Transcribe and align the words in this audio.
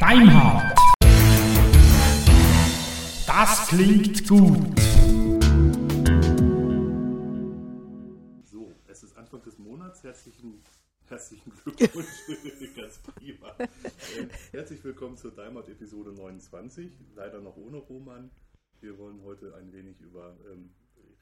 Deinhard. 0.00 0.78
Das 3.26 3.68
klingt 3.68 4.26
gut. 4.26 4.80
So, 8.44 8.72
es 8.86 9.02
ist 9.02 9.16
Anfang 9.18 9.42
des 9.42 9.58
Monats. 9.58 10.02
Herzlichen, 10.02 10.62
herzlichen 11.08 11.52
Glückwunsch. 11.62 12.06
Ganz 12.76 12.98
prima. 12.98 13.54
Äh, 13.58 13.68
herzlich 14.52 14.82
willkommen 14.82 15.18
zur 15.18 15.32
Daimert 15.32 15.68
Episode 15.68 16.12
29. 16.12 16.90
Leider 17.14 17.40
noch 17.40 17.56
ohne 17.58 17.76
Roman. 17.78 18.30
Wir 18.80 18.98
wollen 18.98 19.22
heute 19.24 19.54
ein 19.56 19.72
wenig 19.72 20.00
über 20.00 20.36
ähm, 20.50 20.70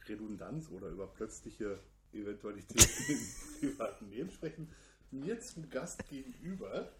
Redundanz 0.08 0.70
oder 0.70 0.88
über 0.88 1.08
plötzliche 1.08 1.80
Eventualitäten 2.12 2.86
im 3.62 3.68
privaten 3.68 4.10
Leben 4.10 4.30
sprechen. 4.30 4.70
Mir 5.10 5.40
zum 5.40 5.68
Gast 5.68 6.08
gegenüber 6.08 6.92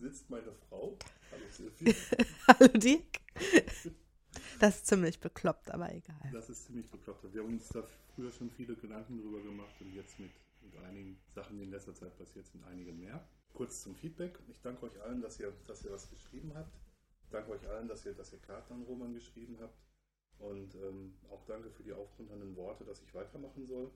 sitzt, 0.00 0.30
meine 0.30 0.52
Frau. 0.68 0.96
Hallo 1.30 1.44
Silvia. 1.50 1.94
Hallo 2.48 2.68
Dirk. 2.68 3.20
Das 4.60 4.76
ist 4.76 4.86
ziemlich 4.86 5.18
bekloppt, 5.20 5.70
aber 5.70 5.92
egal. 5.92 6.30
Das 6.32 6.50
ist 6.50 6.66
ziemlich 6.66 6.88
bekloppt. 6.88 7.32
Wir 7.32 7.42
haben 7.42 7.54
uns 7.54 7.68
da 7.68 7.82
früher 8.14 8.30
schon 8.30 8.50
viele 8.50 8.76
Gedanken 8.76 9.18
drüber 9.20 9.40
gemacht 9.40 9.74
und 9.80 9.92
jetzt 9.94 10.18
mit, 10.20 10.30
mit 10.60 10.76
einigen 10.84 11.18
Sachen, 11.34 11.58
die 11.58 11.64
in 11.64 11.70
letzter 11.70 11.94
Zeit 11.94 12.16
passiert 12.16 12.46
sind, 12.46 12.64
einige 12.64 12.92
mehr. 12.92 13.26
Kurz 13.54 13.82
zum 13.82 13.94
Feedback. 13.94 14.38
Ich 14.48 14.60
danke 14.60 14.86
euch 14.86 15.00
allen, 15.02 15.20
dass 15.20 15.38
ihr, 15.40 15.52
dass 15.66 15.84
ihr 15.84 15.92
was 15.92 16.08
geschrieben 16.10 16.52
habt. 16.54 16.78
Ich 17.24 17.30
danke 17.30 17.50
euch 17.50 17.68
allen, 17.68 17.88
dass 17.88 18.06
ihr, 18.06 18.14
dass 18.14 18.32
ihr 18.32 18.40
Karten 18.40 18.74
an 18.74 18.82
Roman 18.82 19.14
geschrieben 19.14 19.58
habt. 19.60 19.76
Und 20.42 20.74
ähm, 20.74 21.14
auch 21.30 21.44
danke 21.46 21.70
für 21.70 21.84
die 21.84 21.92
aufmunternden 21.92 22.56
Worte, 22.56 22.84
dass 22.84 23.00
ich 23.00 23.14
weitermachen 23.14 23.64
soll. 23.64 23.92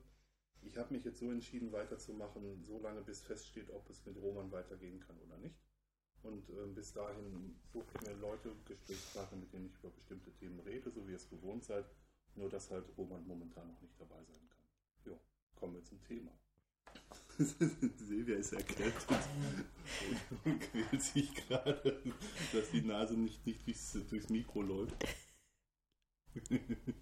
Ich 0.61 0.77
habe 0.77 0.93
mich 0.93 1.03
jetzt 1.03 1.19
so 1.19 1.29
entschieden, 1.29 1.71
weiterzumachen, 1.73 2.63
solange 2.63 3.01
bis 3.01 3.21
feststeht, 3.21 3.69
ob 3.69 3.89
es 3.89 4.05
mit 4.05 4.15
Roman 4.17 4.51
weitergehen 4.51 4.99
kann 5.01 5.17
oder 5.19 5.37
nicht. 5.37 5.59
Und 6.23 6.49
ähm, 6.49 6.73
bis 6.73 6.93
dahin 6.93 7.59
suche 7.71 7.85
ich 7.95 8.07
mir 8.07 8.15
Leute, 8.15 8.55
Gesprächspartner, 8.65 9.37
mit 9.37 9.51
denen 9.53 9.67
ich 9.67 9.77
über 9.77 9.89
bestimmte 9.89 10.31
Themen 10.31 10.59
rede, 10.61 10.89
so 10.89 11.05
wie 11.05 11.11
ihr 11.11 11.17
es 11.17 11.29
gewohnt 11.29 11.65
seid. 11.65 11.85
Nur, 12.35 12.49
dass 12.49 12.71
halt 12.71 12.85
Roman 12.97 13.25
momentan 13.27 13.67
noch 13.67 13.81
nicht 13.81 13.99
dabei 13.99 14.23
sein 14.23 14.49
kann. 14.49 14.65
Jo, 15.05 15.19
kommen 15.55 15.75
wir 15.75 15.83
zum 15.83 16.01
Thema. 16.03 16.31
Silvia 17.37 18.37
ist 18.37 18.53
erkältet 18.53 19.05
und, 19.09 20.45
und 20.45 20.59
quält 20.59 21.01
sich 21.01 21.33
gerade, 21.35 22.01
dass 22.53 22.71
die 22.71 22.81
Nase 22.81 23.15
nicht, 23.15 23.45
nicht 23.45 23.65
durchs, 23.67 23.97
durchs 24.09 24.29
Mikro 24.29 24.61
läuft. 24.61 24.95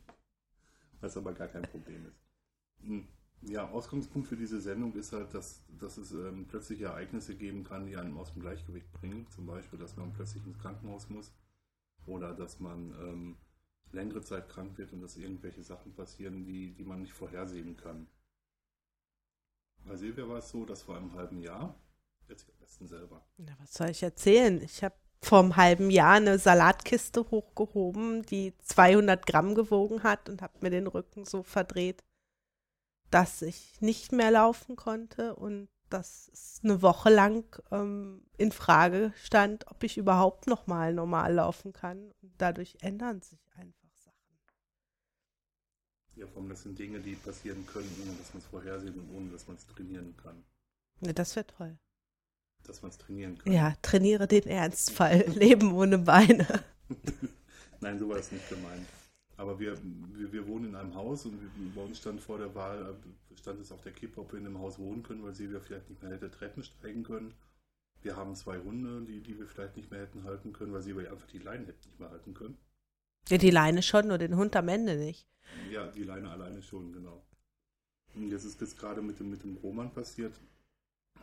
Was 1.01 1.17
aber 1.17 1.33
gar 1.33 1.47
kein 1.47 1.63
Problem 1.63 2.05
ist. 2.07 2.19
Hm. 2.81 3.07
Ja, 3.41 3.69
Ausgangspunkt 3.69 4.27
für 4.27 4.37
diese 4.37 4.59
Sendung 4.59 4.93
ist 4.95 5.13
halt, 5.13 5.33
dass, 5.33 5.63
dass 5.79 5.97
es 5.97 6.11
ähm, 6.11 6.47
plötzliche 6.47 6.85
Ereignisse 6.85 7.35
geben 7.35 7.63
kann, 7.63 7.85
die 7.85 7.95
einen 7.95 8.17
aus 8.17 8.33
dem 8.33 8.41
Gleichgewicht 8.41 8.91
bringen. 8.93 9.27
Zum 9.29 9.45
Beispiel, 9.45 9.77
dass 9.77 9.97
man 9.97 10.13
plötzlich 10.13 10.45
ins 10.47 10.57
Krankenhaus 10.57 11.09
muss 11.09 11.31
oder 12.07 12.33
dass 12.33 12.59
man 12.59 12.91
ähm, 12.99 13.37
längere 13.91 14.21
Zeit 14.21 14.49
krank 14.49 14.77
wird 14.77 14.93
und 14.93 15.01
dass 15.01 15.17
irgendwelche 15.17 15.63
Sachen 15.63 15.93
passieren, 15.93 16.43
die, 16.43 16.73
die 16.73 16.83
man 16.83 17.01
nicht 17.01 17.13
vorhersehen 17.13 17.77
kann. 17.77 18.07
Bei 19.85 19.95
Silvia 19.95 20.27
war 20.27 20.39
es 20.39 20.49
so, 20.49 20.65
dass 20.65 20.81
vor 20.81 20.97
einem 20.97 21.13
halben 21.13 21.39
Jahr, 21.39 21.75
jetzt 22.27 22.49
am 22.49 22.57
besten 22.57 22.87
selber. 22.87 23.23
Na, 23.37 23.55
was 23.59 23.73
soll 23.73 23.89
ich 23.89 24.01
erzählen? 24.01 24.59
Ich 24.61 24.83
habe 24.83 24.95
vor 25.21 25.39
einem 25.39 25.55
halben 25.55 25.89
Jahr 25.89 26.15
eine 26.15 26.37
Salatkiste 26.37 27.29
hochgehoben, 27.31 28.23
die 28.23 28.53
200 28.59 29.25
Gramm 29.25 29.55
gewogen 29.55 30.03
hat 30.03 30.29
und 30.29 30.41
habe 30.41 30.53
mir 30.61 30.69
den 30.69 30.87
Rücken 30.87 31.25
so 31.25 31.43
verdreht, 31.43 32.03
dass 33.11 33.41
ich 33.41 33.81
nicht 33.81 34.11
mehr 34.11 34.31
laufen 34.31 34.75
konnte 34.75 35.35
und 35.35 35.69
dass 35.89 36.29
es 36.33 36.59
eine 36.63 36.81
Woche 36.81 37.09
lang 37.09 37.45
ähm, 37.71 38.25
in 38.37 38.51
Frage 38.51 39.13
stand, 39.15 39.67
ob 39.67 39.83
ich 39.83 39.97
überhaupt 39.97 40.47
noch 40.47 40.67
mal 40.67 40.93
normal 40.93 41.33
laufen 41.33 41.73
kann. 41.73 42.11
Und 42.21 42.33
dadurch 42.37 42.77
ändern 42.81 43.21
sich 43.21 43.39
einfach 43.55 43.89
Sachen. 43.93 44.39
Ja, 46.15 46.27
vor 46.27 46.41
allem 46.41 46.49
das 46.49 46.63
sind 46.63 46.77
Dinge, 46.77 46.99
die 46.99 47.15
passieren 47.15 47.65
können, 47.67 47.89
ohne 48.01 48.17
dass 48.17 48.33
man 48.33 48.41
es 48.41 48.47
vorhersehen 48.47 48.99
und 48.99 49.15
ohne 49.15 49.31
dass 49.31 49.47
man 49.47 49.55
es 49.55 49.65
trainieren 49.67 50.15
kann. 50.17 50.43
Ja, 51.01 51.13
das 51.13 51.35
wäre 51.35 51.47
toll. 51.47 51.77
Dass 52.67 52.81
man 52.81 52.91
es 52.91 52.97
trainieren 52.97 53.37
kann. 53.37 53.51
Ja, 53.53 53.73
trainiere 53.81 54.27
den 54.27 54.43
Ernstfall. 54.43 55.19
Leben 55.35 55.73
ohne 55.73 55.99
Beine. 55.99 56.63
Nein, 57.79 57.99
so 57.99 58.09
war 58.09 58.17
es 58.17 58.31
nicht 58.31 58.47
gemeint. 58.49 58.87
Aber 59.37 59.59
wir, 59.59 59.77
wir, 60.13 60.31
wir, 60.31 60.47
wohnen 60.47 60.69
in 60.69 60.75
einem 60.75 60.95
Haus 60.95 61.25
und 61.25 61.37
bei 61.75 61.81
uns 61.81 61.97
stand 61.97 62.21
vor 62.21 62.37
der 62.37 62.55
Wahl, 62.55 62.95
stand 63.35 63.59
es 63.59 63.71
auf 63.71 63.81
der 63.81 63.91
Kippe, 63.91 64.21
ob 64.21 64.31
wir 64.31 64.39
in 64.39 64.45
dem 64.45 64.59
Haus 64.59 64.79
wohnen 64.79 65.03
können, 65.03 65.23
weil 65.23 65.35
Silvia 65.35 65.59
vielleicht 65.59 65.89
nicht 65.89 66.01
mehr 66.01 66.11
hätte 66.11 66.31
Treppen 66.31 66.63
steigen 66.63 67.03
können. 67.03 67.33
Wir 68.01 68.15
haben 68.15 68.35
zwei 68.35 68.59
Hunde, 68.59 69.01
die, 69.01 69.19
die 69.19 69.37
wir 69.37 69.47
vielleicht 69.47 69.75
nicht 69.75 69.91
mehr 69.91 70.01
hätten 70.01 70.23
halten 70.23 70.53
können, 70.53 70.71
weil 70.71 70.81
Silvia 70.81 71.11
einfach 71.11 71.27
die 71.27 71.39
Leine 71.39 71.65
hätte 71.65 71.87
nicht 71.87 71.99
mehr 71.99 72.11
halten 72.11 72.33
können. 72.33 72.57
Ja, 73.27 73.37
die 73.37 73.49
Leine 73.49 73.81
schon, 73.81 74.07
nur 74.07 74.17
den 74.17 74.35
Hund 74.37 74.55
am 74.55 74.69
Ende 74.69 74.95
nicht. 74.95 75.27
Ja, 75.71 75.87
die 75.87 76.03
Leine 76.03 76.29
alleine 76.29 76.61
schon, 76.61 76.93
genau. 76.93 77.25
Und 78.13 78.29
jetzt 78.29 78.45
ist 78.45 78.61
das 78.61 78.77
gerade 78.77 79.01
mit 79.01 79.19
dem, 79.19 79.31
mit 79.31 79.43
dem 79.43 79.57
Roman 79.57 79.91
passiert, 79.91 80.39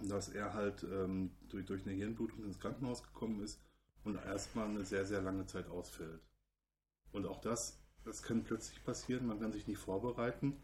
dass 0.08 0.28
er 0.28 0.54
halt 0.54 0.84
ähm, 0.84 1.30
durch, 1.48 1.64
durch 1.66 1.86
eine 1.86 1.94
Hirnblutung 1.94 2.44
ins 2.44 2.60
Krankenhaus 2.60 3.02
gekommen 3.02 3.42
ist 3.42 3.60
und 4.04 4.16
erstmal 4.16 4.68
eine 4.68 4.84
sehr, 4.84 5.04
sehr 5.06 5.22
lange 5.22 5.46
Zeit 5.46 5.68
ausfällt. 5.68 6.20
Und 7.12 7.26
auch 7.26 7.40
das 7.40 7.82
das 8.04 8.22
kann 8.22 8.42
plötzlich 8.42 8.82
passieren, 8.84 9.26
man 9.26 9.40
kann 9.40 9.52
sich 9.52 9.66
nicht 9.66 9.78
vorbereiten. 9.78 10.56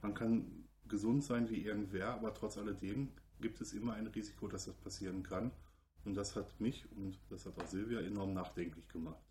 Man 0.00 0.14
kann 0.14 0.68
gesund 0.88 1.22
sein 1.22 1.50
wie 1.50 1.62
irgendwer, 1.62 2.08
aber 2.14 2.32
trotz 2.32 2.56
alledem 2.56 3.12
gibt 3.40 3.60
es 3.60 3.72
immer 3.72 3.94
ein 3.94 4.06
Risiko, 4.06 4.48
dass 4.48 4.64
das 4.64 4.76
passieren 4.76 5.22
kann. 5.22 5.50
Und 6.04 6.14
das 6.14 6.34
hat 6.36 6.60
mich 6.60 6.90
und 6.92 7.18
das 7.28 7.44
hat 7.44 7.60
auch 7.60 7.66
Silvia 7.66 8.00
enorm 8.00 8.32
nachdenklich 8.32 8.88
gemacht. 8.88 9.22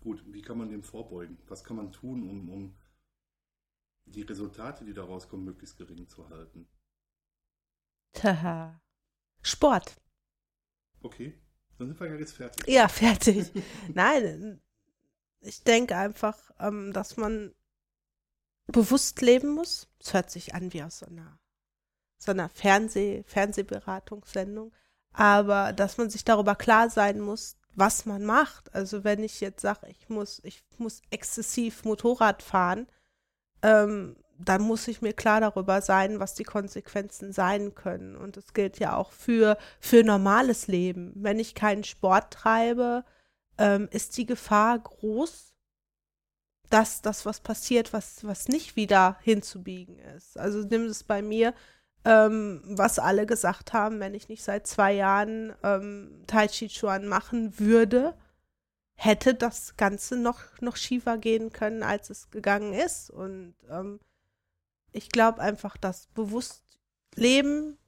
Gut, 0.00 0.22
wie 0.32 0.42
kann 0.42 0.58
man 0.58 0.70
dem 0.70 0.82
vorbeugen? 0.82 1.36
Was 1.48 1.64
kann 1.64 1.76
man 1.76 1.92
tun, 1.92 2.22
um, 2.22 2.48
um 2.48 2.74
die 4.10 4.22
Resultate, 4.22 4.84
die 4.84 4.94
daraus 4.94 5.28
kommen, 5.28 5.44
möglichst 5.44 5.76
gering 5.76 6.08
zu 6.08 6.28
halten? 6.28 6.68
Taha. 8.12 8.80
Sport. 9.42 9.96
Okay. 11.02 11.40
Dann 11.78 11.88
sind 11.88 12.00
wir 12.00 12.08
ja 12.08 12.16
jetzt 12.16 12.34
fertig. 12.34 12.66
Ja, 12.68 12.88
fertig. 12.88 13.50
Nein, 13.94 14.60
ich 15.40 15.62
denke 15.64 15.96
einfach, 15.96 16.50
ähm, 16.58 16.92
dass 16.92 17.16
man 17.16 17.54
bewusst 18.66 19.20
leben 19.22 19.54
muss. 19.54 19.88
Es 19.98 20.12
hört 20.12 20.30
sich 20.30 20.54
an 20.54 20.72
wie 20.72 20.82
aus 20.82 20.98
so 20.98 21.06
einer, 21.06 21.38
so 22.18 22.32
einer 22.32 22.48
Fernseh, 22.50 23.22
Fernsehberatungssendung. 23.24 24.72
Aber 25.12 25.72
dass 25.72 25.96
man 25.96 26.10
sich 26.10 26.24
darüber 26.24 26.54
klar 26.54 26.90
sein 26.90 27.20
muss, 27.20 27.56
was 27.74 28.04
man 28.04 28.24
macht. 28.24 28.74
Also 28.74 29.04
wenn 29.04 29.22
ich 29.24 29.40
jetzt 29.40 29.62
sage, 29.62 29.88
ich 29.88 30.08
muss, 30.08 30.40
ich 30.44 30.62
muss 30.78 31.00
exzessiv 31.10 31.84
Motorrad 31.84 32.42
fahren, 32.42 32.86
ähm, 33.62 34.16
dann 34.38 34.62
muss 34.62 34.88
ich 34.88 35.02
mir 35.02 35.12
klar 35.12 35.40
darüber 35.40 35.82
sein, 35.82 36.18
was 36.18 36.34
die 36.34 36.44
Konsequenzen 36.44 37.32
sein 37.32 37.74
können. 37.74 38.16
Und 38.16 38.36
das 38.36 38.54
gilt 38.54 38.78
ja 38.78 38.96
auch 38.96 39.12
für, 39.12 39.58
für 39.80 40.02
normales 40.02 40.66
Leben. 40.66 41.12
Wenn 41.16 41.38
ich 41.38 41.54
keinen 41.54 41.84
Sport 41.84 42.32
treibe, 42.32 43.04
ähm, 43.58 43.88
ist 43.90 44.16
die 44.16 44.26
Gefahr 44.26 44.78
groß, 44.78 45.52
dass 46.70 47.02
das 47.02 47.26
was 47.26 47.40
passiert, 47.40 47.92
was, 47.92 48.24
was 48.24 48.48
nicht 48.48 48.76
wieder 48.76 49.18
hinzubiegen 49.22 49.98
ist. 50.16 50.38
Also 50.38 50.60
nimm 50.60 50.84
es 50.86 51.04
bei 51.04 51.20
mir, 51.20 51.52
ähm, 52.04 52.62
was 52.64 52.98
alle 52.98 53.26
gesagt 53.26 53.72
haben, 53.72 54.00
wenn 54.00 54.14
ich 54.14 54.28
nicht 54.28 54.42
seit 54.42 54.66
zwei 54.66 54.92
Jahren 54.92 55.52
ähm, 55.62 56.22
Tai 56.26 56.46
Chi 56.46 56.68
Chuan 56.68 57.06
machen 57.06 57.58
würde, 57.58 58.14
hätte 59.02 59.34
das 59.34 59.78
Ganze 59.78 60.14
noch, 60.18 60.42
noch 60.60 60.76
schiefer 60.76 61.16
gehen 61.16 61.54
können, 61.54 61.82
als 61.82 62.10
es 62.10 62.30
gegangen 62.30 62.74
ist. 62.74 63.08
Und 63.08 63.54
ähm, 63.70 63.98
ich 64.92 65.08
glaube 65.08 65.40
einfach, 65.40 65.78
dass 65.78 66.08
bewusst 66.08 66.62
leben, 67.14 67.78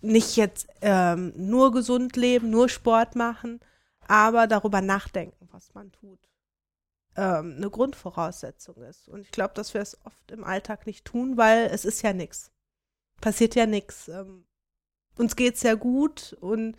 nicht 0.00 0.36
jetzt 0.36 0.66
ähm, 0.80 1.34
nur 1.36 1.70
gesund 1.70 2.16
leben, 2.16 2.48
nur 2.48 2.70
Sport 2.70 3.14
machen, 3.14 3.60
aber 4.08 4.46
darüber 4.46 4.80
nachdenken, 4.80 5.48
was 5.52 5.74
man 5.74 5.92
tut, 5.92 6.30
ähm, 7.16 7.56
eine 7.58 7.68
Grundvoraussetzung 7.68 8.76
ist. 8.84 9.06
Und 9.06 9.20
ich 9.20 9.32
glaube, 9.32 9.52
dass 9.52 9.74
wir 9.74 9.82
es 9.82 10.02
oft 10.06 10.30
im 10.30 10.44
Alltag 10.44 10.86
nicht 10.86 11.04
tun, 11.04 11.36
weil 11.36 11.66
es 11.66 11.84
ist 11.84 12.00
ja 12.00 12.14
nichts. 12.14 12.50
Passiert 13.20 13.54
ja 13.54 13.66
nichts. 13.66 14.08
Ähm, 14.08 14.46
uns 15.18 15.36
geht's 15.36 15.62
ja 15.62 15.74
gut 15.74 16.34
und 16.40 16.78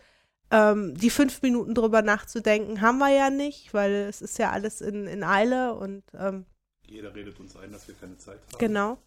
ähm, 0.51 0.95
die 0.95 1.09
fünf 1.09 1.41
Minuten 1.41 1.73
drüber 1.73 2.01
nachzudenken 2.01 2.81
haben 2.81 2.99
wir 2.99 3.09
ja 3.09 3.29
nicht, 3.29 3.73
weil 3.73 3.91
es 3.91 4.21
ist 4.21 4.37
ja 4.37 4.51
alles 4.51 4.81
in, 4.81 5.07
in 5.07 5.23
Eile 5.23 5.73
und 5.75 6.03
ähm, 6.13 6.45
jeder 6.87 7.15
redet 7.15 7.39
uns 7.39 7.55
ein, 7.55 7.71
dass 7.71 7.87
wir 7.87 7.95
keine 7.95 8.17
Zeit 8.17 8.39
haben. 8.51 8.59
Genau. 8.59 8.97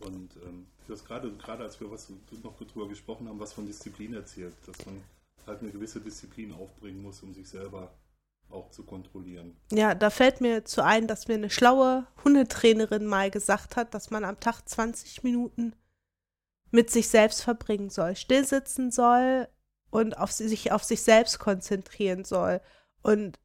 Und 0.00 0.36
ähm, 0.44 0.66
du 0.86 0.92
hast 0.92 1.04
gerade, 1.04 1.30
gerade 1.32 1.64
als 1.64 1.80
wir 1.80 1.90
was 1.90 2.08
noch 2.42 2.56
drüber 2.58 2.88
gesprochen 2.88 3.28
haben, 3.28 3.38
was 3.38 3.52
von 3.52 3.66
Disziplin 3.66 4.14
erzählt, 4.14 4.54
dass 4.66 4.86
man 4.86 5.00
halt 5.46 5.62
eine 5.62 5.70
gewisse 5.70 6.00
Disziplin 6.00 6.52
aufbringen 6.52 7.02
muss, 7.02 7.22
um 7.22 7.32
sich 7.32 7.48
selber 7.48 7.92
auch 8.50 8.70
zu 8.70 8.82
kontrollieren. 8.82 9.56
Ja, 9.72 9.94
da 9.94 10.10
fällt 10.10 10.40
mir 10.40 10.64
zu 10.64 10.82
ein, 10.82 11.06
dass 11.06 11.28
mir 11.28 11.34
eine 11.34 11.50
schlaue 11.50 12.06
Hundetrainerin 12.24 13.06
mal 13.06 13.30
gesagt 13.30 13.76
hat, 13.76 13.94
dass 13.94 14.10
man 14.10 14.24
am 14.24 14.40
Tag 14.40 14.66
20 14.66 15.22
Minuten 15.22 15.74
mit 16.70 16.90
sich 16.90 17.08
selbst 17.08 17.42
verbringen 17.42 17.90
soll, 17.90 18.16
stillsitzen 18.16 18.90
soll 18.90 19.48
und 19.90 20.18
auf 20.18 20.32
sich 20.32 20.72
auf 20.72 20.84
sich 20.84 21.02
selbst 21.02 21.38
konzentrieren 21.38 22.24
soll. 22.24 22.60
Und 23.02 23.38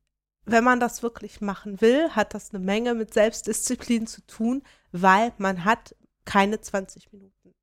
wenn 0.46 0.64
man 0.64 0.80
das 0.80 1.04
wirklich 1.04 1.42
machen 1.42 1.80
will, 1.82 2.10
hat 2.12 2.34
das 2.34 2.54
eine 2.54 2.64
Menge 2.64 2.94
mit 2.96 3.14
Selbstdisziplin 3.14 4.08
zu 4.08 4.26
tun, 4.26 4.64
weil 4.92 5.34
man 5.38 5.64
hat 5.64 5.96
keine 6.26 6.60
20 6.60 7.12
Minuten. 7.14 7.54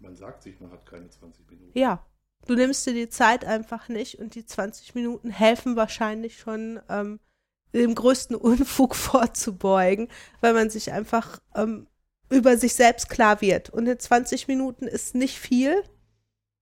Man 0.00 0.16
sagt 0.16 0.42
sich, 0.42 0.58
man 0.60 0.70
hat 0.70 0.86
keine 0.86 1.08
20 1.08 1.48
Minuten. 1.50 1.78
Ja, 1.78 2.04
du 2.46 2.54
nimmst 2.54 2.86
dir 2.86 2.94
die 2.94 3.08
Zeit 3.08 3.44
einfach 3.44 3.88
nicht 3.88 4.18
und 4.18 4.34
die 4.34 4.44
20 4.44 4.94
Minuten 4.94 5.30
helfen 5.30 5.76
wahrscheinlich 5.76 6.38
schon, 6.38 6.80
ähm, 6.88 7.20
dem 7.72 7.94
größten 7.94 8.36
Unfug 8.36 8.94
vorzubeugen, 8.94 10.08
weil 10.40 10.54
man 10.54 10.70
sich 10.70 10.92
einfach 10.92 11.40
ähm, 11.54 11.86
über 12.30 12.56
sich 12.56 12.74
selbst 12.74 13.08
klar 13.08 13.40
wird. 13.40 13.70
Und 13.70 13.86
in 13.86 13.98
20 13.98 14.48
Minuten 14.48 14.86
ist 14.86 15.14
nicht 15.14 15.38
viel, 15.38 15.82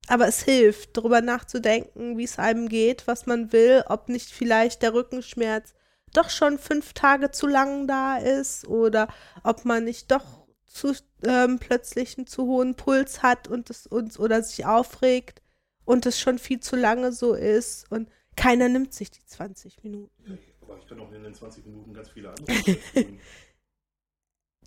aber 0.08 0.29
es 0.29 0.43
hilft, 0.43 0.97
darüber 0.97 1.20
nachzudenken, 1.20 2.17
wie 2.17 2.25
es 2.25 2.38
einem 2.38 2.69
geht, 2.69 3.06
was 3.06 3.26
man 3.26 3.53
will, 3.53 3.85
ob 3.88 4.08
nicht 4.08 4.31
vielleicht 4.31 4.82
der 4.82 4.94
Rückenschmerz 4.94 5.75
doch 6.12 6.31
schon 6.31 6.58
fünf 6.58 6.93
Tage 6.93 7.31
zu 7.31 7.47
lang 7.47 7.87
da 7.87 8.17
ist 8.17 8.67
oder 8.67 9.08
ob 9.43 9.64
man 9.64 9.85
nicht 9.85 10.11
doch 10.11 10.47
zu, 10.64 10.94
ähm, 11.25 11.58
plötzlich 11.58 12.17
einen 12.17 12.26
zu 12.26 12.44
hohen 12.47 12.75
Puls 12.75 13.23
hat 13.23 13.49
und 13.49 13.70
es 13.70 13.87
uns 13.87 14.19
oder 14.19 14.43
sich 14.43 14.67
aufregt 14.67 15.43
und 15.85 16.06
es 16.06 16.19
schon 16.19 16.38
viel 16.38 16.61
zu 16.61 16.76
lange 16.76 17.12
so 17.12 17.35
ist 17.35 17.91
und 17.91 18.08
keiner 18.37 18.69
nimmt 18.69 18.93
sich 18.93 19.11
die 19.11 19.25
20 19.25 19.82
Minuten. 19.82 20.38
Aber 20.61 20.79
ich 20.79 20.87
kann 20.87 21.00
auch 21.00 21.11
in 21.12 21.23
den 21.23 21.35
20 21.35 21.64
Minuten 21.67 21.94
ganz 21.94 22.11
viele 22.11 22.31
andere 22.31 22.55
tun. 22.94 23.20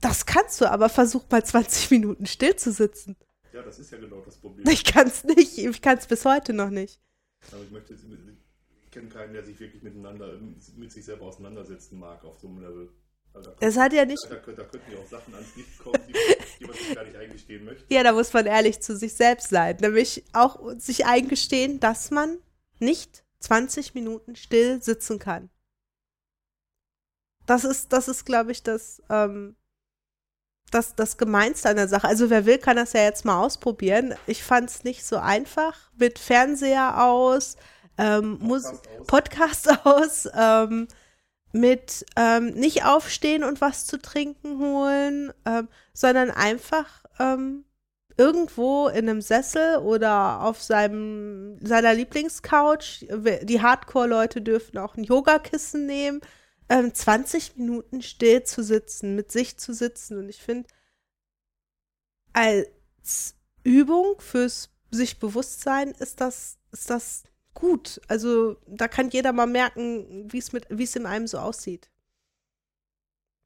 Das 0.02 0.26
kannst 0.26 0.62
du, 0.62 0.72
aber 0.72 0.90
versuch 0.90 1.26
mal 1.30 1.44
20 1.44 1.92
Minuten 1.92 2.26
still 2.26 2.56
zu 2.56 2.72
sitzen. 2.72 3.18
Ja, 3.54 3.62
das 3.64 3.80
ist 3.80 3.92
ja 3.92 3.98
genau 3.98 4.22
das 4.22 4.38
Problem. 4.38 4.68
Ich 4.68 4.84
kann 4.84 5.08
es 5.08 5.24
nicht, 5.24 5.58
ich 5.58 5.82
kann 5.82 5.98
es 5.98 6.08
bis 6.08 6.26
heute 6.26 6.54
noch 6.54 6.70
nicht. 6.70 7.00
Aber 7.52 7.64
ich 7.64 7.72
möchte, 7.72 7.94
ich 7.94 8.92
kenne 8.92 9.10
keinen, 9.10 9.34
der 9.34 9.44
sich 9.44 9.60
wirklich 9.60 9.82
miteinander, 9.82 10.40
mit 10.76 10.92
sich 10.92 11.06
selber 11.06 11.26
auseinandersetzen 11.26 12.00
mag 12.00 12.24
auf 12.24 12.40
so 12.40 12.48
einem 12.48 12.60
Level. 12.60 12.90
Also 13.34 13.52
da 13.52 13.68
Es 13.68 13.78
hat 13.78 13.94
ja 13.94 14.06
nicht, 14.06 14.24
da, 14.30 14.36
da, 14.36 14.52
da 14.52 14.64
könnten 14.64 14.92
ja 14.92 14.98
auch 14.98 15.08
Sachen 15.08 15.34
ans 15.36 15.56
Licht 15.56 15.78
kommen, 15.80 16.02
die, 16.08 16.14
die 16.60 16.66
man 16.66 16.76
sich 16.76 16.96
gar 16.96 17.04
nicht 17.04 17.16
eingestehen 17.16 17.66
möchte. 17.66 17.94
ja, 17.94 18.04
da 18.04 18.12
muss 18.12 18.34
man 18.34 18.46
ehrlich 18.46 18.82
zu 18.82 18.96
sich 18.96 19.14
selbst 19.14 19.50
sein. 19.50 19.78
Nämlich 19.80 20.24
auch 20.34 20.60
sich 20.78 21.06
eingestehen, 21.06 21.80
dass 21.80 22.12
man 22.12 22.40
nicht 22.80 23.24
20 23.40 23.94
Minuten 23.94 24.36
still 24.36 24.82
sitzen 24.82 25.20
kann. 25.20 25.50
Das 27.46 27.64
ist, 27.64 27.94
das 27.94 28.08
ist, 28.08 28.26
glaube 28.26 28.52
ich, 28.52 28.64
das, 28.64 29.02
ähm, 29.10 29.56
das, 30.72 30.96
das 30.96 31.18
Gemeinste 31.18 31.70
an 31.70 31.76
der 31.76 31.88
Sache. 31.88 32.08
Also 32.08 32.30
wer 32.30 32.46
will, 32.46 32.58
kann 32.58 32.78
das 32.78 32.94
ja 32.94 33.02
jetzt 33.02 33.26
mal 33.26 33.44
ausprobieren. 33.44 34.14
Ich 34.28 34.44
fand 34.44 34.70
es 34.70 34.84
nicht 34.84 35.06
so 35.06 35.18
einfach. 35.18 35.76
Mit 35.98 36.20
Fernseher 36.20 37.04
aus, 37.04 37.58
ähm. 37.98 38.40
Podcast 38.40 38.88
aus. 38.88 39.08
Podcast 39.08 39.86
aus, 39.86 40.30
ähm, 40.36 40.88
mit 41.52 42.06
ähm, 42.16 42.52
nicht 42.52 42.86
aufstehen 42.86 43.44
und 43.44 43.62
was 43.62 43.86
zu 43.86 44.00
trinken 44.00 44.60
holen, 44.60 45.34
ähm, 45.46 45.68
sondern 45.94 46.30
einfach 46.30 47.06
ähm, 47.20 47.66
irgendwo 48.18 48.88
in 48.90 49.10
einem 49.10 49.22
Sessel 49.22 49.78
oder 49.78 50.42
auf 50.44 50.62
seinem, 50.62 51.58
seiner 51.66 51.94
Lieblingscouch. 51.94 53.06
Die 53.44 53.62
Hardcore-Leute 53.62 54.42
dürfen 54.42 54.78
auch 54.78 54.96
ein 54.98 55.06
Yogakissen 55.06 55.86
nehmen. 55.86 56.22
Ähm, 56.70 56.94
20 56.94 57.58
Minuten 57.58 58.02
still 58.02 58.44
zu 58.44 58.64
sitzen, 58.64 59.16
mit 59.16 59.32
sich 59.32 59.58
zu 59.58 59.74
sitzen. 59.74 60.18
Und 60.18 60.30
ich 60.30 60.42
finde, 60.42 60.70
als 62.34 63.36
Übung 63.64 64.20
fürs 64.20 64.70
sich 64.92 65.20
Bewusstsein 65.20 65.90
ist 65.92 66.22
das, 66.22 66.58
ist 66.72 66.90
das 66.90 67.24
gut. 67.54 68.02
Also 68.08 68.58
da 68.68 68.88
kann 68.88 69.10
jeder 69.10 69.34
mal 69.34 69.48
merken, 69.48 70.32
wie 70.32 70.38
es 70.84 70.96
in 70.96 71.06
einem 71.06 71.28
so 71.28 71.40
aussieht. 71.40 71.90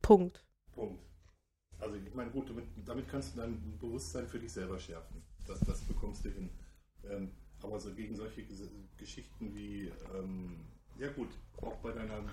Punkt. 0.02 0.44
Punkt. 0.74 1.02
Also 1.80 1.96
ich 1.96 2.14
meine, 2.14 2.32
gut, 2.32 2.50
damit, 2.50 2.66
damit 2.86 3.10
kannst 3.10 3.34
du 3.36 3.42
dein 3.42 3.78
Bewusstsein 3.80 4.28
für 4.28 4.40
dich 4.40 4.52
selber 4.52 4.80
schärfen. 4.80 5.22
Das, 5.48 5.60
das 5.62 5.82
bekommst 5.82 6.24
du 6.26 6.30
hin. 6.30 6.50
Ähm, 7.10 7.32
aber 7.62 7.80
so 7.80 7.94
gegen 7.94 8.16
solche 8.16 8.42
Ges- 8.42 8.70
Geschichten 8.98 9.54
wie, 9.56 9.92
ähm, 10.16 10.60
ja 10.98 11.12
gut, 11.12 11.30
auch 11.62 11.76
bei 11.78 11.92
deiner, 11.92 12.24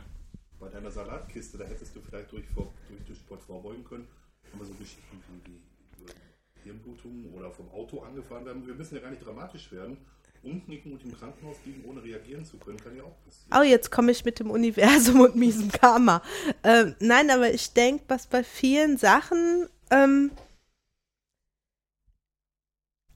bei 0.61 0.69
deiner 0.69 0.91
Salatkiste, 0.91 1.59
da 1.59 1.65
hättest 1.65 1.97
du 1.97 2.01
vielleicht 2.01 2.31
durch, 2.31 2.47
vor- 2.47 2.73
durch, 2.89 3.03
durch 3.07 3.19
Sport 3.19 3.43
vorbeugen 3.43 3.85
können. 3.85 4.07
Aber 4.55 4.65
so 4.65 4.73
Geschichten 4.75 5.23
wie, 5.45 5.61
Hirnblutungen 6.63 7.33
oder 7.33 7.51
vom 7.51 7.71
Auto 7.71 8.01
angefahren 8.01 8.45
werden, 8.45 8.67
wir 8.67 8.75
müssen 8.75 8.95
ja 8.95 9.01
gar 9.01 9.11
nicht 9.11 9.25
dramatisch 9.25 9.73
werden. 9.73 9.97
Umknicken 10.43 10.93
und 10.93 11.03
im 11.05 11.17
Krankenhaus 11.17 11.57
liegen, 11.67 11.85
ohne 11.85 12.03
reagieren 12.03 12.45
zu 12.47 12.57
können, 12.57 12.79
kann 12.79 12.97
ja 12.97 13.03
auch 13.03 13.17
passieren. 13.25 13.59
Oh, 13.59 13.63
jetzt 13.63 13.91
komme 13.91 14.11
ich 14.11 14.25
mit 14.25 14.39
dem 14.39 14.51
Universum 14.51 15.21
und 15.21 15.37
miesem 15.37 15.71
Karma. 15.71 16.23
Ähm, 16.63 16.95
nein, 16.99 17.31
aber 17.31 17.53
ich 17.53 17.73
denke, 17.75 18.05
was 18.09 18.27
bei 18.27 18.43
vielen 18.43 18.97
Sachen 18.97 19.69
ähm, 19.91 20.31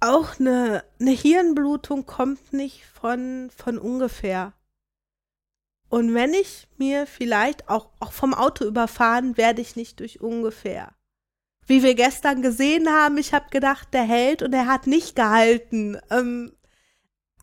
auch 0.01 0.39
eine, 0.39 0.85
eine 1.01 1.13
Hirnblutung 1.13 2.05
kommt 2.05 2.53
nicht 2.53 2.85
von, 2.85 3.51
von 3.57 3.79
ungefähr. 3.79 4.53
Und 5.89 6.15
wenn 6.15 6.35
ich 6.35 6.69
mir 6.77 7.07
vielleicht 7.07 7.69
auch, 7.69 7.91
auch 8.01 8.13
vom 8.13 8.35
Auto 8.35 8.65
überfahren, 8.65 9.37
werde 9.37 9.61
ich 9.61 9.77
nicht 9.77 10.01
durch 10.01 10.21
ungefähr. 10.21 10.93
Wie 11.67 11.83
wir 11.83 11.95
gestern 11.95 12.43
gesehen 12.43 12.89
haben, 12.89 13.17
ich 13.17 13.33
habe 13.33 13.47
gedacht, 13.51 13.89
der 13.95 14.03
hält 14.03 14.43
und 14.43 14.53
er 14.53 14.67
hat 14.67 14.87
nicht 14.87 15.17
gehalten. 15.17 15.99
Ähm, 16.11 16.53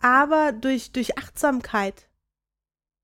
aber 0.02 0.52
durch, 0.52 0.92
durch 0.92 1.18
Achtsamkeit 1.18 2.08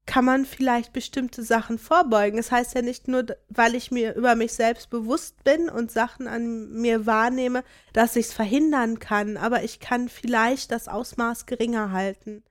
kann 0.08 0.26
man 0.26 0.46
vielleicht 0.46 0.94
bestimmte 0.94 1.44
Sachen 1.44 1.78
vorbeugen. 1.78 2.38
Das 2.38 2.52
heißt 2.52 2.74
ja 2.74 2.82
nicht 2.82 3.08
nur, 3.08 3.26
weil 3.50 3.76
ich 3.76 3.92
mir 3.92 4.16
über 4.16 4.36
mich 4.36 4.54
selbst 4.54 4.90
bewusst 4.90 5.44
bin 5.44 5.70
und 5.70 5.92
Sachen 5.92 6.28
an 6.28 6.72
mir 6.72 7.06
wahrnehme, 7.06 7.64
dass 7.94 8.16
ich 8.16 8.28
es 8.28 8.34
verhindern 8.34 9.00
kann, 9.00 9.38
aber 9.38 9.64
ich 9.64 9.80
kann 9.80 10.10
vielleicht 10.10 10.72
das 10.72 10.88
Ausmaß 10.88 11.46
geringer 11.46 11.92
halten. 11.92 12.44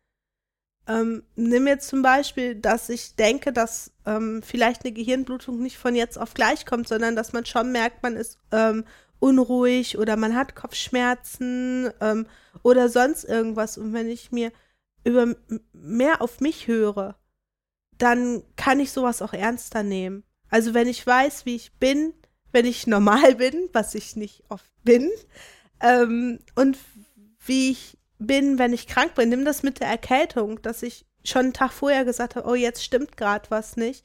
Ähm, 0.88 1.24
nimm 1.34 1.66
jetzt 1.66 1.88
zum 1.88 2.02
Beispiel, 2.02 2.54
dass 2.54 2.88
ich 2.88 3.16
denke, 3.16 3.52
dass 3.52 3.92
ähm, 4.04 4.42
vielleicht 4.42 4.84
eine 4.84 4.92
Gehirnblutung 4.92 5.60
nicht 5.60 5.78
von 5.78 5.96
jetzt 5.96 6.18
auf 6.18 6.34
gleich 6.34 6.64
kommt, 6.64 6.86
sondern 6.88 7.16
dass 7.16 7.32
man 7.32 7.44
schon 7.44 7.72
merkt, 7.72 8.02
man 8.02 8.14
ist 8.14 8.38
ähm, 8.52 8.84
unruhig 9.18 9.98
oder 9.98 10.16
man 10.16 10.36
hat 10.36 10.55
Kopfschmerzen 10.55 11.90
ähm, 12.00 12.26
oder 12.62 12.88
sonst 12.88 13.24
irgendwas. 13.24 13.78
Und 13.78 13.93
wenn 13.93 14.08
ich 14.08 14.31
mir 14.31 14.52
über 15.05 15.34
mehr 15.72 16.22
auf 16.22 16.40
mich 16.40 16.69
höre, 16.69 17.16
dann 17.98 18.43
kann 18.56 18.78
ich 18.78 18.93
sowas 18.93 19.22
auch 19.22 19.32
ernster 19.32 19.82
nehmen. 19.82 20.22
Also 20.50 20.74
wenn 20.74 20.88
ich 20.88 21.05
weiß, 21.05 21.46
wie 21.46 21.56
ich 21.56 21.72
bin, 21.74 22.12
wenn 22.52 22.66
ich 22.66 22.86
normal 22.86 23.36
bin, 23.36 23.69
was 23.72 23.94
ich 23.94 24.16
nicht 24.16 24.44
oft 24.48 24.70
bin, 24.84 25.10
ähm, 25.81 26.38
und 26.55 26.78
wie 27.44 27.70
ich 27.70 27.95
bin, 28.19 28.58
wenn 28.58 28.73
ich 28.73 28.87
krank 28.87 29.15
bin, 29.15 29.29
nimm 29.29 29.44
das 29.44 29.63
mit 29.63 29.81
der 29.81 29.89
Erkältung, 29.89 30.63
dass 30.63 30.82
ich 30.82 31.06
schon 31.25 31.46
einen 31.46 31.53
Tag 31.53 31.73
vorher 31.73 32.05
gesagt 32.05 32.37
habe, 32.37 32.49
oh, 32.49 32.55
jetzt 32.55 32.85
stimmt 32.85 33.17
gerade 33.17 33.51
was 33.51 33.77
nicht. 33.77 34.05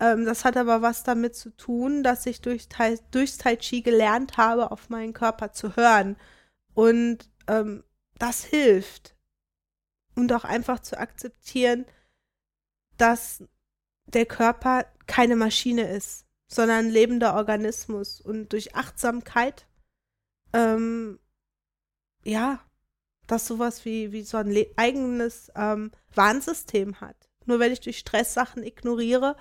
Ähm, 0.00 0.24
das 0.24 0.44
hat 0.44 0.56
aber 0.56 0.82
was 0.82 1.04
damit 1.04 1.36
zu 1.36 1.50
tun, 1.56 2.02
dass 2.02 2.26
ich 2.26 2.40
durch 2.40 2.68
Tai, 2.68 2.98
durchs 3.10 3.38
Tai 3.38 3.56
Chi 3.56 3.82
gelernt 3.82 4.36
habe, 4.36 4.70
auf 4.70 4.88
meinen 4.88 5.12
Körper 5.12 5.52
zu 5.52 5.76
hören. 5.76 6.16
Und 6.74 7.30
ähm, 7.46 7.84
das 8.18 8.44
hilft. 8.44 9.16
Und 10.14 10.32
auch 10.32 10.44
einfach 10.44 10.80
zu 10.80 10.98
akzeptieren, 10.98 11.86
dass 12.98 13.44
der 14.06 14.26
Körper 14.26 14.86
keine 15.06 15.36
Maschine 15.36 15.88
ist, 15.88 16.26
sondern 16.48 16.86
ein 16.86 16.90
lebender 16.90 17.34
Organismus. 17.34 18.20
Und 18.20 18.52
durch 18.52 18.74
Achtsamkeit, 18.74 19.66
ähm, 20.52 21.18
ja, 22.24 22.60
das 23.26 23.46
sowas 23.46 23.84
wie, 23.84 24.12
wie 24.12 24.22
so 24.22 24.36
ein 24.36 24.54
eigenes 24.76 25.50
ähm, 25.54 25.90
Warnsystem 26.14 27.00
hat. 27.00 27.16
Nur 27.46 27.58
wenn 27.58 27.72
ich 27.72 27.80
durch 27.80 27.98
Stress 27.98 28.34
Sachen 28.34 28.62
ignoriere, 28.62 29.36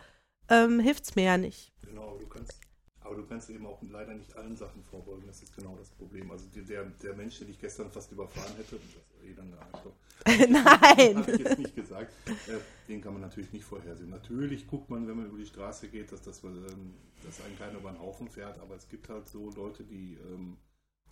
ähm, 0.49 0.79
hilft 0.79 1.05
es 1.05 1.15
mir 1.15 1.23
ja 1.23 1.37
nicht. 1.37 1.71
Genau, 1.85 2.09
aber 2.09 2.19
du 2.19 2.27
kannst, 2.27 2.59
aber 3.01 3.15
du 3.15 3.25
kannst 3.25 3.49
eben 3.49 3.65
auch 3.65 3.81
leider 3.89 4.13
nicht 4.13 4.35
allen 4.35 4.55
Sachen 4.55 4.83
vorbeugen. 4.83 5.23
Das 5.27 5.41
ist 5.41 5.55
genau 5.55 5.75
das 5.77 5.89
Problem. 5.89 6.31
Also 6.31 6.45
der, 6.55 6.85
der 6.85 7.13
Mensch, 7.13 7.39
der 7.39 7.47
dich 7.47 7.59
gestern 7.59 7.91
fast 7.91 8.11
überfahren 8.11 8.55
hätte, 8.57 8.77
das 8.77 8.83
ist 8.83 9.29
eh 9.29 9.33
dann 9.33 9.53
einfach. 9.53 9.91
Nein. 10.27 11.17
Habe 11.17 11.31
ich 11.31 11.39
jetzt 11.39 11.59
nicht 11.59 11.75
gesagt. 11.75 12.13
Äh, 12.27 12.59
den 12.87 13.01
kann 13.01 13.13
man 13.13 13.21
natürlich 13.21 13.51
nicht 13.51 13.65
vorhersehen. 13.65 14.09
Natürlich 14.09 14.67
guckt 14.67 14.89
man, 14.89 15.07
wenn 15.07 15.17
man 15.17 15.25
über 15.27 15.37
die 15.37 15.45
Straße 15.45 15.87
geht, 15.87 16.11
dass, 16.11 16.21
das, 16.21 16.43
ähm, 16.43 16.93
dass 17.23 17.41
einen 17.41 17.57
keiner 17.57 17.79
über 17.79 17.91
den 17.91 17.99
Haufen 17.99 18.29
fährt. 18.29 18.59
Aber 18.59 18.75
es 18.75 18.87
gibt 18.87 19.09
halt 19.09 19.27
so 19.27 19.49
Leute, 19.51 19.83
die, 19.83 20.17
ähm, 20.31 20.57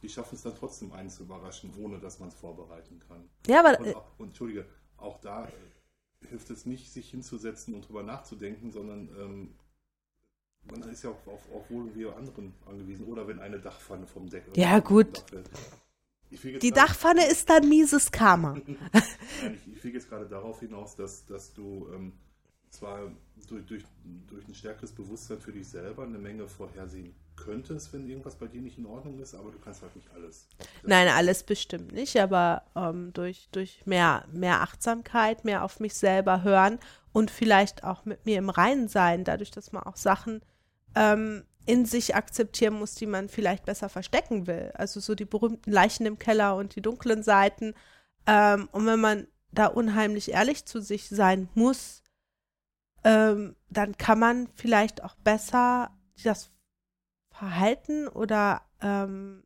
die 0.01 0.09
schaffen 0.09 0.35
es 0.35 0.43
dann 0.43 0.55
trotzdem, 0.55 0.91
einen 0.93 1.09
zu 1.09 1.23
überraschen, 1.23 1.73
ohne 1.77 1.99
dass 1.99 2.19
man 2.19 2.29
es 2.29 2.35
vorbereiten 2.35 2.99
kann. 3.07 3.29
Ja, 3.47 3.59
aber 3.59 3.79
Und, 3.79 3.85
äh, 3.85 3.95
auch, 3.95 4.19
und 4.19 4.27
entschuldige, 4.27 4.65
auch 4.97 5.19
da, 5.19 5.45
äh, 5.45 6.27
hilft 6.27 6.49
es 6.49 6.65
nicht, 6.65 6.91
sich 6.91 7.09
hinzusetzen 7.09 7.73
und 7.73 7.87
drüber 7.87 8.03
nachzudenken, 8.03 8.71
sondern 8.71 9.09
ähm, 9.17 9.55
man 10.69 10.83
ist 10.89 11.03
ja 11.03 11.09
auf, 11.11 11.27
auf, 11.27 11.51
auf 11.51 11.69
wohl 11.69 11.93
wir 11.95 12.15
anderen 12.15 12.53
angewiesen. 12.65 13.05
Oder 13.05 13.27
wenn 13.27 13.39
eine 13.39 13.59
Dachpfanne 13.59 14.07
vom 14.07 14.29
Deck. 14.29 14.45
Ja, 14.55 14.79
gut. 14.79 15.23
Die 16.29 16.71
Dachpfanne 16.71 17.27
ist 17.27 17.49
dann 17.49 17.67
mieses 17.67 18.11
Karma. 18.11 18.53
Nein, 19.41 19.55
ich, 19.55 19.75
ich 19.75 19.83
will 19.83 19.93
jetzt 19.93 20.09
gerade 20.09 20.27
darauf 20.27 20.59
hinaus, 20.59 20.95
dass, 20.95 21.25
dass 21.25 21.53
du 21.53 21.89
ähm, 21.93 22.13
zwar 22.69 23.11
durch, 23.47 23.65
durch, 23.65 23.83
durch 24.27 24.47
ein 24.47 24.53
stärkeres 24.53 24.91
Bewusstsein 24.91 25.39
für 25.39 25.51
dich 25.51 25.67
selber 25.67 26.03
eine 26.03 26.19
Menge 26.19 26.47
vorhersehen 26.47 27.15
könntest, 27.43 27.93
wenn 27.93 28.07
irgendwas 28.07 28.35
bei 28.35 28.47
dir 28.47 28.61
nicht 28.61 28.77
in 28.77 28.85
Ordnung 28.85 29.19
ist, 29.19 29.33
aber 29.33 29.51
du 29.51 29.59
kannst 29.59 29.81
halt 29.81 29.95
nicht 29.95 30.09
alles. 30.13 30.47
Nein, 30.83 31.07
alles 31.07 31.43
bestimmt 31.43 31.91
nicht, 31.91 32.19
aber 32.19 32.63
ähm, 32.75 33.11
durch, 33.13 33.49
durch 33.51 33.85
mehr, 33.85 34.25
mehr 34.31 34.61
Achtsamkeit, 34.61 35.45
mehr 35.45 35.63
auf 35.63 35.79
mich 35.79 35.93
selber 35.93 36.43
hören 36.43 36.79
und 37.13 37.31
vielleicht 37.31 37.83
auch 37.83 38.05
mit 38.05 38.25
mir 38.25 38.37
im 38.37 38.49
Reinen 38.49 38.87
sein, 38.87 39.23
dadurch, 39.23 39.51
dass 39.51 39.71
man 39.71 39.83
auch 39.83 39.97
Sachen 39.97 40.41
ähm, 40.95 41.43
in 41.65 41.85
sich 41.85 42.15
akzeptieren 42.15 42.73
muss, 42.73 42.95
die 42.95 43.05
man 43.05 43.29
vielleicht 43.29 43.65
besser 43.65 43.89
verstecken 43.89 44.47
will. 44.47 44.71
Also 44.73 44.99
so 44.99 45.15
die 45.15 45.25
berühmten 45.25 45.71
Leichen 45.71 46.05
im 46.05 46.17
Keller 46.17 46.55
und 46.55 46.75
die 46.75 46.81
dunklen 46.81 47.23
Seiten. 47.23 47.73
Ähm, 48.25 48.69
und 48.71 48.85
wenn 48.85 48.99
man 48.99 49.27
da 49.51 49.67
unheimlich 49.67 50.31
ehrlich 50.31 50.65
zu 50.65 50.81
sich 50.81 51.09
sein 51.09 51.49
muss, 51.53 52.01
ähm, 53.03 53.55
dann 53.69 53.97
kann 53.97 54.19
man 54.19 54.49
vielleicht 54.55 55.03
auch 55.03 55.15
besser 55.15 55.91
das 56.23 56.51
Verhalten 57.39 58.09
oder, 58.09 58.61
ähm, 58.81 59.43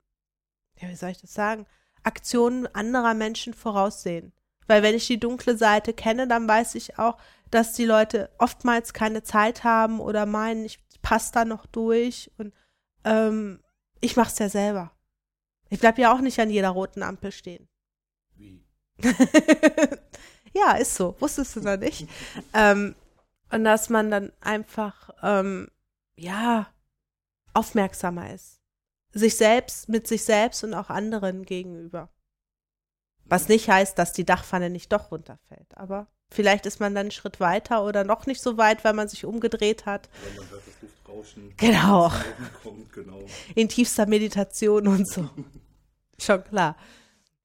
ja, 0.80 0.90
wie 0.90 0.96
soll 0.96 1.12
ich 1.12 1.22
das 1.22 1.36
sagen, 1.36 1.68
Aktionen 2.02 2.66
anderer 2.66 3.14
Menschen 3.14 3.54
voraussehen. 3.54 4.34
Weil 4.66 4.82
wenn 4.82 4.96
ich 4.96 5.06
die 5.06 5.20
dunkle 5.20 5.58
Seite 5.58 5.94
kenne, 5.94 6.28
dann 6.28 6.48
weiß 6.48 6.74
ich 6.74 6.98
auch, 6.98 7.20
dass 7.52 7.74
die 7.74 7.86
Leute 7.86 8.32
oftmals 8.40 8.94
keine 8.94 9.22
Zeit 9.22 9.64
haben 9.64 10.00
oder 10.00 10.26
meinen, 10.26 10.66
ich 10.66 10.80
passe 11.04 11.34
da 11.34 11.46
noch 11.46 11.68
durch 11.68 12.32
und 12.40 12.52
ähm, 13.04 13.62
ich 14.02 14.16
mach's 14.16 14.40
ja 14.40 14.50
selber. 14.50 14.92
Ich 15.70 15.80
bleib 15.80 16.00
ja 16.00 16.12
auch 16.12 16.22
nicht 16.22 16.40
an 16.40 16.50
jeder 16.50 16.70
roten 16.70 17.04
Ampel 17.04 17.32
stehen. 17.32 17.70
Wie? 18.36 18.66
ja, 20.54 20.72
ist 20.78 20.96
so. 20.96 21.16
Wusstest 21.20 21.58
du 21.58 21.62
noch 21.62 21.78
nicht? 21.78 22.08
ähm, 22.56 22.96
und 23.52 23.64
dass 23.64 23.90
man 23.90 24.10
dann 24.10 24.32
einfach, 24.42 25.12
ähm, 25.22 25.68
ja, 26.16 26.73
aufmerksamer 27.54 28.34
ist. 28.34 28.60
Sich 29.12 29.36
selbst, 29.38 29.90
mit 29.90 30.08
sich 30.08 30.24
selbst 30.24 30.64
und 30.64 30.74
auch 30.74 30.90
anderen 30.90 31.46
gegenüber. 31.46 32.10
Was 33.26 33.48
nicht 33.48 33.70
heißt, 33.70 33.98
dass 33.98 34.14
die 34.14 34.26
Dachpfanne 34.26 34.70
nicht 34.70 34.92
doch 34.92 35.12
runterfällt, 35.12 35.78
aber 35.78 36.08
vielleicht 36.30 36.66
ist 36.66 36.80
man 36.80 36.94
dann 36.94 37.06
einen 37.06 37.12
Schritt 37.12 37.40
weiter 37.40 37.86
oder 37.86 38.04
noch 38.04 38.26
nicht 38.26 38.42
so 38.42 38.58
weit, 38.58 38.84
weil 38.84 38.94
man 38.94 39.08
sich 39.08 39.26
umgedreht 39.26 39.86
hat. 39.86 40.10
Weil 40.24 40.38
man 40.38 40.50
hört 40.50 40.64
das 40.68 40.82
Luftrauschen. 40.82 41.54
Genau. 41.58 42.12
Kommt, 42.64 42.92
genau. 42.92 43.26
In 43.56 43.70
tiefster 43.70 44.06
Meditation 44.08 44.88
und 44.88 45.08
so. 45.08 45.30
Schon 46.20 46.44
klar. 46.44 46.76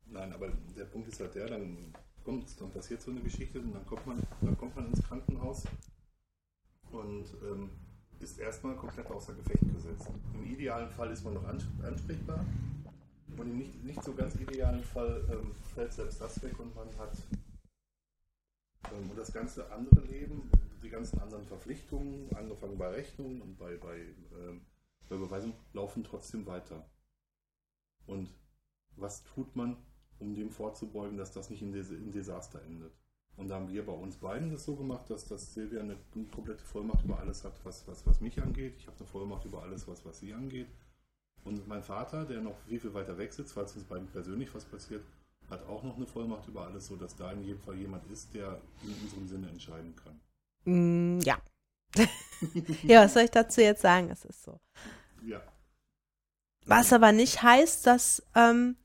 Nein, 0.06 0.32
aber 0.32 0.48
der 0.76 0.84
Punkt 0.84 1.08
ist 1.08 1.20
halt 1.20 1.34
der, 1.34 1.46
dann 1.46 1.94
kommt, 2.24 2.60
dann 2.60 2.70
passiert 2.70 3.00
so 3.02 3.10
eine 3.10 3.20
Geschichte 3.20 3.60
und 3.60 3.72
dann 3.72 3.86
kommt 3.86 4.06
man, 4.06 4.22
dann 4.40 4.56
kommt 4.58 4.74
man 4.74 4.86
ins 4.88 5.02
Krankenhaus 5.02 5.64
und 6.90 7.26
ähm, 7.42 7.70
ist 8.20 8.38
erstmal 8.38 8.76
komplett 8.76 9.10
außer 9.10 9.34
Gefecht 9.34 9.72
gesetzt. 9.74 10.08
Im 10.34 10.44
idealen 10.44 10.90
Fall 10.90 11.10
ist 11.10 11.24
man 11.24 11.34
noch 11.34 11.44
ansprechbar 11.44 12.44
und 13.36 13.50
im 13.50 13.58
nicht, 13.58 13.84
nicht 13.84 14.02
so 14.02 14.14
ganz 14.14 14.34
idealen 14.36 14.82
Fall 14.82 15.24
ähm, 15.30 15.54
fällt 15.74 15.92
selbst 15.92 16.20
das 16.20 16.42
weg 16.42 16.58
und 16.58 16.74
man 16.74 16.88
hat 16.98 17.16
ähm, 18.92 19.10
und 19.10 19.18
das 19.18 19.32
ganze 19.32 19.70
andere 19.70 20.00
Leben, 20.00 20.50
die 20.82 20.90
ganzen 20.90 21.20
anderen 21.20 21.44
Verpflichtungen, 21.46 22.34
angefangen 22.34 22.78
bei 22.78 22.88
Rechnungen 22.88 23.42
und 23.42 23.58
bei, 23.58 23.76
bei, 23.76 23.98
ähm, 23.98 24.62
bei 25.08 25.16
Beweisung, 25.16 25.54
laufen 25.72 26.04
trotzdem 26.04 26.46
weiter. 26.46 26.88
Und 28.06 28.28
was 28.96 29.22
tut 29.22 29.54
man, 29.54 29.76
um 30.18 30.34
dem 30.34 30.50
vorzubeugen, 30.50 31.16
dass 31.16 31.32
das 31.32 31.50
nicht 31.50 31.62
in, 31.62 31.72
Des 31.72 31.90
in 31.90 32.10
Desaster 32.10 32.62
endet? 32.62 32.92
Und 33.38 33.48
da 33.48 33.54
haben 33.54 33.68
wir 33.68 33.86
bei 33.86 33.92
uns 33.92 34.16
beiden 34.16 34.50
das 34.50 34.64
so 34.64 34.74
gemacht, 34.74 35.08
dass, 35.08 35.26
dass 35.26 35.54
Silvia 35.54 35.80
eine 35.80 35.96
komplette 36.34 36.64
Vollmacht 36.64 37.04
über 37.04 37.20
alles 37.20 37.44
hat, 37.44 37.54
was, 37.62 37.86
was, 37.86 38.04
was 38.04 38.20
mich 38.20 38.42
angeht. 38.42 38.74
Ich 38.78 38.86
habe 38.88 38.96
eine 38.98 39.06
Vollmacht 39.06 39.44
über 39.44 39.62
alles, 39.62 39.86
was, 39.86 40.04
was 40.04 40.18
sie 40.18 40.34
angeht. 40.34 40.66
Und 41.44 41.66
mein 41.68 41.84
Vater, 41.84 42.24
der 42.24 42.40
noch 42.40 42.58
viel, 42.66 42.80
viel 42.80 42.92
weiter 42.94 43.16
weg 43.16 43.32
sitzt, 43.32 43.52
falls 43.52 43.76
uns 43.76 43.84
beiden 43.84 44.08
persönlich 44.08 44.52
was 44.54 44.64
passiert, 44.64 45.04
hat 45.48 45.64
auch 45.68 45.84
noch 45.84 45.96
eine 45.96 46.06
Vollmacht 46.06 46.48
über 46.48 46.66
alles, 46.66 46.88
sodass 46.88 47.14
da 47.14 47.30
in 47.30 47.44
jedem 47.44 47.60
Fall 47.60 47.76
jemand 47.76 48.10
ist, 48.10 48.34
der 48.34 48.60
in 48.82 48.92
unserem 49.02 49.28
Sinne 49.28 49.48
entscheiden 49.48 49.94
kann. 49.94 50.20
Mm, 50.64 51.20
ja. 51.20 51.38
ja, 52.82 53.04
was 53.04 53.14
soll 53.14 53.22
ich 53.22 53.30
dazu 53.30 53.60
jetzt 53.60 53.82
sagen? 53.82 54.10
Es 54.10 54.24
ist 54.24 54.42
so. 54.42 54.60
Ja. 55.22 55.40
Was 56.66 56.92
aber 56.92 57.12
nicht 57.12 57.42
heißt, 57.42 57.86
dass 57.86 58.22
ähm, 58.34 58.76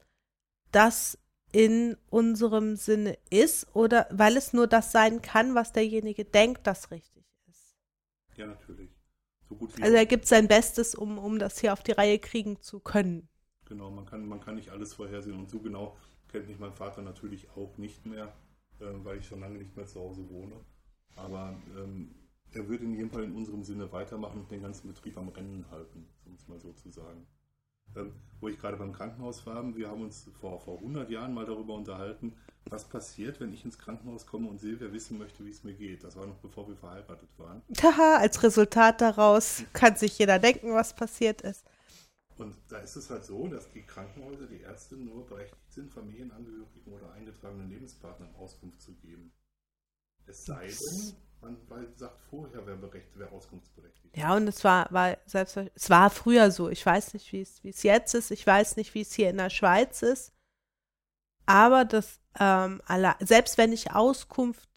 das 0.72 1.17
in 1.53 1.95
unserem 2.10 2.75
Sinne 2.75 3.17
ist 3.29 3.74
oder 3.75 4.07
weil 4.12 4.36
es 4.36 4.51
nur 4.51 4.67
das 4.67 4.91
sein 4.91 5.22
kann, 5.22 5.55
was 5.55 5.72
derjenige 5.72 6.25
denkt, 6.25 6.67
das 6.67 6.91
richtig 6.91 7.24
ist. 7.48 7.77
Ja, 8.36 8.48
natürlich. 8.48 8.89
So 9.48 9.55
gut 9.55 9.77
wie 9.77 9.83
also 9.83 9.95
er 9.95 10.05
gibt 10.05 10.25
sein 10.25 10.48
Bestes, 10.48 10.95
um, 10.95 11.17
um 11.17 11.39
das 11.39 11.60
hier 11.60 11.72
auf 11.72 11.83
die 11.83 11.91
Reihe 11.91 12.19
kriegen 12.19 12.60
zu 12.60 12.79
können. 12.79 13.29
Genau, 13.65 13.91
man 13.91 14.05
kann, 14.05 14.27
man 14.27 14.41
kann 14.41 14.55
nicht 14.55 14.72
alles 14.72 14.93
vorhersehen 14.93 15.39
und 15.39 15.50
so 15.50 15.60
genau 15.60 15.95
kennt 16.29 16.48
mich 16.48 16.57
mein 16.57 16.74
Vater 16.74 17.03
natürlich 17.03 17.48
auch 17.51 17.77
nicht 17.77 18.05
mehr, 18.05 18.33
äh, 18.79 18.86
weil 19.03 19.19
ich 19.19 19.27
schon 19.27 19.39
lange 19.39 19.60
nicht 19.60 19.75
mehr 19.77 19.86
zu 19.86 20.00
Hause 20.00 20.27
wohne. 20.29 20.55
Aber 21.15 21.55
ähm, 21.77 22.15
er 22.51 22.67
würde 22.67 22.83
in 22.83 22.95
jedem 22.95 23.12
Fall 23.12 23.24
in 23.24 23.36
unserem 23.36 23.63
Sinne 23.63 23.91
weitermachen 23.91 24.41
und 24.41 24.51
den 24.51 24.63
ganzen 24.63 24.88
Betrieb 24.88 25.17
am 25.17 25.29
Rennen 25.29 25.65
halten, 25.69 26.07
um 26.25 26.33
es 26.33 26.48
mal 26.48 26.60
so 26.60 26.74
zu 26.74 26.89
sagen. 26.89 27.27
Ähm, 27.95 28.13
wo 28.41 28.50
ich 28.50 28.59
gerade 28.59 28.75
beim 28.75 28.91
Krankenhaus 28.91 29.45
war, 29.45 29.63
wir 29.75 29.88
haben 29.88 30.01
uns 30.01 30.29
vor, 30.41 30.59
vor 30.59 30.77
100 30.79 31.09
Jahren 31.09 31.33
mal 31.33 31.45
darüber 31.45 31.75
unterhalten, 31.75 32.33
was 32.65 32.83
passiert, 32.89 33.39
wenn 33.39 33.53
ich 33.53 33.63
ins 33.63 33.77
Krankenhaus 33.77 34.25
komme 34.25 34.50
und 34.50 34.59
Silvia 34.59 34.91
wissen 34.91 35.17
möchte, 35.17 35.45
wie 35.45 35.50
es 35.50 35.63
mir 35.63 35.73
geht. 35.73 36.03
Das 36.03 36.17
war 36.17 36.25
noch 36.25 36.38
bevor 36.38 36.67
wir 36.67 36.75
verheiratet 36.75 37.29
waren. 37.38 37.62
Haha, 37.81 38.17
als 38.17 38.43
Resultat 38.43 39.00
daraus 39.00 39.63
kann 39.71 39.95
sich 39.95 40.17
jeder 40.19 40.39
denken, 40.39 40.73
was 40.73 40.93
passiert 40.93 41.41
ist. 41.41 41.65
Und 42.38 42.55
da 42.67 42.79
ist 42.79 42.95
es 42.95 43.09
halt 43.09 43.23
so, 43.23 43.47
dass 43.47 43.69
die 43.71 43.83
Krankenhäuser, 43.83 44.47
die 44.47 44.62
Ärzte 44.62 44.97
nur 44.97 45.25
berechtigt 45.25 45.71
sind, 45.71 45.93
Familienangehörigen 45.93 46.91
oder 46.91 47.13
eingetragenen 47.13 47.69
Lebenspartnern 47.69 48.33
Auskunft 48.35 48.81
zu 48.81 48.93
geben. 48.95 49.31
Es 50.25 50.45
sei 50.45 50.67
denn, 50.67 51.15
man 51.43 51.88
sagt 51.95 52.21
vorher, 52.29 52.65
wer, 52.65 52.75
berecht, 52.75 53.09
wer 53.15 53.31
auskunftsberechtigt 53.31 54.15
Ja, 54.15 54.35
und 54.35 54.47
es 54.47 54.63
war, 54.63 54.88
war 54.91 55.17
selbst, 55.25 55.57
es 55.57 55.89
war 55.89 56.09
früher 56.09 56.51
so. 56.51 56.69
Ich 56.69 56.85
weiß 56.85 57.13
nicht, 57.13 57.31
wie 57.31 57.41
es, 57.41 57.63
wie 57.63 57.69
es 57.69 57.83
jetzt 57.83 58.13
ist. 58.13 58.31
Ich 58.31 58.45
weiß 58.45 58.77
nicht, 58.77 58.93
wie 58.93 59.01
es 59.01 59.13
hier 59.13 59.29
in 59.29 59.38
der 59.38 59.50
Schweiz 59.50 60.01
ist. 60.01 60.33
Aber 61.45 61.85
das, 61.85 62.21
ähm, 62.39 62.81
selbst 63.19 63.57
wenn 63.57 63.73
ich 63.73 63.91
Auskunft 63.91 64.69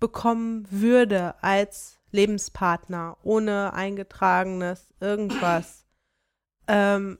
bekommen 0.00 0.66
würde 0.70 1.42
als 1.42 2.00
Lebenspartner, 2.10 3.18
ohne 3.22 3.74
eingetragenes 3.74 4.94
irgendwas, 5.00 5.86
ähm, 6.68 7.18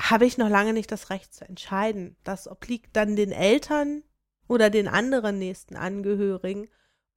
habe 0.00 0.26
ich 0.26 0.38
noch 0.38 0.48
lange 0.48 0.72
nicht 0.72 0.90
das 0.92 1.10
Recht 1.10 1.34
zu 1.34 1.46
entscheiden. 1.46 2.16
Das 2.24 2.48
obliegt 2.48 2.96
dann 2.96 3.16
den 3.16 3.32
Eltern 3.32 4.02
oder 4.46 4.70
den 4.70 4.88
anderen 4.88 5.38
nächsten 5.38 5.76
Angehörigen. 5.76 6.68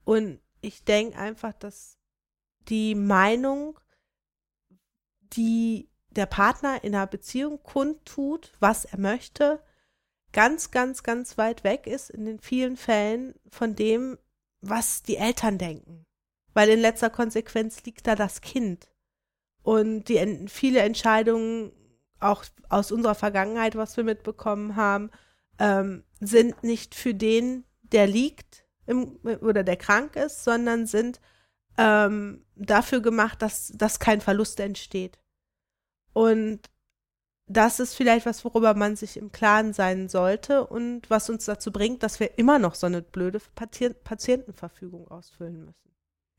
Und 0.04 0.40
ich 0.66 0.84
denke 0.84 1.18
einfach, 1.18 1.54
dass 1.54 1.98
die 2.68 2.96
Meinung, 2.96 3.80
die 5.20 5.90
der 6.10 6.26
Partner 6.26 6.84
in 6.84 6.96
einer 6.96 7.08
Beziehung 7.08 7.62
kundtut, 7.62 8.52
was 8.60 8.86
er 8.86 9.00
möchte, 9.00 9.62
ganz, 10.32 10.72
ganz, 10.72 11.04
ganz 11.04 11.38
weit 11.38 11.64
weg 11.64 11.88
ist 11.88 12.10
in 12.10 12.26
den 12.26 12.40
vielen 12.40 12.78
Fällen 12.78 13.36
von 13.50 13.76
dem, 13.76 14.18
was 14.62 15.04
die 15.04 15.18
Eltern 15.18 15.58
denken. 15.58 16.06
Weil 16.54 16.70
in 16.70 16.80
letzter 16.80 17.10
Konsequenz 17.10 17.84
liegt 17.84 18.08
da 18.08 18.16
das 18.16 18.42
Kind. 18.42 18.90
Und 19.62 20.06
die 20.06 20.48
viele 20.48 20.80
Entscheidungen, 20.80 21.72
auch 22.20 22.46
aus 22.70 22.92
unserer 22.92 23.16
Vergangenheit, 23.16 23.76
was 23.76 23.98
wir 23.98 24.04
mitbekommen 24.04 24.76
haben, 24.76 25.12
ähm, 25.60 26.04
sind 26.20 26.64
nicht 26.64 26.96
für 26.96 27.14
den, 27.14 27.66
der 27.82 28.08
liegt, 28.08 28.65
im, 28.86 29.20
oder 29.42 29.64
der 29.64 29.78
krank 29.78 30.16
ist, 30.16 30.44
sondern 30.44 30.86
sind 30.86 31.20
ähm, 31.78 32.46
dafür 32.56 33.02
gemacht, 33.02 33.42
dass, 33.42 33.70
dass 33.76 34.00
kein 34.00 34.22
Verlust 34.22 34.60
entsteht. 34.60 35.20
Und 36.14 36.62
das 37.48 37.80
ist 37.80 37.94
vielleicht 37.94 38.26
was, 38.26 38.44
worüber 38.44 38.74
man 38.74 38.96
sich 38.96 39.18
im 39.18 39.32
Klaren 39.32 39.74
sein 39.74 40.10
sollte 40.10 40.66
und 40.66 41.10
was 41.10 41.30
uns 41.30 41.46
dazu 41.46 41.72
bringt, 41.72 42.02
dass 42.02 42.20
wir 42.20 42.40
immer 42.40 42.58
noch 42.58 42.74
so 42.76 42.88
eine 42.88 43.02
blöde 43.02 43.40
Patient 43.54 44.04
Patientenverfügung 44.04 45.08
ausfüllen 45.10 45.66
müssen. 45.66 45.92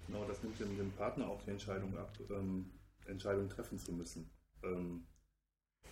Genau, 0.07 0.25
das 0.25 0.43
nimmt 0.43 0.59
dem, 0.59 0.77
dem 0.77 0.91
Partner 0.93 1.29
auch 1.29 1.41
die 1.43 1.51
Entscheidung 1.51 1.97
ab, 1.97 2.13
ähm, 2.31 2.71
Entscheidungen 3.07 3.49
treffen 3.49 3.79
zu 3.79 3.93
müssen. 3.93 4.31
Ähm, 4.65 5.07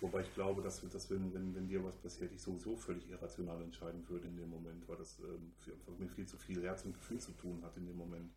Wobei 0.01 0.21
ich 0.21 0.33
glaube, 0.33 0.61
dass, 0.61 0.81
dass 0.89 1.09
wenn, 1.09 1.33
wenn, 1.33 1.55
wenn 1.55 1.67
dir 1.67 1.83
was 1.83 1.95
passiert, 1.97 2.31
ich 2.33 2.41
sowieso 2.41 2.75
völlig 2.75 3.09
irrational 3.09 3.61
entscheiden 3.61 4.07
würde 4.07 4.27
in 4.27 4.37
dem 4.37 4.49
Moment, 4.49 4.87
weil 4.87 4.97
das 4.97 5.19
ähm, 5.19 5.53
mit 5.97 6.11
viel 6.11 6.27
zu 6.27 6.37
viel 6.37 6.61
Herz 6.63 6.85
und 6.85 6.93
Gefühl 6.93 7.19
zu 7.19 7.31
tun 7.31 7.63
hat 7.63 7.75
in 7.77 7.85
dem 7.85 7.97
Moment. 7.97 8.31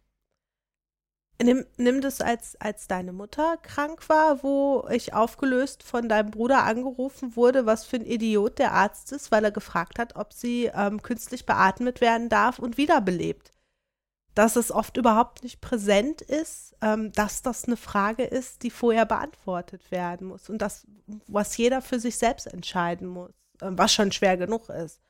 Nimm, 1.40 1.64
nimm 1.76 2.00
das 2.00 2.20
als, 2.20 2.60
als 2.60 2.88
deine 2.88 3.12
Mutter 3.12 3.58
krank 3.58 4.08
war, 4.08 4.42
wo 4.42 4.88
ich 4.90 5.14
aufgelöst 5.14 5.84
von 5.84 6.08
deinem 6.08 6.32
Bruder 6.32 6.64
angerufen 6.64 7.36
wurde, 7.36 7.64
was 7.64 7.84
für 7.84 7.96
ein 7.96 8.04
Idiot 8.04 8.58
der 8.58 8.72
Arzt 8.72 9.12
ist, 9.12 9.30
weil 9.30 9.44
er 9.44 9.52
gefragt 9.52 10.00
hat, 10.00 10.16
ob 10.16 10.32
sie 10.32 10.70
ähm, 10.74 11.00
künstlich 11.00 11.46
beatmet 11.46 12.00
werden 12.00 12.28
darf 12.28 12.58
und 12.58 12.76
wiederbelebt. 12.76 13.52
Dass 14.38 14.54
es 14.54 14.71
oft 14.71 14.97
überhaupt 14.97 15.42
nicht 15.42 15.61
präsent 15.61 16.23
ist, 16.23 16.76
ähm, 16.80 17.11
dass 17.11 17.42
das 17.42 17.64
eine 17.64 17.76
Frage 17.76 18.23
ist, 18.23 18.62
die 18.62 18.71
vorher 18.71 19.04
beantwortet 19.04 19.90
werden 19.90 20.28
muss 20.28 20.49
und 20.49 20.59
das, 20.59 20.87
was 21.26 21.57
jeder 21.57 21.83
für 21.83 21.99
sich 21.99 22.16
selbst 22.18 22.47
entscheiden 22.47 23.09
muss, 23.09 23.33
ähm, 23.61 23.76
was 23.76 23.92
schon 23.92 24.12
schwer 24.12 24.37
genug 24.37 24.68
ist. 24.68 25.00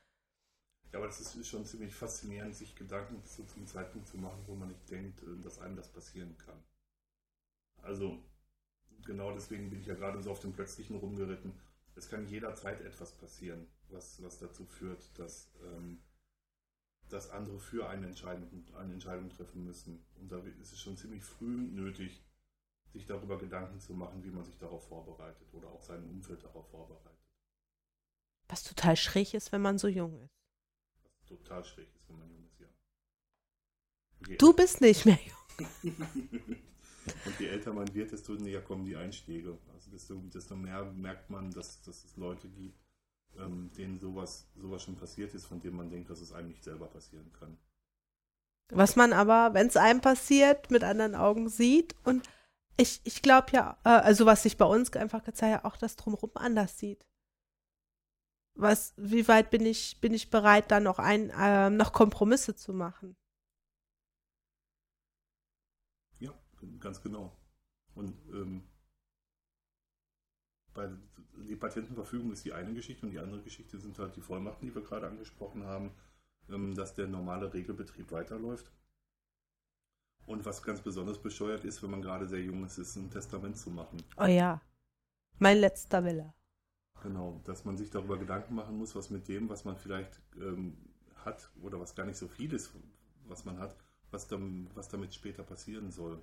Ja, 0.90 0.98
aber 1.00 1.08
das 1.08 1.20
ist 1.20 1.46
schon 1.46 1.66
ziemlich 1.66 1.94
faszinierend, 1.94 2.56
sich 2.56 2.74
Gedanken 2.74 3.22
zu, 3.22 3.44
zum 3.44 3.66
Zeitpunkt 3.66 4.08
zu 4.08 4.16
machen, 4.16 4.42
wo 4.46 4.54
man 4.54 4.68
nicht 4.68 4.90
denkt, 4.90 5.22
äh, 5.22 5.42
dass 5.42 5.60
einem 5.60 5.76
das 5.76 5.88
passieren 5.88 6.34
kann. 6.38 6.64
Also, 7.82 8.18
genau 9.04 9.32
deswegen 9.32 9.68
bin 9.68 9.80
ich 9.80 9.86
ja 9.88 9.94
gerade 9.94 10.22
so 10.22 10.30
auf 10.30 10.40
dem 10.40 10.54
Plötzlichen 10.54 10.96
rumgeritten. 10.96 11.52
Es 11.96 12.08
kann 12.08 12.26
jederzeit 12.28 12.80
etwas 12.80 13.12
passieren, 13.12 13.66
was, 13.90 14.22
was 14.22 14.38
dazu 14.38 14.64
führt, 14.64 15.02
dass, 15.18 15.50
ähm, 15.66 16.00
dass 17.08 17.30
andere 17.30 17.58
für 17.58 17.88
eine 17.88 18.06
Entscheidung, 18.06 18.64
eine 18.76 18.94
Entscheidung 18.94 19.28
treffen 19.30 19.64
müssen. 19.64 20.04
Und 20.20 20.30
da 20.30 20.38
ist 20.60 20.72
es 20.72 20.80
schon 20.80 20.96
ziemlich 20.96 21.24
früh 21.24 21.56
nötig, 21.56 22.22
sich 22.92 23.06
darüber 23.06 23.38
Gedanken 23.38 23.80
zu 23.80 23.94
machen, 23.94 24.24
wie 24.24 24.30
man 24.30 24.44
sich 24.44 24.56
darauf 24.58 24.88
vorbereitet 24.88 25.46
oder 25.52 25.68
auch 25.68 25.82
sein 25.82 26.04
Umfeld 26.04 26.42
darauf 26.42 26.68
vorbereitet. 26.70 27.18
Was 28.48 28.62
total 28.62 28.96
schräg 28.96 29.34
ist, 29.34 29.52
wenn 29.52 29.60
man 29.60 29.78
so 29.78 29.88
jung 29.88 30.22
ist 30.22 30.38
total 31.28 31.64
schräg 31.64 31.88
ist, 31.94 32.08
wenn 32.08 32.18
man 32.18 32.30
jung 32.30 32.44
ist, 32.44 32.60
ja. 32.60 32.66
Je 34.26 34.36
du 34.36 34.52
bist 34.52 34.80
nicht 34.80 35.04
mehr 35.06 35.18
jung. 35.24 35.68
Und 37.24 37.40
je 37.40 37.46
älter 37.46 37.72
man 37.72 37.92
wird, 37.94 38.12
desto 38.12 38.34
näher 38.34 38.60
kommen 38.62 38.84
die 38.84 38.96
Einschläge. 38.96 39.58
Also 39.72 39.90
desto, 39.90 40.16
desto 40.32 40.56
mehr 40.56 40.84
merkt 40.84 41.30
man, 41.30 41.50
dass, 41.50 41.80
dass 41.82 42.04
es 42.04 42.16
Leute 42.16 42.48
gibt, 42.48 42.78
ähm, 43.38 43.70
denen 43.76 43.98
sowas, 43.98 44.46
sowas 44.56 44.82
schon 44.82 44.96
passiert 44.96 45.34
ist, 45.34 45.46
von 45.46 45.60
dem 45.60 45.76
man 45.76 45.90
denkt, 45.90 46.10
dass 46.10 46.20
es 46.20 46.32
einem 46.32 46.48
nicht 46.48 46.64
selber 46.64 46.86
passieren 46.88 47.32
kann. 47.32 47.56
Was 48.70 48.96
man 48.96 49.12
aber, 49.12 49.54
wenn 49.54 49.68
es 49.68 49.76
einem 49.76 50.00
passiert, 50.00 50.70
mit 50.70 50.84
anderen 50.84 51.14
Augen 51.14 51.48
sieht. 51.48 51.94
Und 52.04 52.28
ich, 52.76 53.00
ich 53.04 53.22
glaube 53.22 53.48
ja, 53.52 53.78
äh, 53.84 53.88
also 53.88 54.26
was 54.26 54.42
sich 54.42 54.56
bei 54.56 54.66
uns 54.66 54.92
einfach 54.92 55.24
gezeigt 55.24 55.54
hat, 55.56 55.64
auch 55.64 55.76
das 55.76 55.96
Drumherum 55.96 56.32
anders 56.34 56.78
sieht 56.78 57.08
was, 58.58 58.92
wie 58.96 59.28
weit 59.28 59.50
bin 59.50 59.64
ich, 59.64 60.00
bin 60.00 60.12
ich 60.12 60.30
bereit, 60.30 60.70
da 60.70 60.80
noch 60.80 60.98
ein, 60.98 61.30
äh, 61.30 61.70
noch 61.70 61.92
Kompromisse 61.92 62.56
zu 62.56 62.72
machen? 62.72 63.16
Ja, 66.18 66.32
ganz 66.80 67.00
genau. 67.00 67.36
Und 67.94 68.14
ähm, 68.32 68.68
bei 70.74 70.90
die 71.46 71.56
Patentenverfügung 71.56 72.32
ist 72.32 72.44
die 72.44 72.52
eine 72.52 72.72
Geschichte 72.72 73.06
und 73.06 73.12
die 73.12 73.18
andere 73.18 73.42
Geschichte 73.42 73.78
sind 73.78 73.98
halt 73.98 74.16
die 74.16 74.20
Vollmachten, 74.20 74.66
die 74.66 74.74
wir 74.74 74.82
gerade 74.82 75.06
angesprochen 75.06 75.64
haben, 75.64 75.90
ähm, 76.48 76.74
dass 76.74 76.94
der 76.94 77.06
normale 77.06 77.52
Regelbetrieb 77.52 78.10
weiterläuft. 78.12 78.70
Und 80.26 80.44
was 80.44 80.62
ganz 80.62 80.80
besonders 80.80 81.18
bescheuert 81.18 81.64
ist, 81.64 81.82
wenn 81.82 81.90
man 81.90 82.02
gerade 82.02 82.26
sehr 82.26 82.42
jung 82.42 82.64
ist, 82.64 82.78
ist 82.78 82.96
ein 82.96 83.10
Testament 83.10 83.56
zu 83.56 83.70
machen. 83.70 84.02
Oh 84.18 84.26
ja. 84.26 84.60
Mein 85.38 85.58
letzter 85.58 86.04
Wille. 86.04 86.34
Genau, 87.02 87.40
dass 87.44 87.64
man 87.64 87.76
sich 87.76 87.90
darüber 87.90 88.18
Gedanken 88.18 88.54
machen 88.54 88.76
muss, 88.76 88.94
was 88.94 89.08
mit 89.08 89.28
dem, 89.28 89.48
was 89.48 89.64
man 89.64 89.76
vielleicht 89.76 90.20
ähm, 90.36 90.76
hat 91.24 91.50
oder 91.62 91.80
was 91.80 91.94
gar 91.94 92.04
nicht 92.04 92.18
so 92.18 92.28
viel 92.28 92.52
ist, 92.52 92.72
was 93.26 93.44
man 93.44 93.58
hat, 93.58 93.76
was, 94.10 94.26
dann, 94.26 94.68
was 94.74 94.88
damit 94.88 95.14
später 95.14 95.44
passieren 95.44 95.90
soll. 95.90 96.22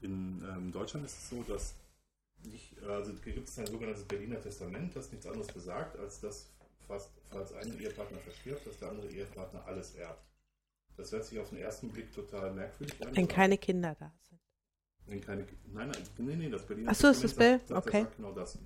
In 0.00 0.42
ähm, 0.42 0.72
Deutschland 0.72 1.04
ist 1.04 1.18
es 1.18 1.28
so, 1.28 1.42
dass 1.42 1.76
nicht, 2.44 2.82
also 2.82 3.12
gibt 3.14 3.48
es 3.48 3.58
ein 3.58 3.66
sogenanntes 3.66 4.04
Berliner 4.04 4.40
Testament, 4.40 4.94
das 4.96 5.10
nichts 5.10 5.26
anderes 5.26 5.48
besagt, 5.48 5.98
als 5.98 6.20
dass 6.20 6.50
fast, 6.86 7.10
falls 7.30 7.52
ein 7.52 7.78
Ehepartner 7.78 8.18
verstirbt, 8.18 8.66
dass 8.66 8.78
der 8.78 8.90
andere 8.90 9.08
Ehepartner 9.08 9.64
alles 9.66 9.94
erbt. 9.94 10.24
Das 10.96 11.12
hört 11.12 11.24
sich 11.24 11.38
auf 11.38 11.48
den 11.50 11.58
ersten 11.58 11.88
Blick 11.88 12.12
total 12.12 12.52
merkwürdig 12.52 13.06
an. 13.06 13.16
Wenn 13.16 13.28
keine 13.28 13.58
Kinder 13.58 13.94
da 13.98 14.12
sind. 14.28 14.40
Wenn 15.06 15.20
keine, 15.20 15.46
nein, 15.72 15.88
nein, 15.88 16.02
nee, 16.18 16.36
nee, 16.36 16.50
das 16.50 16.66
Berliner 16.66 16.90
Achso, 16.90 17.08
ist 17.08 17.24
das 17.24 17.34
Bild? 17.34 17.62
Okay. 17.70 17.90
Das 17.90 18.02
sagt 18.02 18.16
genau 18.16 18.32
das. 18.32 18.58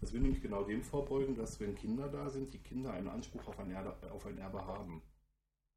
Das 0.00 0.12
will 0.12 0.20
nämlich 0.20 0.42
genau 0.42 0.62
dem 0.64 0.82
vorbeugen, 0.82 1.36
dass 1.36 1.58
wenn 1.60 1.74
Kinder 1.74 2.08
da 2.08 2.28
sind, 2.28 2.52
die 2.52 2.58
Kinder 2.58 2.92
einen 2.92 3.08
Anspruch 3.08 3.46
auf 3.46 3.58
ein 3.58 3.70
Erbe, 3.70 3.94
auf 4.10 4.26
ein 4.26 4.38
Erbe 4.38 4.66
haben. 4.66 5.02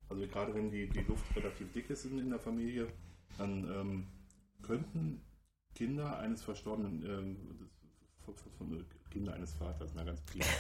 Also 0.09 0.25
gerade 0.27 0.53
wenn 0.55 0.71
die, 0.71 0.89
die 0.89 1.01
Luft 1.01 1.35
relativ 1.35 1.71
dick 1.71 1.89
ist 1.89 2.05
in, 2.05 2.19
in 2.19 2.29
der 2.29 2.39
Familie, 2.39 2.87
dann 3.37 3.63
ähm, 3.71 4.07
könnten 4.61 5.21
Kinder 5.75 6.19
eines 6.19 6.43
verstorbenen, 6.43 7.03
ähm, 7.05 7.69
von, 8.23 8.35
von, 8.57 8.85
Kinder 9.09 9.33
eines 9.33 9.53
Vaters, 9.53 9.91
na 9.95 10.03
ganz 10.03 10.21
prima. 10.21 10.45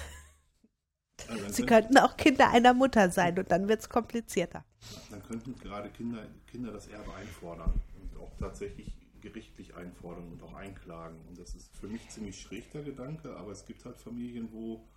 Also 1.27 1.49
Sie 1.49 1.65
könnten 1.65 1.97
auch 1.97 2.15
Kinder 2.15 2.49
einer 2.49 2.73
Mutter 2.73 3.11
sein 3.11 3.37
und 3.37 3.51
dann 3.51 3.67
wird 3.67 3.81
es 3.81 3.89
komplizierter. 3.89 4.63
Dann 5.11 5.21
könnten 5.21 5.53
gerade 5.59 5.89
Kinder, 5.89 6.25
Kinder 6.47 6.71
das 6.71 6.87
Erbe 6.87 7.13
einfordern 7.13 7.73
und 7.99 8.19
auch 8.19 8.31
tatsächlich 8.39 8.95
gerichtlich 9.21 9.75
einfordern 9.75 10.31
und 10.31 10.41
auch 10.43 10.53
einklagen. 10.53 11.19
Und 11.27 11.37
das 11.37 11.55
ist 11.55 11.75
für 11.77 11.87
mich 11.87 12.07
ziemlich 12.09 12.39
schräg 12.39 12.71
der 12.71 12.83
Gedanke, 12.83 13.35
aber 13.35 13.51
es 13.51 13.65
gibt 13.65 13.85
halt 13.85 13.97
Familien, 13.97 14.49
wo, 14.51 14.87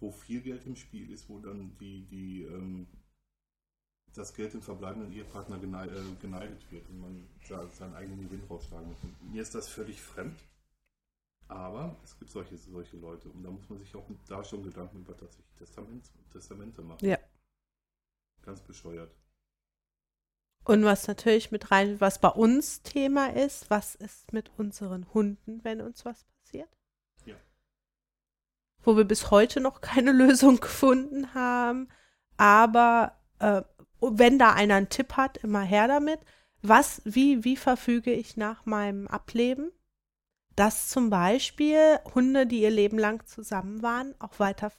wo 0.00 0.10
viel 0.10 0.40
Geld 0.40 0.66
im 0.66 0.76
Spiel 0.76 1.10
ist, 1.10 1.28
wo 1.28 1.38
dann 1.38 1.76
die, 1.78 2.06
die, 2.06 2.42
ähm, 2.42 2.86
das 4.14 4.34
Geld 4.34 4.52
dem 4.52 4.62
verbleibenden 4.62 5.12
Ehepartner 5.12 5.56
äh, 5.56 6.14
geneidet 6.20 6.70
wird 6.70 6.88
und 6.88 7.00
man 7.00 7.28
seinen 7.72 7.94
eigenen 7.94 8.20
Gewinn 8.22 8.44
rausschlagen 8.48 8.88
muss. 8.88 8.98
Mir 9.32 9.42
ist 9.42 9.54
das 9.54 9.68
völlig 9.68 10.00
fremd, 10.00 10.38
aber 11.48 11.96
es 12.04 12.18
gibt 12.18 12.30
solche, 12.30 12.56
solche 12.56 12.96
Leute 12.96 13.28
und 13.28 13.42
da 13.42 13.50
muss 13.50 13.68
man 13.68 13.78
sich 13.78 13.94
auch 13.94 14.06
da 14.28 14.44
schon 14.44 14.62
Gedanken 14.62 14.98
über 14.98 15.16
tatsächlich 15.16 15.54
Testament, 15.56 16.10
Testamente 16.30 16.82
machen. 16.82 17.04
Ja. 17.04 17.18
Ganz 18.42 18.60
bescheuert. 18.60 19.10
Und 20.64 20.84
was 20.84 21.08
natürlich 21.08 21.50
mit 21.50 21.70
rein, 21.70 22.00
was 22.00 22.20
bei 22.20 22.28
uns 22.28 22.82
Thema 22.82 23.32
ist, 23.34 23.68
was 23.68 23.94
ist 23.96 24.32
mit 24.32 24.50
unseren 24.56 25.12
Hunden, 25.12 25.64
wenn 25.64 25.80
uns 25.80 26.04
was 26.04 26.24
passiert? 26.24 26.68
Ja. 27.24 27.34
Wo 28.82 28.96
wir 28.96 29.04
bis 29.04 29.30
heute 29.30 29.60
noch 29.60 29.80
keine 29.80 30.12
Lösung 30.12 30.60
gefunden 30.60 31.34
haben. 31.34 31.88
Aber 32.36 33.16
äh, 33.40 33.62
wenn 34.02 34.38
da 34.38 34.52
einer 34.52 34.74
einen 34.76 34.88
Tipp 34.88 35.16
hat, 35.16 35.38
immer 35.38 35.62
her 35.62 35.88
damit. 35.88 36.20
Was, 36.62 37.02
wie, 37.04 37.44
wie 37.44 37.56
verfüge 37.56 38.12
ich 38.12 38.36
nach 38.36 38.66
meinem 38.66 39.08
Ableben? 39.08 39.72
Dass 40.54 40.88
zum 40.88 41.10
Beispiel 41.10 41.98
Hunde, 42.14 42.46
die 42.46 42.60
ihr 42.60 42.70
Leben 42.70 42.98
lang 42.98 43.26
zusammen 43.26 43.82
waren, 43.82 44.14
auch 44.20 44.38
weiter 44.38 44.72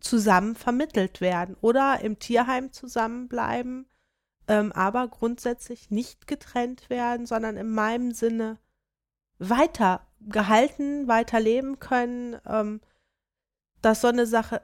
zusammen 0.00 0.54
vermittelt 0.54 1.20
werden 1.20 1.56
oder 1.60 2.00
im 2.00 2.18
Tierheim 2.18 2.72
zusammenbleiben 2.72 3.86
ähm, 4.48 4.72
aber 4.72 5.08
grundsätzlich 5.08 5.90
nicht 5.90 6.26
getrennt 6.26 6.88
werden, 6.90 7.26
sondern 7.26 7.56
in 7.56 7.70
meinem 7.70 8.12
Sinne 8.12 8.58
weiter 9.38 10.06
gehalten, 10.20 11.08
weiter 11.08 11.40
leben 11.40 11.78
können, 11.78 12.38
ähm, 12.46 12.80
dass 13.82 14.00
so 14.00 14.08
eine 14.08 14.26
Sache 14.26 14.62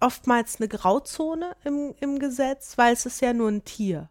oftmals 0.00 0.56
eine 0.56 0.68
Grauzone 0.68 1.56
im, 1.64 1.94
im 2.00 2.18
Gesetz, 2.18 2.78
weil 2.78 2.92
es 2.92 3.06
ist 3.06 3.20
ja 3.20 3.32
nur 3.32 3.48
ein 3.48 3.64
Tier. 3.64 4.10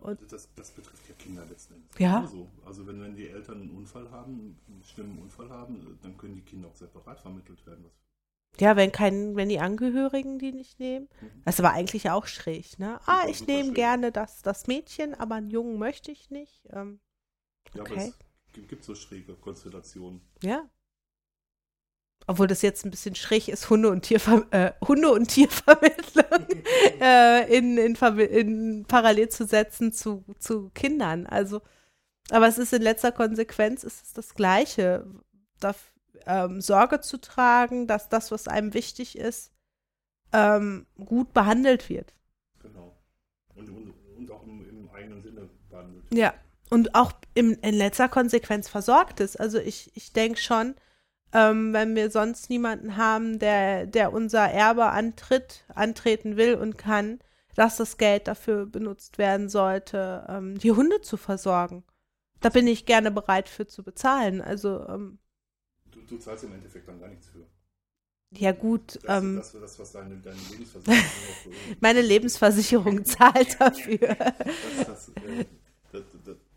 Und 0.00 0.20
das, 0.32 0.48
das 0.54 0.70
betrifft 0.70 1.08
ja 1.08 1.14
Kinder 1.16 1.44
letzten 1.46 1.74
Endes. 1.74 1.98
Ja. 1.98 2.26
So. 2.30 2.48
Also 2.64 2.86
wenn, 2.86 3.00
wenn 3.00 3.16
die 3.16 3.28
Eltern 3.28 3.62
einen 3.62 3.70
Unfall 3.70 4.10
haben, 4.10 4.56
einen 4.68 4.82
schlimmen 4.84 5.18
Unfall 5.18 5.50
haben, 5.50 5.98
dann 6.02 6.16
können 6.16 6.36
die 6.36 6.42
Kinder 6.42 6.68
auch 6.68 6.76
separat 6.76 7.20
vermittelt 7.20 7.66
werden. 7.66 7.84
Ja, 8.58 8.76
wenn 8.76 8.90
kein, 8.90 9.36
wenn 9.36 9.48
die 9.48 9.60
Angehörigen 9.60 10.38
die 10.38 10.52
nicht 10.52 10.80
nehmen. 10.80 11.08
Mhm. 11.20 11.42
Das 11.44 11.56
ist 11.56 11.60
aber 11.60 11.72
eigentlich 11.72 12.10
auch 12.10 12.26
schräg, 12.26 12.78
ne? 12.78 13.00
Ah, 13.06 13.26
ich 13.28 13.46
nehme 13.46 13.72
gerne 13.72 14.10
das, 14.10 14.42
das 14.42 14.66
Mädchen, 14.66 15.14
aber 15.14 15.36
einen 15.36 15.50
Jungen 15.50 15.78
möchte 15.78 16.10
ich 16.10 16.30
nicht. 16.30 16.66
Ähm, 16.70 17.00
okay. 17.78 17.94
Ja, 17.94 18.02
aber 18.02 18.14
es 18.56 18.68
gibt 18.68 18.84
so 18.84 18.94
schräge 18.94 19.34
Konstellationen. 19.34 20.22
Ja. 20.42 20.68
Obwohl 22.28 22.46
das 22.46 22.60
jetzt 22.60 22.84
ein 22.84 22.90
bisschen 22.90 23.14
schräg 23.14 23.48
ist, 23.48 23.70
Hunde 23.70 23.90
und, 23.90 24.02
Tierver 24.02 24.46
äh, 24.50 24.72
Hunde 24.86 25.10
und 25.10 25.28
Tiervermittlung 25.28 26.46
äh, 27.00 27.56
in, 27.56 27.78
in, 27.78 27.94
in, 27.96 28.84
parallel 28.86 29.30
zu 29.30 29.46
setzen 29.46 29.94
zu, 29.94 30.24
zu 30.38 30.68
Kindern. 30.74 31.26
Also, 31.26 31.62
aber 32.30 32.46
es 32.46 32.58
ist 32.58 32.74
in 32.74 32.82
letzter 32.82 33.12
Konsequenz 33.12 33.82
ist 33.82 34.04
es 34.04 34.12
das 34.12 34.34
Gleiche. 34.34 35.06
Da, 35.58 35.74
ähm, 36.26 36.60
Sorge 36.60 37.00
zu 37.00 37.18
tragen, 37.18 37.86
dass 37.86 38.10
das, 38.10 38.30
was 38.30 38.46
einem 38.46 38.74
wichtig 38.74 39.16
ist, 39.16 39.50
ähm, 40.34 40.86
gut 41.02 41.32
behandelt 41.32 41.88
wird. 41.88 42.12
Genau. 42.60 42.94
Und, 43.54 43.70
und, 43.70 43.94
und 44.18 44.30
auch 44.30 44.42
im, 44.42 44.68
im, 44.68 44.90
eigenen 44.90 45.22
Sinne 45.22 45.48
behandelt. 45.70 46.04
Ja. 46.12 46.34
Und 46.68 46.94
auch 46.94 47.12
im, 47.32 47.58
in 47.62 47.74
letzter 47.74 48.10
Konsequenz 48.10 48.68
versorgt 48.68 49.20
ist. 49.20 49.40
Also 49.40 49.58
ich, 49.58 49.90
ich 49.94 50.12
denke 50.12 50.38
schon, 50.38 50.74
ähm, 51.32 51.72
wenn 51.72 51.94
wir 51.96 52.10
sonst 52.10 52.50
niemanden 52.50 52.96
haben, 52.96 53.38
der, 53.38 53.86
der 53.86 54.12
unser 54.12 54.48
Erbe 54.50 54.86
antritt, 54.86 55.64
antreten 55.74 56.36
will 56.36 56.54
und 56.54 56.78
kann, 56.78 57.20
dass 57.54 57.76
das 57.76 57.96
Geld 57.98 58.28
dafür 58.28 58.66
benutzt 58.66 59.18
werden 59.18 59.48
sollte, 59.48 60.24
ähm, 60.28 60.58
die 60.58 60.72
Hunde 60.72 61.00
zu 61.02 61.16
versorgen. 61.16 61.84
Da 62.40 62.50
bin 62.50 62.66
ich 62.66 62.86
gerne 62.86 63.10
bereit 63.10 63.48
für 63.48 63.66
zu 63.66 63.82
bezahlen. 63.82 64.40
Also 64.40 64.86
ähm, 64.88 65.18
Du, 65.90 66.00
du 66.02 66.18
zahlst 66.18 66.44
im 66.44 66.52
Endeffekt 66.54 66.86
dann 66.88 67.00
gar 67.00 67.08
nichts 67.08 67.26
für. 67.28 67.46
ja 68.30 68.52
gut, 68.52 68.98
Das, 69.04 69.22
ähm, 69.22 69.36
das, 69.36 69.52
das, 69.52 69.78
was 69.78 69.92
deine, 69.92 70.16
deine 70.18 70.38
Lebensversicherung 70.50 71.54
meine 71.80 72.02
Lebensversicherung 72.02 73.04
zahlt 73.04 73.60
dafür. 73.60 74.16
das, 74.86 74.86
das, 74.86 75.08
äh, 75.24 75.44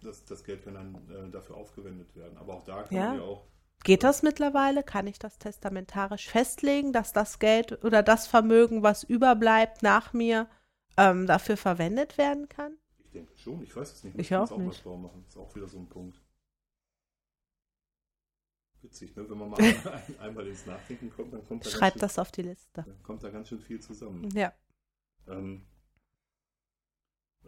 das, 0.02 0.26
das, 0.26 0.44
Geld 0.44 0.64
kann 0.64 0.74
dann 0.76 0.96
äh, 1.10 1.32
dafür 1.32 1.56
aufgewendet 1.58 2.16
werden. 2.16 2.38
Aber 2.38 2.56
auch 2.56 2.64
da 2.66 2.84
kann 2.84 2.98
Ja. 2.98 3.14
ja 3.16 3.22
auch, 3.22 3.48
Geht 3.84 4.04
das 4.04 4.22
mittlerweile? 4.22 4.84
Kann 4.84 5.08
ich 5.08 5.18
das 5.20 5.38
testamentarisch 5.40 6.30
festlegen, 6.30 6.94
dass 6.94 7.14
das 7.14 7.40
Geld 7.40 7.84
oder 7.84 8.04
das 8.04 8.28
Vermögen, 8.28 8.84
was 8.84 9.04
überbleibt 9.04 9.82
nach 9.82 10.14
mir, 10.14 10.48
ähm, 10.98 11.26
dafür 11.26 11.58
verwendet 11.58 12.18
werden 12.18 12.48
kann? 12.48 12.78
ich 13.04 13.12
denke 13.12 13.38
schon, 13.38 13.62
ich 13.62 13.76
weiß 13.76 13.92
es 13.92 14.04
nicht. 14.04 14.18
Ich 14.18 14.32
uns 14.34 14.52
auch 14.52 14.58
mal 14.58 14.68
nicht. 14.68 14.82
schlau 14.82 14.96
machen. 14.98 15.26
Ist 15.28 15.36
auch 15.38 15.54
wieder 15.56 15.68
so 15.68 15.78
ein 15.80 15.88
Punkt. 15.90 16.22
Witzig, 18.82 19.16
ne? 19.16 19.30
Wenn 19.30 19.38
man 19.38 19.50
mal 19.50 19.60
ein, 20.08 20.20
einmal 20.20 20.48
ins 20.48 20.66
Nachdenken 20.66 21.10
kommt, 21.10 21.34
dann 21.34 21.46
kommt 21.46 21.66
da, 21.66 21.70
Schreib 21.70 21.96
das 21.98 22.18
auf 22.18 22.32
die 22.32 22.44
Liste. 22.44 22.84
dann 22.84 23.04
kommt 23.04 23.24
da 23.24 23.30
ganz 23.30 23.50
schön 23.50 23.60
viel 23.60 23.80
zusammen. 23.82 24.30
Ja. 24.34 24.54
Ähm, 25.28 25.66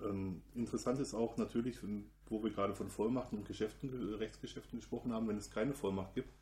ähm, 0.02 0.44
interessant 0.54 1.00
ist 1.00 1.14
auch 1.14 1.38
natürlich, 1.38 1.82
wenn- 1.84 2.12
wo 2.34 2.44
wir 2.44 2.52
gerade 2.52 2.74
von 2.74 2.90
Vollmachten 2.90 3.38
und 3.38 3.48
Geschäften, 3.48 3.94
äh, 3.94 4.16
Rechtsgeschäften 4.16 4.80
gesprochen 4.80 5.14
haben, 5.14 5.28
wenn 5.28 5.38
es 5.38 5.52
keine 5.52 5.74
Vollmacht 5.74 6.16
gibt, 6.16 6.34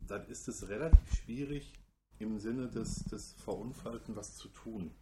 dann 0.00 0.26
ist 0.28 0.46
es 0.48 0.68
relativ 0.68 1.14
schwierig 1.14 1.72
im 2.18 2.38
Sinne 2.38 2.68
des, 2.68 3.04
des 3.04 3.32
Verunfallten 3.32 4.14
was 4.14 4.36
zu 4.36 4.48
tun. 4.48 4.94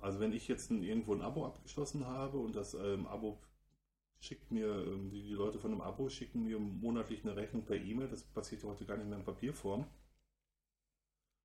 Also 0.00 0.20
wenn 0.20 0.32
ich 0.32 0.48
jetzt 0.48 0.70
ein, 0.70 0.82
irgendwo 0.82 1.14
ein 1.14 1.22
Abo 1.22 1.44
abgeschlossen 1.44 2.06
habe 2.06 2.38
und 2.38 2.54
das 2.54 2.74
ähm, 2.74 3.06
Abo 3.06 3.40
schickt 4.20 4.50
mir, 4.52 4.68
ähm, 4.86 5.10
die, 5.10 5.22
die 5.22 5.32
Leute 5.32 5.58
von 5.58 5.72
einem 5.72 5.80
Abo 5.80 6.08
schicken 6.08 6.44
mir 6.44 6.58
monatlich 6.58 7.24
eine 7.24 7.36
Rechnung 7.36 7.64
per 7.64 7.76
E-Mail, 7.76 8.08
das 8.08 8.22
passiert 8.22 8.62
heute 8.64 8.84
gar 8.84 8.96
nicht 8.96 9.08
mehr 9.08 9.18
in 9.18 9.24
Papierform. 9.24 9.86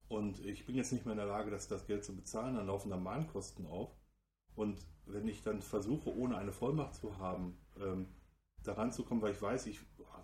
Und 0.08 0.44
ich 0.46 0.66
bin 0.66 0.76
jetzt 0.76 0.92
nicht 0.92 1.06
mehr 1.06 1.14
in 1.14 1.20
der 1.20 1.28
Lage, 1.28 1.52
das, 1.52 1.68
das 1.68 1.86
Geld 1.86 2.04
zu 2.04 2.16
bezahlen, 2.16 2.56
dann 2.56 2.68
laufen 2.68 2.90
da 2.90 2.98
Mahnkosten 2.98 3.66
auf. 3.68 3.92
Und 4.56 4.80
wenn 5.12 5.28
ich 5.28 5.42
dann 5.42 5.62
versuche, 5.62 6.16
ohne 6.16 6.38
eine 6.38 6.52
Vollmacht 6.52 6.96
zu 6.96 7.18
haben, 7.18 7.58
ähm, 7.80 8.08
da 8.64 8.74
ranzukommen, 8.74 9.22
weil 9.22 9.34
ich 9.34 9.42
weiß, 9.42 9.68
ich, 9.68 9.80
boah, 9.96 10.24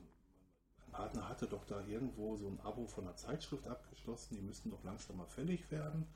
mein 0.77 0.91
Partner 0.91 1.29
hatte 1.29 1.47
doch 1.47 1.65
da 1.65 1.81
irgendwo 1.85 2.35
so 2.35 2.47
ein 2.47 2.59
Abo 2.61 2.85
von 2.87 3.05
einer 3.05 3.15
Zeitschrift 3.15 3.67
abgeschlossen, 3.67 4.35
die 4.35 4.41
müssten 4.41 4.71
doch 4.71 4.83
langsam 4.83 5.17
mal 5.17 5.27
fällig 5.27 5.69
werden. 5.71 6.07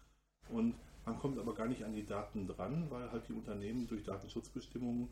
Und 0.50 0.76
man 1.06 1.18
kommt 1.18 1.40
aber 1.40 1.54
gar 1.54 1.68
nicht 1.68 1.84
an 1.84 1.94
die 1.94 2.06
Daten 2.06 2.48
dran, 2.48 2.90
weil 2.90 3.12
halt 3.12 3.28
die 3.28 3.34
Unternehmen 3.34 3.88
durch 3.88 4.04
Datenschutzbestimmungen 4.04 5.10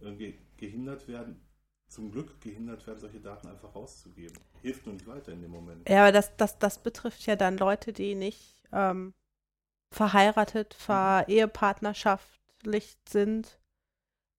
äh, 0.00 0.14
ge 0.14 0.34
gehindert 0.56 1.08
werden, 1.08 1.40
zum 1.88 2.10
Glück 2.10 2.40
gehindert 2.40 2.86
werden, 2.86 3.00
solche 3.00 3.20
Daten 3.20 3.48
einfach 3.48 3.74
rauszugeben. 3.74 4.38
Hilft 4.62 4.86
nur 4.86 4.94
nicht 4.94 5.06
weiter 5.06 5.32
in 5.32 5.42
dem 5.42 5.50
Moment. 5.50 5.88
Ja, 5.88 6.02
aber 6.02 6.12
das, 6.12 6.36
das, 6.36 6.58
das 6.58 6.82
betrifft 6.82 7.26
ja 7.26 7.36
dann 7.36 7.58
Leute, 7.58 7.92
die 7.92 8.14
nicht 8.14 8.62
ähm, 8.72 9.14
verheiratet, 9.90 10.74
ver 10.74 11.26
ehepartnerschaftlich 12.62 12.96
sind 13.08 13.58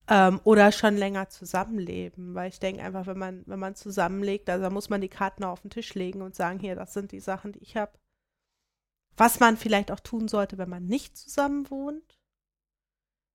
ähm, 0.07 0.39
oder 0.43 0.71
schon 0.71 0.97
länger 0.97 1.29
zusammenleben. 1.29 2.35
Weil 2.35 2.49
ich 2.49 2.59
denke 2.59 2.83
einfach, 2.83 3.07
wenn 3.07 3.17
man, 3.17 3.43
wenn 3.45 3.59
man 3.59 3.75
zusammenlegt, 3.75 4.49
also 4.49 4.69
muss 4.69 4.89
man 4.89 5.01
die 5.01 5.09
Karten 5.09 5.43
auf 5.43 5.61
den 5.61 5.69
Tisch 5.69 5.93
legen 5.93 6.21
und 6.21 6.35
sagen, 6.35 6.59
hier, 6.59 6.75
das 6.75 6.93
sind 6.93 7.11
die 7.11 7.19
Sachen, 7.19 7.53
die 7.53 7.63
ich 7.63 7.77
habe. 7.77 7.91
Was 9.15 9.39
man 9.39 9.57
vielleicht 9.57 9.91
auch 9.91 9.99
tun 9.99 10.27
sollte, 10.27 10.57
wenn 10.57 10.69
man 10.69 10.85
nicht 10.85 11.17
zusammen 11.17 11.69
wohnt. 11.69 12.19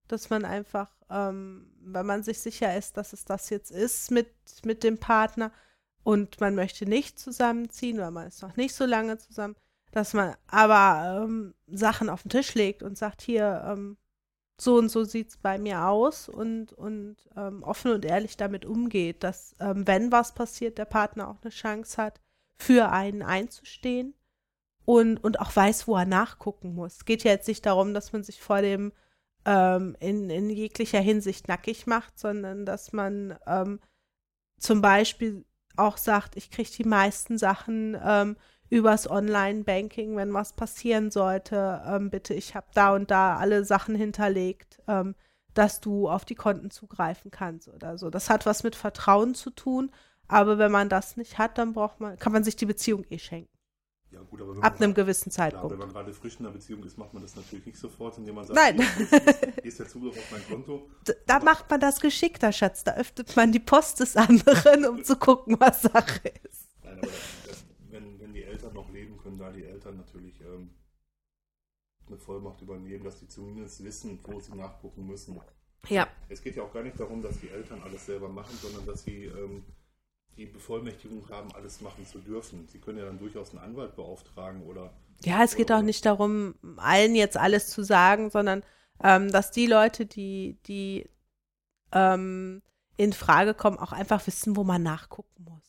Dass 0.09 0.31
man 0.31 0.44
einfach, 0.44 0.90
ähm, 1.11 1.70
wenn 1.81 2.07
man 2.07 2.22
sich 2.22 2.40
sicher 2.40 2.77
ist, 2.77 2.96
dass 2.96 3.12
es 3.12 3.24
das 3.27 3.51
jetzt 3.51 3.70
ist 3.70 4.11
mit, 4.11 4.29
mit 4.64 4.83
dem 4.83 4.98
Partner 4.98 5.53
und 6.03 6.40
man 6.40 6.55
möchte 6.55 6.87
nicht 6.87 7.18
zusammenziehen, 7.18 7.98
weil 7.98 8.11
man 8.11 8.27
ist 8.27 8.40
noch 8.40 8.57
nicht 8.57 8.74
so 8.74 8.87
lange 8.87 9.18
zusammen, 9.18 9.55
dass 9.92 10.14
man 10.14 10.35
aber 10.46 11.24
ähm, 11.24 11.55
Sachen 11.66 12.09
auf 12.09 12.22
den 12.22 12.31
Tisch 12.31 12.55
legt 12.55 12.83
und 12.83 12.96
sagt, 12.96 13.20
hier, 13.20 13.62
ähm, 13.66 13.98
so 14.61 14.77
und 14.77 14.88
so 14.88 15.05
sieht 15.05 15.29
es 15.29 15.37
bei 15.37 15.59
mir 15.59 15.87
aus 15.87 16.29
und, 16.29 16.73
und 16.73 17.16
ähm, 17.37 17.62
offen 17.62 17.92
und 17.92 18.05
ehrlich 18.05 18.37
damit 18.37 18.64
umgeht, 18.64 19.23
dass 19.23 19.55
ähm, 19.61 19.87
wenn 19.87 20.11
was 20.11 20.35
passiert, 20.35 20.79
der 20.79 20.85
Partner 20.85 21.29
auch 21.29 21.40
eine 21.42 21.51
Chance 21.51 22.03
hat, 22.03 22.21
für 22.57 22.90
einen 22.90 23.23
einzustehen 23.23 24.14
und, 24.85 25.18
und 25.18 25.38
auch 25.40 25.55
weiß, 25.55 25.87
wo 25.87 25.97
er 25.97 26.07
nachgucken 26.07 26.75
muss. 26.75 26.97
Es 26.97 27.05
geht 27.05 27.23
ja 27.23 27.31
jetzt 27.31 27.47
nicht 27.47 27.64
darum, 27.66 27.94
dass 27.94 28.12
man 28.12 28.25
sich 28.25 28.40
vor 28.40 28.61
dem 28.61 28.92
ähm, 29.44 29.97
in, 30.01 30.29
in 30.29 30.51
jeglicher 30.51 31.01
Hinsicht 31.01 31.47
nackig 31.47 31.87
macht, 31.87 32.18
sondern 32.18 32.66
dass 32.66 32.92
man 32.92 33.38
ähm, 33.47 33.81
zum 34.59 34.81
Beispiel 34.81 35.44
auch 35.77 35.97
sagt, 35.97 36.37
ich 36.37 36.51
kriege 36.51 36.71
die 36.71 36.85
meisten 36.85 37.38
Sachen 37.38 37.97
ähm, 38.05 38.37
übers 38.70 39.09
Online-Banking, 39.09 40.16
wenn 40.16 40.33
was 40.35 40.52
passieren 40.52 41.11
sollte, 41.11 41.83
ähm, 41.87 42.11
bitte, 42.11 42.35
ich 42.35 42.54
habe 42.54 42.66
da 42.74 42.94
und 42.94 43.11
da 43.11 43.37
alle 43.37 43.64
Sachen 43.64 43.94
hinterlegt, 43.94 44.81
ähm, 44.88 45.14
dass 45.54 45.81
du 45.81 46.09
auf 46.09 46.24
die 46.24 46.35
Konten 46.35 46.70
zugreifen 46.70 47.31
kannst 47.31 47.68
oder 47.68 47.98
so. 47.98 48.11
Das 48.11 48.28
hat 48.31 48.46
was 48.46 48.62
mit 48.62 48.76
Vertrauen 48.76 49.35
zu 49.35 49.50
tun, 49.50 49.90
aber 50.28 50.59
wenn 50.59 50.70
man 50.70 50.88
das 50.88 51.16
nicht 51.16 51.38
hat, 51.38 51.57
dann 51.59 51.72
braucht 51.72 52.00
man, 52.00 52.18
kann 52.18 52.33
man 52.33 52.44
sich 52.44 52.57
die 52.57 52.66
Beziehung 52.66 53.04
eh 53.11 53.18
schenken. 53.18 53.50
Ja, 54.11 54.20
gut, 54.22 54.40
aber 54.40 54.62
Ab 54.64 54.81
einem 54.81 54.94
gewissen 54.94 55.31
Klar, 55.31 55.46
wenn 55.48 55.52
Zeitpunkt. 55.52 55.78
man 55.78 55.88
gerade 55.90 56.12
frisch 56.14 56.37
in 56.40 56.46
einer 56.46 56.54
Beziehung 56.54 56.83
ist, 56.85 56.96
macht 56.96 57.12
man 57.12 57.22
das 57.22 57.37
natürlich 57.37 57.66
nicht 57.66 57.78
sofort, 57.78 58.16
indem 58.16 58.37
man 58.37 58.46
sagt, 58.46 58.59
Nein. 58.59 58.81
hier, 58.81 59.64
ist 59.64 59.78
der 59.81 59.87
Zugriff 59.88 60.16
auf 60.16 60.31
mein 60.33 60.46
Konto. 60.48 60.88
D- 61.07 61.12
Da 61.26 61.40
macht 61.40 61.68
man 61.68 61.78
das 61.78 62.00
geschickter, 62.00 62.50
Schatz. 62.52 62.85
Da 62.85 62.94
öffnet 62.94 63.37
man 63.37 63.52
die 63.52 63.59
Post 63.61 64.00
des 64.00 64.16
anderen, 64.16 64.87
um 64.87 65.04
zu 65.04 65.16
gucken, 65.16 65.57
was 65.61 65.83
Sache 65.83 66.28
ist. 66.42 66.68
Nein, 66.83 66.98
aber 66.98 67.07
das, 67.07 67.16
das, 67.48 67.64
wenn, 67.90 68.18
wenn 68.18 68.33
die 68.33 68.44
Eltern 68.44 68.72
noch 68.72 68.88
leben, 68.90 69.18
können 69.29 69.38
da 69.38 69.51
die 69.51 69.64
Eltern 69.64 69.99
natürlich 69.99 70.41
ähm, 70.41 70.71
eine 72.07 72.17
Vollmacht 72.17 72.62
übernehmen, 72.62 73.05
dass 73.05 73.21
die 73.21 73.29
zumindest 73.29 73.85
wissen, 73.85 74.19
wo 74.25 74.41
sie 74.41 74.55
nachgucken 74.55 75.07
müssen. 75.07 75.38
Ja. 75.88 76.09
Es 76.31 76.43
geht 76.43 76.57
ja 76.57 76.62
auch 76.62 76.73
gar 76.73 76.83
nicht 76.83 76.99
darum, 76.99 77.21
dass 77.21 77.38
die 77.41 77.51
Eltern 77.51 77.83
alles 77.83 78.07
selber 78.07 78.31
machen, 78.31 78.57
sondern 78.62 78.87
dass 78.87 79.05
sie 79.05 79.25
ähm, 79.25 79.64
die 80.38 80.47
Bevollmächtigung 80.47 81.29
haben, 81.29 81.53
alles 81.55 81.83
machen 81.83 82.07
zu 82.07 82.21
dürfen. 82.21 82.67
Sie 82.69 82.79
können 82.79 82.99
ja 82.99 83.05
dann 83.05 83.19
durchaus 83.19 83.51
einen 83.51 83.59
Anwalt 83.59 83.97
beauftragen 83.97 84.62
oder 84.62 84.95
Ja, 85.21 85.45
es 85.45 85.55
geht 85.55 85.71
auch 85.71 85.83
nicht 85.83 86.07
darum, 86.07 86.55
allen 86.79 87.14
jetzt 87.14 87.37
alles 87.37 87.69
zu 87.69 87.83
sagen, 87.83 88.31
sondern 88.31 88.62
ähm, 89.03 89.31
dass 89.31 89.51
die 89.51 89.67
Leute, 89.67 90.07
die, 90.07 90.59
die 90.67 91.11
ähm, 91.93 92.62
in 92.97 93.12
Frage 93.12 93.53
kommen, 93.53 93.79
auch 93.79 93.93
einfach 93.93 94.27
wissen, 94.27 94.57
wo 94.57 94.64
man 94.64 94.83
nachgucken 94.83 95.45
muss. 95.45 95.67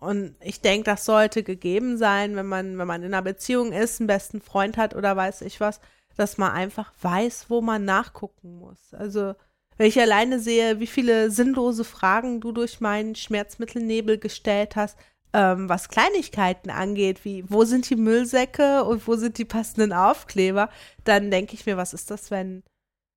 Und 0.00 0.36
ich 0.40 0.60
denke, 0.60 0.84
das 0.84 1.04
sollte 1.04 1.42
gegeben 1.42 1.98
sein, 1.98 2.36
wenn 2.36 2.46
man, 2.46 2.78
wenn 2.78 2.86
man 2.86 3.02
in 3.02 3.12
einer 3.12 3.22
Beziehung 3.22 3.72
ist, 3.72 4.00
einen 4.00 4.06
besten 4.06 4.40
Freund 4.40 4.76
hat 4.76 4.94
oder 4.94 5.16
weiß 5.16 5.42
ich 5.42 5.60
was, 5.60 5.80
dass 6.16 6.38
man 6.38 6.52
einfach 6.52 6.92
weiß, 7.02 7.46
wo 7.48 7.60
man 7.60 7.84
nachgucken 7.84 8.58
muss. 8.58 8.94
Also, 8.94 9.34
wenn 9.76 9.86
ich 9.86 10.00
alleine 10.00 10.40
sehe, 10.40 10.80
wie 10.80 10.86
viele 10.86 11.30
sinnlose 11.30 11.84
Fragen 11.84 12.40
du 12.40 12.52
durch 12.52 12.80
meinen 12.80 13.14
Schmerzmittelnebel 13.14 14.18
gestellt 14.18 14.76
hast, 14.76 14.96
ähm, 15.32 15.68
was 15.68 15.88
Kleinigkeiten 15.88 16.70
angeht, 16.70 17.24
wie 17.24 17.44
wo 17.48 17.64
sind 17.64 17.88
die 17.90 17.96
Müllsäcke 17.96 18.84
und 18.84 19.06
wo 19.06 19.16
sind 19.16 19.38
die 19.38 19.44
passenden 19.44 19.92
Aufkleber, 19.92 20.70
dann 21.04 21.30
denke 21.30 21.54
ich 21.54 21.66
mir, 21.66 21.76
was 21.76 21.92
ist 21.92 22.10
das, 22.10 22.30
wenn, 22.30 22.62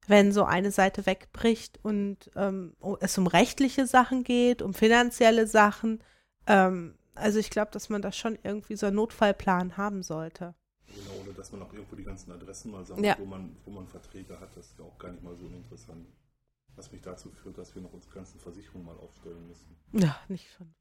wenn 0.08 0.32
so 0.32 0.44
eine 0.44 0.72
Seite 0.72 1.06
wegbricht 1.06 1.80
und 1.84 2.32
ähm, 2.36 2.76
es 3.00 3.18
um 3.18 3.28
rechtliche 3.28 3.88
Sachen 3.88 4.24
geht, 4.24 4.62
um 4.62 4.74
finanzielle 4.74 5.48
Sachen. 5.48 6.04
Ähm, 6.48 6.96
also 7.16 7.40
ich 7.40 7.50
glaube, 7.50 7.72
dass 7.72 7.90
man 7.90 8.02
da 8.02 8.12
schon 8.12 8.38
irgendwie 8.44 8.76
so 8.76 8.88
einen 8.88 8.96
Notfallplan 8.96 9.78
haben 9.78 10.02
sollte. 10.04 10.56
Genau, 10.88 11.22
oder 11.24 11.34
dass 11.34 11.52
man 11.52 11.62
auch 11.62 11.72
irgendwo 11.74 11.96
die 11.96 12.04
ganzen 12.04 12.32
Adressen 12.32 12.72
mal 12.72 12.86
sammelt, 12.86 13.06
Ja. 13.06 13.16
wo, 13.20 13.26
man, 13.26 13.56
wo 13.66 13.72
man 13.72 13.88
Verträge 13.88 14.40
hat. 14.40 14.56
Das 14.58 14.68
ist 14.72 14.80
ja 14.80 14.86
auch 14.86 14.98
gar 14.98 15.12
nicht 15.12 15.24
mal 15.24 15.36
so 15.36 15.46
uninteressant. 15.46 16.08
Was 16.76 16.92
mich 16.92 17.02
dazu 17.02 17.30
führt, 17.32 17.58
dass 17.58 17.76
wir 17.76 17.82
noch 17.82 17.94
unsere 17.94 18.14
ganzen 18.14 18.40
Versicherungen 18.40 18.86
mal 18.86 18.98
aufstellen 18.98 19.48
müssen. 19.48 19.76
Ja, 19.94 20.18
nicht 20.30 20.50
schon. 20.54 20.74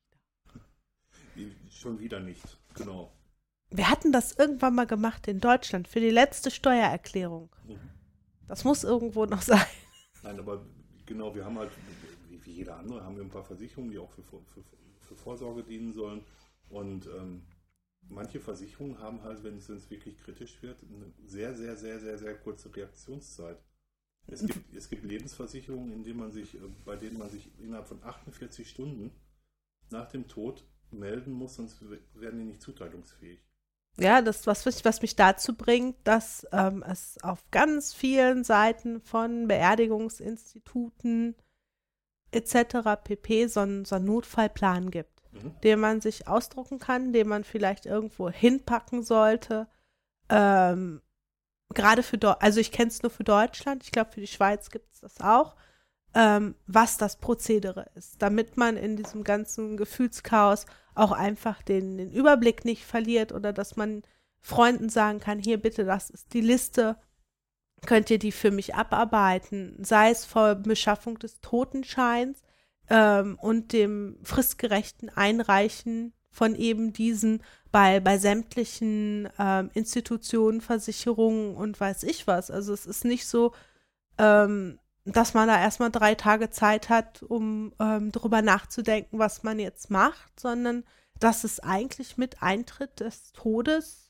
Die- 1.37 1.55
Schon 1.71 1.99
wieder 2.01 2.21
nicht, 2.21 2.59
genau. 2.75 3.13
Wir 3.71 3.89
hatten 3.89 4.11
das 4.13 4.33
irgendwann 4.33 4.75
mal 4.75 4.87
gemacht 4.87 5.29
in 5.29 5.39
Deutschland 5.41 5.87
für 5.87 6.01
die 6.01 6.11
letzte 6.11 6.51
Steuererklärung. 6.51 7.51
Mhm. 7.67 7.79
Das 8.49 8.65
muss 8.65 8.83
irgendwo 8.85 9.27
noch 9.27 9.43
sein. 9.43 9.65
Nein, 10.23 10.39
aber 10.41 10.65
genau, 11.07 11.35
wir 11.35 11.45
haben 11.45 11.57
halt, 11.59 11.71
wie, 12.29 12.45
wie 12.45 12.51
jeder 12.53 12.77
andere, 12.79 13.05
haben 13.05 13.15
wir 13.17 13.23
ein 13.23 13.31
paar 13.31 13.45
Versicherungen, 13.45 13.91
die 13.93 13.99
auch 13.99 14.11
für, 14.11 14.23
für, 14.25 14.41
für 14.43 14.63
Vorsorge 15.17 15.63
dienen 15.63 15.93
sollen. 15.93 16.25
Und 16.69 17.07
ähm, 17.07 17.43
manche 18.09 18.41
Versicherungen 18.41 18.99
haben 18.99 19.23
halt, 19.23 19.43
wenn 19.45 19.57
es 19.57 19.69
wenn 19.69 19.77
es 19.77 19.91
wirklich 19.91 20.19
kritisch 20.19 20.63
wird, 20.63 20.79
eine 20.83 21.13
sehr, 21.27 21.55
sehr, 21.55 21.77
sehr, 21.77 22.01
sehr, 22.01 22.19
sehr 22.19 22.35
kurze 22.35 22.75
Reaktionszeit. 22.75 23.59
Es 24.27 24.47
gibt, 24.47 24.75
es 24.75 24.89
gibt 24.89 25.05
Lebensversicherungen, 25.05 25.93
in 25.93 26.05
denen 26.05 26.21
man 26.21 26.31
sich, 26.31 26.55
äh, 26.55 26.59
bei 26.85 26.97
denen 26.97 27.19
man 27.19 27.31
sich 27.31 27.51
innerhalb 27.59 27.89
von 27.89 28.03
48 28.03 28.69
Stunden 28.69 29.11
nach 29.91 30.09
dem 30.09 30.29
Tod 30.29 30.65
melden 30.91 31.33
muss, 31.33 31.57
sonst 31.57 31.81
werden 32.15 32.39
die 32.41 32.47
nicht 32.47 32.63
zuteilungsfähig. 32.63 33.41
Ja, 33.99 34.23
das, 34.23 34.47
was, 34.47 34.65
was 34.85 35.03
mich 35.03 35.17
dazu 35.17 35.55
bringt, 35.55 35.97
dass 36.05 36.47
ähm, 36.53 36.83
es 36.87 37.19
auf 37.23 37.45
ganz 37.51 37.93
vielen 37.93 38.45
Seiten 38.45 39.01
von 39.01 39.49
Beerdigungsinstituten 39.49 41.35
etc. 42.33 43.03
pp. 43.05 43.47
so 43.47 43.61
einen, 43.61 43.85
so 43.85 43.97
einen 43.97 44.07
Notfallplan 44.07 44.91
gibt, 44.91 45.21
Mhm. 45.33 45.55
den 45.63 45.81
man 45.81 46.01
sich 46.01 46.27
ausdrucken 46.27 46.79
kann, 46.79 47.13
den 47.13 47.29
man 47.29 47.45
vielleicht 47.45 47.87
irgendwo 47.87 48.31
hinpacken 48.31 49.03
sollte. 49.03 49.69
Ähm, 50.29 51.03
Gerade 51.73 52.03
für 52.03 52.19
Deutschland, 52.19 52.43
also 52.43 52.59
ich 52.59 52.73
kenne 52.73 52.89
es 52.89 53.03
nur 53.03 53.11
für 53.11 53.23
Deutschland, 53.23 53.85
ich 53.85 53.93
glaube 53.93 54.11
für 54.11 54.21
die 54.21 54.27
Schweiz 54.27 54.71
gibt 54.71 54.93
es 54.93 55.01
das 55.01 55.21
auch, 55.21 55.55
ähm, 56.15 56.57
was 56.67 56.97
das 56.97 57.17
Prozedere 57.17 57.87
ist, 57.95 58.21
damit 58.21 58.57
man 58.57 58.77
in 58.77 58.97
diesem 58.97 59.23
ganzen 59.23 59.77
Gefühlschaos 59.77 60.67
auch 60.97 61.13
einfach 61.13 61.63
den, 61.63 61.97
den 61.97 62.11
Überblick 62.11 62.65
nicht 62.65 62.85
verliert 62.85 63.31
oder 63.31 63.53
dass 63.53 63.77
man 63.77 64.03
Freunden 64.41 64.89
sagen 64.89 65.21
kann, 65.21 65.39
hier 65.39 65.63
bitte, 65.63 65.85
das 65.85 66.11
ist 66.11 66.33
die 66.35 66.41
Liste, 66.41 66.97
könnt 67.87 68.11
ihr 68.11 68.19
die 68.19 68.33
für 68.33 68.51
mich 68.51 68.75
abarbeiten, 68.75 69.77
sei 69.83 70.11
es 70.11 70.25
vor 70.25 70.55
Beschaffung 70.55 71.19
des 71.19 71.41
Totenscheins 71.41 72.43
ähm, 72.89 73.39
und 73.41 73.73
dem 73.73 74.19
fristgerechten 74.23 75.09
Einreichen 75.09 76.13
von 76.31 76.55
eben 76.55 76.93
diesen 76.93 77.43
bei, 77.73 78.01
bei 78.01 78.19
sämtlichen 78.19 79.29
ähm, 79.39 79.71
Institutionen, 79.75 80.61
Versicherungen 80.61 81.55
und 81.55 81.79
weiß 81.79 82.03
ich 82.05 82.27
was. 82.27 82.51
Also 82.51 82.73
es 82.73 82.87
ist 82.87 83.05
nicht 83.05 83.27
so, 83.27 83.53
ähm, 84.19 84.79
dass 85.05 85.35
man 85.35 85.49
da 85.49 85.61
erstmal 85.61 85.91
drei 85.91 86.15
Tage 86.15 86.51
Zeit 86.51 86.89
hat, 86.89 87.23
um 87.23 87.73
ähm, 87.81 88.13
darüber 88.13 88.43
nachzudenken, 88.43 89.19
was 89.19 89.43
man 89.43 89.59
jetzt 89.59 89.91
macht, 89.91 90.39
sondern 90.39 90.85
dass 91.19 91.45
es 91.45 91.61
eigentlich 91.61 92.17
mit 92.17 92.43
Eintritt 92.43 93.01
des 93.01 93.33
Todes 93.33 94.10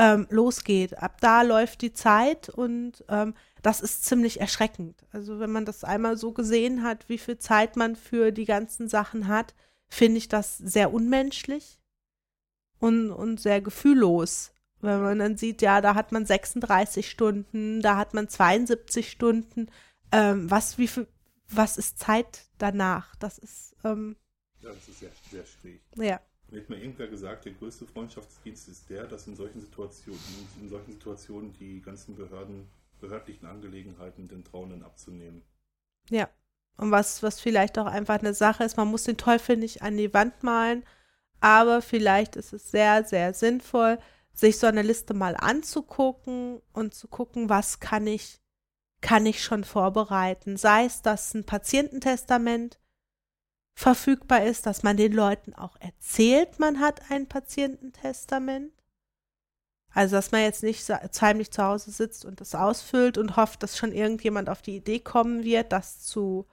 ähm, 0.00 0.26
losgeht. 0.30 0.96
Ab 0.98 1.20
da 1.20 1.42
läuft 1.42 1.82
die 1.82 1.92
Zeit 1.92 2.48
und 2.48 3.04
ähm, 3.10 3.34
das 3.60 3.82
ist 3.82 4.06
ziemlich 4.06 4.40
erschreckend. 4.40 5.04
Also 5.12 5.38
wenn 5.38 5.52
man 5.52 5.66
das 5.66 5.84
einmal 5.84 6.16
so 6.16 6.32
gesehen 6.32 6.82
hat, 6.82 7.10
wie 7.10 7.18
viel 7.18 7.36
Zeit 7.36 7.76
man 7.76 7.96
für 7.96 8.32
die 8.32 8.46
ganzen 8.46 8.88
Sachen 8.88 9.28
hat, 9.28 9.54
finde 9.88 10.16
ich 10.16 10.28
das 10.28 10.56
sehr 10.56 10.94
unmenschlich 10.94 11.78
und, 12.78 13.10
und 13.10 13.40
sehr 13.40 13.60
gefühllos. 13.60 14.52
Wenn 14.80 15.02
man 15.02 15.18
dann 15.18 15.36
sieht, 15.36 15.60
ja, 15.60 15.82
da 15.82 15.94
hat 15.94 16.12
man 16.12 16.24
36 16.24 17.10
Stunden, 17.10 17.82
da 17.82 17.98
hat 17.98 18.14
man 18.14 18.26
72 18.26 19.10
Stunden. 19.10 19.66
Ähm, 20.12 20.50
was, 20.50 20.78
wie 20.78 20.88
viel, 20.88 21.06
was 21.48 21.76
ist 21.76 21.98
Zeit 21.98 22.46
danach? 22.56 23.14
Das 23.16 23.36
ist, 23.36 23.76
ähm, 23.84 24.16
Ja, 24.62 24.70
das 24.70 24.88
ist 24.88 25.00
sehr, 25.00 25.10
sehr 25.30 25.44
schwierig. 25.44 25.82
ja. 25.96 26.20
Mir 26.50 26.60
hat 26.60 26.68
mir 26.68 26.78
irgendwer 26.78 27.06
gesagt, 27.06 27.44
der 27.44 27.52
größte 27.52 27.86
Freundschaftsdienst 27.86 28.68
ist 28.68 28.90
der, 28.90 29.06
dass 29.06 29.26
in 29.26 29.36
solchen 29.36 29.60
Situationen, 29.60 30.20
in 30.60 30.68
solchen 30.68 30.92
Situationen 30.92 31.52
die 31.52 31.80
ganzen 31.80 32.16
Behörden, 32.16 32.68
behördlichen 33.00 33.46
Angelegenheiten 33.46 34.28
den 34.28 34.44
Trauenden 34.44 34.82
abzunehmen. 34.82 35.42
Ja. 36.10 36.28
Und 36.76 36.90
was, 36.90 37.22
was 37.22 37.40
vielleicht 37.40 37.78
auch 37.78 37.86
einfach 37.86 38.18
eine 38.18 38.34
Sache 38.34 38.64
ist, 38.64 38.76
man 38.76 38.88
muss 38.88 39.04
den 39.04 39.16
Teufel 39.16 39.56
nicht 39.56 39.82
an 39.82 39.96
die 39.96 40.12
Wand 40.14 40.42
malen, 40.42 40.82
aber 41.40 41.82
vielleicht 41.82 42.36
ist 42.36 42.52
es 42.52 42.70
sehr, 42.70 43.04
sehr 43.04 43.34
sinnvoll, 43.34 43.98
sich 44.32 44.58
so 44.58 44.66
eine 44.66 44.82
Liste 44.82 45.14
mal 45.14 45.36
anzugucken 45.36 46.60
und 46.72 46.94
zu 46.94 47.08
gucken, 47.08 47.48
was 47.48 47.80
kann 47.80 48.06
ich, 48.06 48.40
kann 49.00 49.26
ich 49.26 49.42
schon 49.42 49.64
vorbereiten. 49.64 50.56
Sei 50.56 50.84
es, 50.84 51.02
dass 51.02 51.34
ein 51.34 51.44
Patiententestament 51.44 52.78
verfügbar 53.80 54.44
ist, 54.44 54.66
dass 54.66 54.82
man 54.82 54.98
den 54.98 55.12
Leuten 55.12 55.54
auch 55.54 55.74
erzählt, 55.80 56.58
man 56.58 56.80
hat 56.80 57.00
ein 57.10 57.26
Patiententestament. 57.26 58.72
Also, 59.92 60.16
dass 60.16 60.32
man 60.32 60.42
jetzt 60.42 60.62
nicht 60.62 60.86
heimlich 61.20 61.50
zu 61.50 61.64
Hause 61.64 61.90
sitzt 61.90 62.26
und 62.26 62.42
das 62.42 62.54
ausfüllt 62.54 63.16
und 63.16 63.36
hofft, 63.36 63.62
dass 63.62 63.78
schon 63.78 63.92
irgendjemand 63.92 64.50
auf 64.50 64.60
die 64.60 64.76
Idee 64.76 65.00
kommen 65.00 65.44
wird, 65.44 65.72
das 65.72 66.00
zu, 66.00 66.46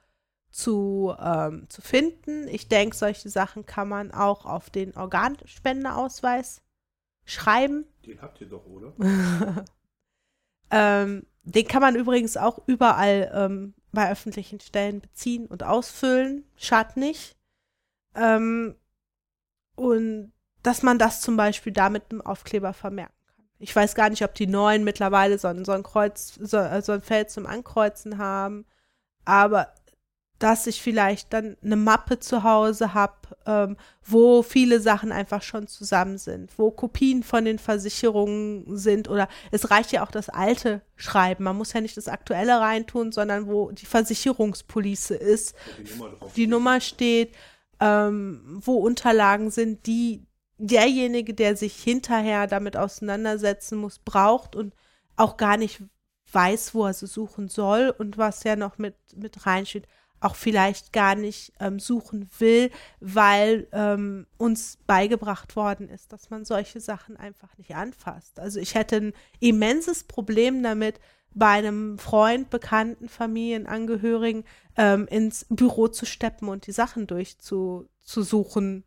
zu, 0.50 1.14
ähm, 1.20 1.70
zu 1.70 1.82
finden. 1.82 2.48
Ich 2.48 2.70
denke, 2.70 2.96
solche 2.96 3.30
Sachen 3.30 3.66
kann 3.66 3.90
man 3.90 4.12
auch 4.12 4.46
auf 4.46 4.70
den 4.70 4.96
Organspendeausweis 4.96 6.62
schreiben. 7.26 7.86
Den 8.06 8.22
habt 8.22 8.40
ihr 8.40 8.48
doch, 8.48 8.66
oder? 8.66 8.94
ähm, 10.72 11.26
den 11.44 11.68
kann 11.68 11.82
man 11.82 11.96
übrigens 11.96 12.38
auch 12.38 12.62
überall 12.68 13.30
ähm, 13.36 13.74
bei 13.92 14.12
öffentlichen 14.12 14.60
Stellen 14.60 15.02
beziehen 15.02 15.48
und 15.48 15.64
ausfüllen. 15.64 16.44
Schadet 16.56 16.98
nicht. 16.98 17.36
Ähm, 18.16 18.76
und 19.76 20.34
dass 20.64 20.84
man 20.84 21.00
das 21.00 21.22
zum 21.22 21.38
Beispiel 21.38 21.72
da 21.72 21.90
mit 21.90 22.12
einem 22.12 22.22
Aufkleber 22.22 22.74
vermerken 22.74 23.14
kann. 23.28 23.46
Ich 23.60 23.76
weiß 23.76 23.96
gar 23.96 24.10
nicht, 24.10 24.24
ob 24.24 24.34
die 24.36 24.48
neuen 24.48 24.84
mittlerweile 24.84 25.38
so 25.38 25.48
ein, 25.48 25.66
so 25.66 25.72
ein 25.72 25.84
Kreuz, 25.84 26.36
so, 26.42 26.58
äh, 26.58 26.82
so 26.82 26.92
ein 26.92 27.02
Feld 27.02 27.30
zum 27.30 27.46
Ankreuzen 27.46 28.18
haben, 28.18 28.66
aber 29.26 29.74
dass 30.40 30.68
ich 30.68 30.82
vielleicht 30.82 31.34
dann 31.34 31.58
eine 31.64 31.76
Mappe 31.76 32.20
zu 32.20 32.44
Hause 32.44 32.94
habe, 32.94 33.16
ähm, 33.46 33.78
wo 34.04 34.44
viele 34.44 34.80
Sachen 34.80 35.12
einfach 35.12 35.42
schon 35.42 35.68
zusammen 35.68 36.18
sind, 36.18 36.52
wo 36.58 36.70
Kopien 36.70 37.24
von 37.24 37.46
den 37.46 37.60
Versicherungen 37.60 38.78
sind 38.78 39.10
oder 39.10 39.28
es 39.52 39.72
reicht 39.72 39.92
ja 39.92 40.06
auch 40.06 40.12
das 40.12 40.30
alte 40.30 40.82
Schreiben. 40.96 41.44
Man 41.44 41.58
muss 41.58 41.74
ja 41.74 41.82
nicht 41.82 41.98
das 41.98 42.08
aktuelle 42.08 42.60
reintun, 42.60 43.12
sondern 43.12 43.48
wo 43.48 43.72
die 43.72 43.86
Versicherungspolice 43.86 45.16
ist, 45.16 45.56
Wo 45.76 45.84
die 45.84 45.98
Nummer 45.98 46.18
die 46.20 46.30
steht. 46.30 46.50
Nummer 46.50 46.82
steht, 46.82 47.36
ähm, 47.80 48.60
wo 48.64 48.76
Unterlagen 48.76 49.50
sind, 49.50 49.86
die 49.88 50.26
derjenige, 50.58 51.34
der 51.34 51.56
sich 51.56 51.76
hinterher 51.76 52.48
damit 52.48 52.78
auseinandersetzen 52.78 53.78
muss, 53.78 54.00
braucht 54.00 54.56
und 54.56 54.74
auch 55.16 55.38
gar 55.38 55.58
nicht 55.58 55.82
weiß, 56.32 56.74
wo 56.74 56.86
er 56.86 56.94
sie 56.94 57.08
suchen 57.08 57.48
soll 57.48 57.94
und 57.98 58.18
was 58.18 58.44
ja 58.44 58.56
noch 58.56 58.78
mit, 58.78 58.96
mit 59.16 59.46
reinsteht, 59.46 59.88
auch 60.20 60.36
vielleicht 60.36 60.94
gar 60.94 61.16
nicht 61.16 61.54
ähm, 61.60 61.80
suchen 61.80 62.30
will, 62.40 62.72
weil 63.00 63.68
ähm, 63.72 64.26
uns 64.38 64.80
beigebracht 64.88 65.56
worden 65.56 65.90
ist, 65.90 66.12
dass 66.12 66.30
man 66.30 66.46
solche 66.46 66.80
Sachen 66.80 67.18
einfach 67.18 67.56
nicht 67.58 67.76
anfasst. 67.76 68.40
Also 68.40 68.60
ich 68.60 68.76
hätte 68.76 68.98
ein 68.98 69.14
immenses 69.40 70.04
Problem 70.04 70.64
damit, 70.64 71.00
bei 71.38 71.52
einem 71.52 72.00
Freund, 72.00 72.50
Bekannten, 72.50 73.10
Familienangehörigen 73.10 74.44
ähm, 74.76 75.08
ins 75.08 75.46
Büro 75.50 75.88
zu 75.88 76.06
steppen 76.06 76.48
und 76.48 76.66
die 76.66 76.72
Sachen 76.72 77.06
durchzusuchen. 77.06 78.84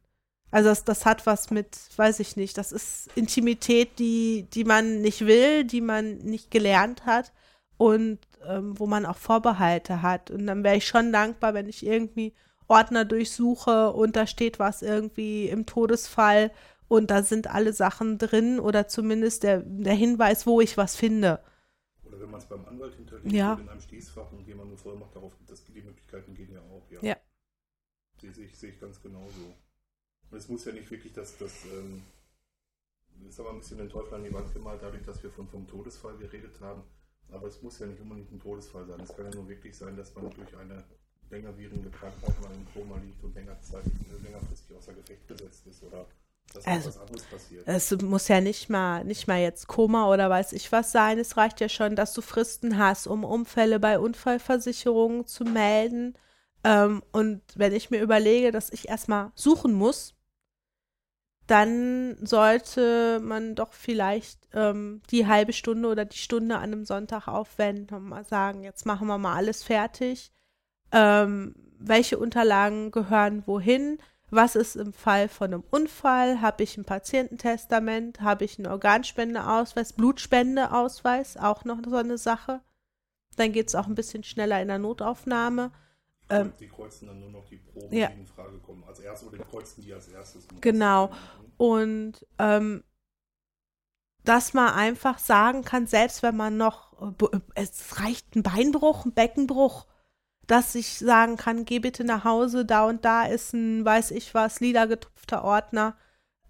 Also 0.50 0.68
das, 0.68 0.84
das 0.84 1.06
hat 1.06 1.26
was 1.26 1.50
mit, 1.50 1.78
weiß 1.96 2.18
ich 2.18 2.36
nicht, 2.36 2.58
das 2.58 2.72
ist 2.72 3.08
Intimität, 3.14 4.00
die, 4.00 4.48
die 4.52 4.64
man 4.64 5.00
nicht 5.00 5.26
will, 5.26 5.62
die 5.62 5.80
man 5.80 6.18
nicht 6.18 6.50
gelernt 6.50 7.06
hat 7.06 7.32
und 7.76 8.18
ähm, 8.46 8.78
wo 8.78 8.86
man 8.86 9.06
auch 9.06 9.16
Vorbehalte 9.16 10.02
hat. 10.02 10.30
Und 10.30 10.46
dann 10.46 10.64
wäre 10.64 10.76
ich 10.76 10.86
schon 10.86 11.12
dankbar, 11.12 11.54
wenn 11.54 11.68
ich 11.68 11.84
irgendwie 11.84 12.34
Ordner 12.68 13.04
durchsuche 13.04 13.92
und 13.92 14.16
da 14.16 14.26
steht 14.26 14.58
was 14.58 14.82
irgendwie 14.82 15.48
im 15.48 15.66
Todesfall 15.66 16.52
und 16.88 17.10
da 17.10 17.22
sind 17.22 17.48
alle 17.48 17.72
Sachen 17.72 18.18
drin 18.18 18.60
oder 18.60 18.88
zumindest 18.88 19.42
der, 19.42 19.60
der 19.60 19.94
Hinweis, 19.94 20.46
wo 20.46 20.60
ich 20.60 20.76
was 20.76 20.96
finde. 20.96 21.40
Oder 22.04 22.20
wenn 22.20 22.30
man 22.30 22.40
es 22.40 22.46
beim 22.46 22.64
Anwalt 22.66 22.94
hinterlegt 22.94 23.32
Ja. 23.32 23.54
in 23.54 23.68
einem 23.68 23.80
Schließfach 23.80 24.30
und 24.32 24.46
jemand 24.46 24.68
eine 24.68 24.76
Vollmacht 24.76 25.14
darauf 25.14 25.36
gibt, 25.36 25.50
das, 25.50 25.64
die 25.64 25.82
Möglichkeiten 25.82 26.34
gehen 26.34 26.52
ja 26.52 26.60
auch. 26.60 26.82
Ja. 26.90 26.98
Ja. 27.10 27.16
Sehe 28.32 28.44
ich, 28.44 28.56
sehe 28.56 28.70
ich 28.70 28.80
ganz 28.80 29.00
genauso. 29.02 29.54
Und 30.30 30.38
es 30.38 30.48
muss 30.48 30.64
ja 30.64 30.72
nicht 30.72 30.90
wirklich 30.90 31.12
das, 31.12 31.36
das 31.38 31.64
ähm, 31.64 32.02
ist 33.28 33.40
aber 33.40 33.50
ein 33.50 33.58
bisschen 33.58 33.78
den 33.78 33.88
Teufel 33.88 34.14
an 34.14 34.24
die 34.24 34.32
Wand 34.32 34.52
gemalt, 34.52 34.80
dadurch, 34.82 35.04
dass 35.04 35.22
wir 35.22 35.30
von, 35.30 35.48
vom 35.48 35.66
Todesfall 35.66 36.16
geredet 36.18 36.60
haben. 36.60 36.82
Aber 37.32 37.46
es 37.46 37.62
muss 37.62 37.78
ja 37.78 37.86
nicht 37.86 38.00
unbedingt 38.00 38.32
ein 38.32 38.40
Todesfall 38.40 38.86
sein. 38.86 39.00
Es 39.00 39.14
kann 39.14 39.26
ja 39.26 39.34
nur 39.34 39.48
wirklich 39.48 39.76
sein, 39.76 39.96
dass 39.96 40.14
man 40.14 40.30
durch 40.30 40.56
eine 40.56 40.84
längerwierende 41.30 41.90
Krankheit 41.90 42.40
mal 42.40 42.50
im 42.52 42.66
Koma 42.72 42.96
liegt 42.98 43.22
und 43.22 43.34
länger 43.34 43.60
Zeit, 43.60 43.84
äh, 43.86 44.22
längerfristig 44.24 44.76
außer 44.76 44.92
Gefecht 44.92 45.28
gesetzt 45.28 45.66
ist 45.66 45.82
oder 45.84 46.06
dass 46.52 46.66
Also, 46.66 46.88
etwas 46.88 47.02
anderes 47.02 47.22
passiert. 47.24 47.68
Es 47.68 48.02
muss 48.02 48.28
ja 48.28 48.40
nicht 48.40 48.68
mal, 48.68 49.04
nicht 49.04 49.28
mal 49.28 49.40
jetzt 49.40 49.68
Koma 49.68 50.08
oder 50.08 50.28
weiß 50.28 50.52
ich 50.52 50.72
was 50.72 50.90
sein. 50.90 51.18
Es 51.18 51.36
reicht 51.36 51.60
ja 51.60 51.68
schon, 51.68 51.94
dass 51.94 52.12
du 52.12 52.22
Fristen 52.22 52.78
hast, 52.78 53.06
um 53.06 53.24
Unfälle 53.24 53.78
bei 53.78 53.98
Unfallversicherungen 53.98 55.26
zu 55.26 55.44
melden. 55.44 56.14
Ähm, 56.64 57.02
und 57.12 57.42
wenn 57.54 57.72
ich 57.72 57.90
mir 57.90 58.02
überlege, 58.02 58.50
dass 58.50 58.70
ich 58.70 58.88
erstmal 58.88 59.30
suchen 59.34 59.72
muss, 59.72 60.14
dann 61.50 62.16
sollte 62.24 63.18
man 63.20 63.56
doch 63.56 63.72
vielleicht 63.72 64.38
ähm, 64.54 65.02
die 65.10 65.26
halbe 65.26 65.52
Stunde 65.52 65.88
oder 65.88 66.04
die 66.04 66.16
Stunde 66.16 66.56
an 66.56 66.62
einem 66.62 66.84
Sonntag 66.84 67.26
aufwenden 67.26 67.96
und 67.96 68.04
mal 68.04 68.24
sagen, 68.24 68.62
jetzt 68.62 68.86
machen 68.86 69.08
wir 69.08 69.18
mal 69.18 69.34
alles 69.34 69.64
fertig. 69.64 70.30
Ähm, 70.92 71.56
welche 71.80 72.18
Unterlagen 72.18 72.92
gehören 72.92 73.42
wohin? 73.46 73.98
Was 74.30 74.54
ist 74.54 74.76
im 74.76 74.92
Fall 74.92 75.28
von 75.28 75.52
einem 75.52 75.64
Unfall? 75.70 76.40
Habe 76.40 76.62
ich 76.62 76.76
ein 76.76 76.84
Patiententestament? 76.84 78.20
Habe 78.20 78.44
ich 78.44 78.56
einen 78.56 78.68
Organspendeausweis? 78.68 79.94
Blutspendeausweis? 79.94 81.36
Auch 81.36 81.64
noch 81.64 81.78
so 81.84 81.96
eine 81.96 82.16
Sache. 82.16 82.60
Dann 83.36 83.50
geht 83.50 83.66
es 83.66 83.74
auch 83.74 83.88
ein 83.88 83.96
bisschen 83.96 84.22
schneller 84.22 84.62
in 84.62 84.68
der 84.68 84.78
Notaufnahme. 84.78 85.72
Ähm, 86.30 86.52
die 86.58 86.68
kreuzen 86.68 87.08
dann 87.08 87.20
nur 87.20 87.30
noch 87.30 87.44
die 87.46 87.56
Proben, 87.56 87.94
ja. 87.94 88.08
die 88.08 88.20
in 88.20 88.26
Frage 88.26 88.58
kommen. 88.58 88.84
Als 88.84 89.00
erstes 89.00 89.28
oder 89.28 89.38
die 89.38 89.44
kreuzen 89.44 89.82
die 89.82 89.92
als 89.92 90.08
erstes. 90.08 90.46
Genau. 90.60 91.10
Und 91.56 92.26
ähm, 92.38 92.84
dass 94.24 94.54
man 94.54 94.72
einfach 94.72 95.18
sagen 95.18 95.64
kann, 95.64 95.86
selbst 95.86 96.22
wenn 96.22 96.36
man 96.36 96.56
noch, 96.56 96.92
äh, 97.32 97.40
es 97.54 98.00
reicht 98.00 98.36
ein 98.36 98.42
Beinbruch, 98.42 99.04
ein 99.04 99.12
Beckenbruch, 99.12 99.86
dass 100.46 100.74
ich 100.74 100.98
sagen 100.98 101.36
kann, 101.36 101.64
geh 101.64 101.78
bitte 101.78 102.04
nach 102.04 102.24
Hause, 102.24 102.64
da 102.64 102.84
und 102.84 103.04
da 103.04 103.24
ist 103.24 103.52
ein, 103.52 103.84
weiß 103.84 104.10
ich 104.10 104.34
was, 104.34 104.60
lila 104.60 104.86
getupfter 104.86 105.44
Ordner. 105.44 105.96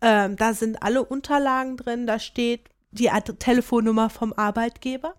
Ähm, 0.00 0.36
da 0.36 0.54
sind 0.54 0.82
alle 0.82 1.04
Unterlagen 1.04 1.76
drin, 1.76 2.06
da 2.06 2.18
steht 2.18 2.70
die 2.90 3.10
Ad 3.10 3.32
Telefonnummer 3.34 4.10
vom 4.10 4.32
Arbeitgeber, 4.32 5.14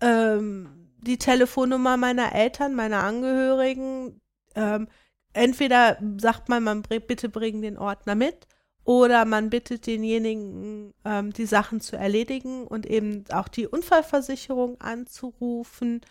ähm, 0.00 0.83
die 1.04 1.18
Telefonnummer 1.18 1.96
meiner 1.96 2.34
Eltern, 2.34 2.74
meiner 2.74 3.02
Angehörigen. 3.04 4.20
Ähm, 4.54 4.88
entweder 5.32 5.98
sagt 6.18 6.48
man, 6.48 6.62
man 6.62 6.82
bitte 6.82 7.28
bringen 7.28 7.62
den 7.62 7.78
Ordner 7.78 8.14
mit 8.14 8.46
oder 8.84 9.24
man 9.24 9.50
bittet 9.50 9.86
denjenigen, 9.86 10.92
ähm, 11.04 11.32
die 11.32 11.46
Sachen 11.46 11.80
zu 11.80 11.96
erledigen 11.96 12.66
und 12.66 12.86
eben 12.86 13.24
auch 13.32 13.48
die 13.48 13.66
Unfallversicherung 13.66 14.80
anzurufen 14.80 16.02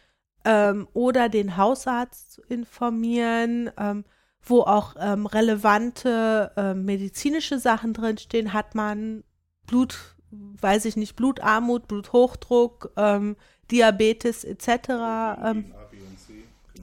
ähm, 0.43 0.87
oder 0.93 1.29
den 1.29 1.55
Hausarzt 1.57 2.33
zu 2.33 2.41
informieren, 2.41 3.69
ähm, 3.77 4.05
wo 4.41 4.61
auch 4.61 4.95
ähm, 4.99 5.25
relevante 5.25 6.51
ähm, 6.57 6.83
medizinische 6.85 7.59
Sachen 7.59 7.93
drinstehen. 7.93 8.53
Hat 8.53 8.75
man 8.75 9.23
Blut, 9.67 10.15
weiß 10.31 10.85
ich 10.85 10.97
nicht, 10.97 11.15
Blutarmut, 11.15 11.87
Bluthochdruck, 11.87 12.91
ähm, 12.97 13.37
Diabetes 13.73 14.43
etc. 14.43 14.67
Ähm, 15.43 15.73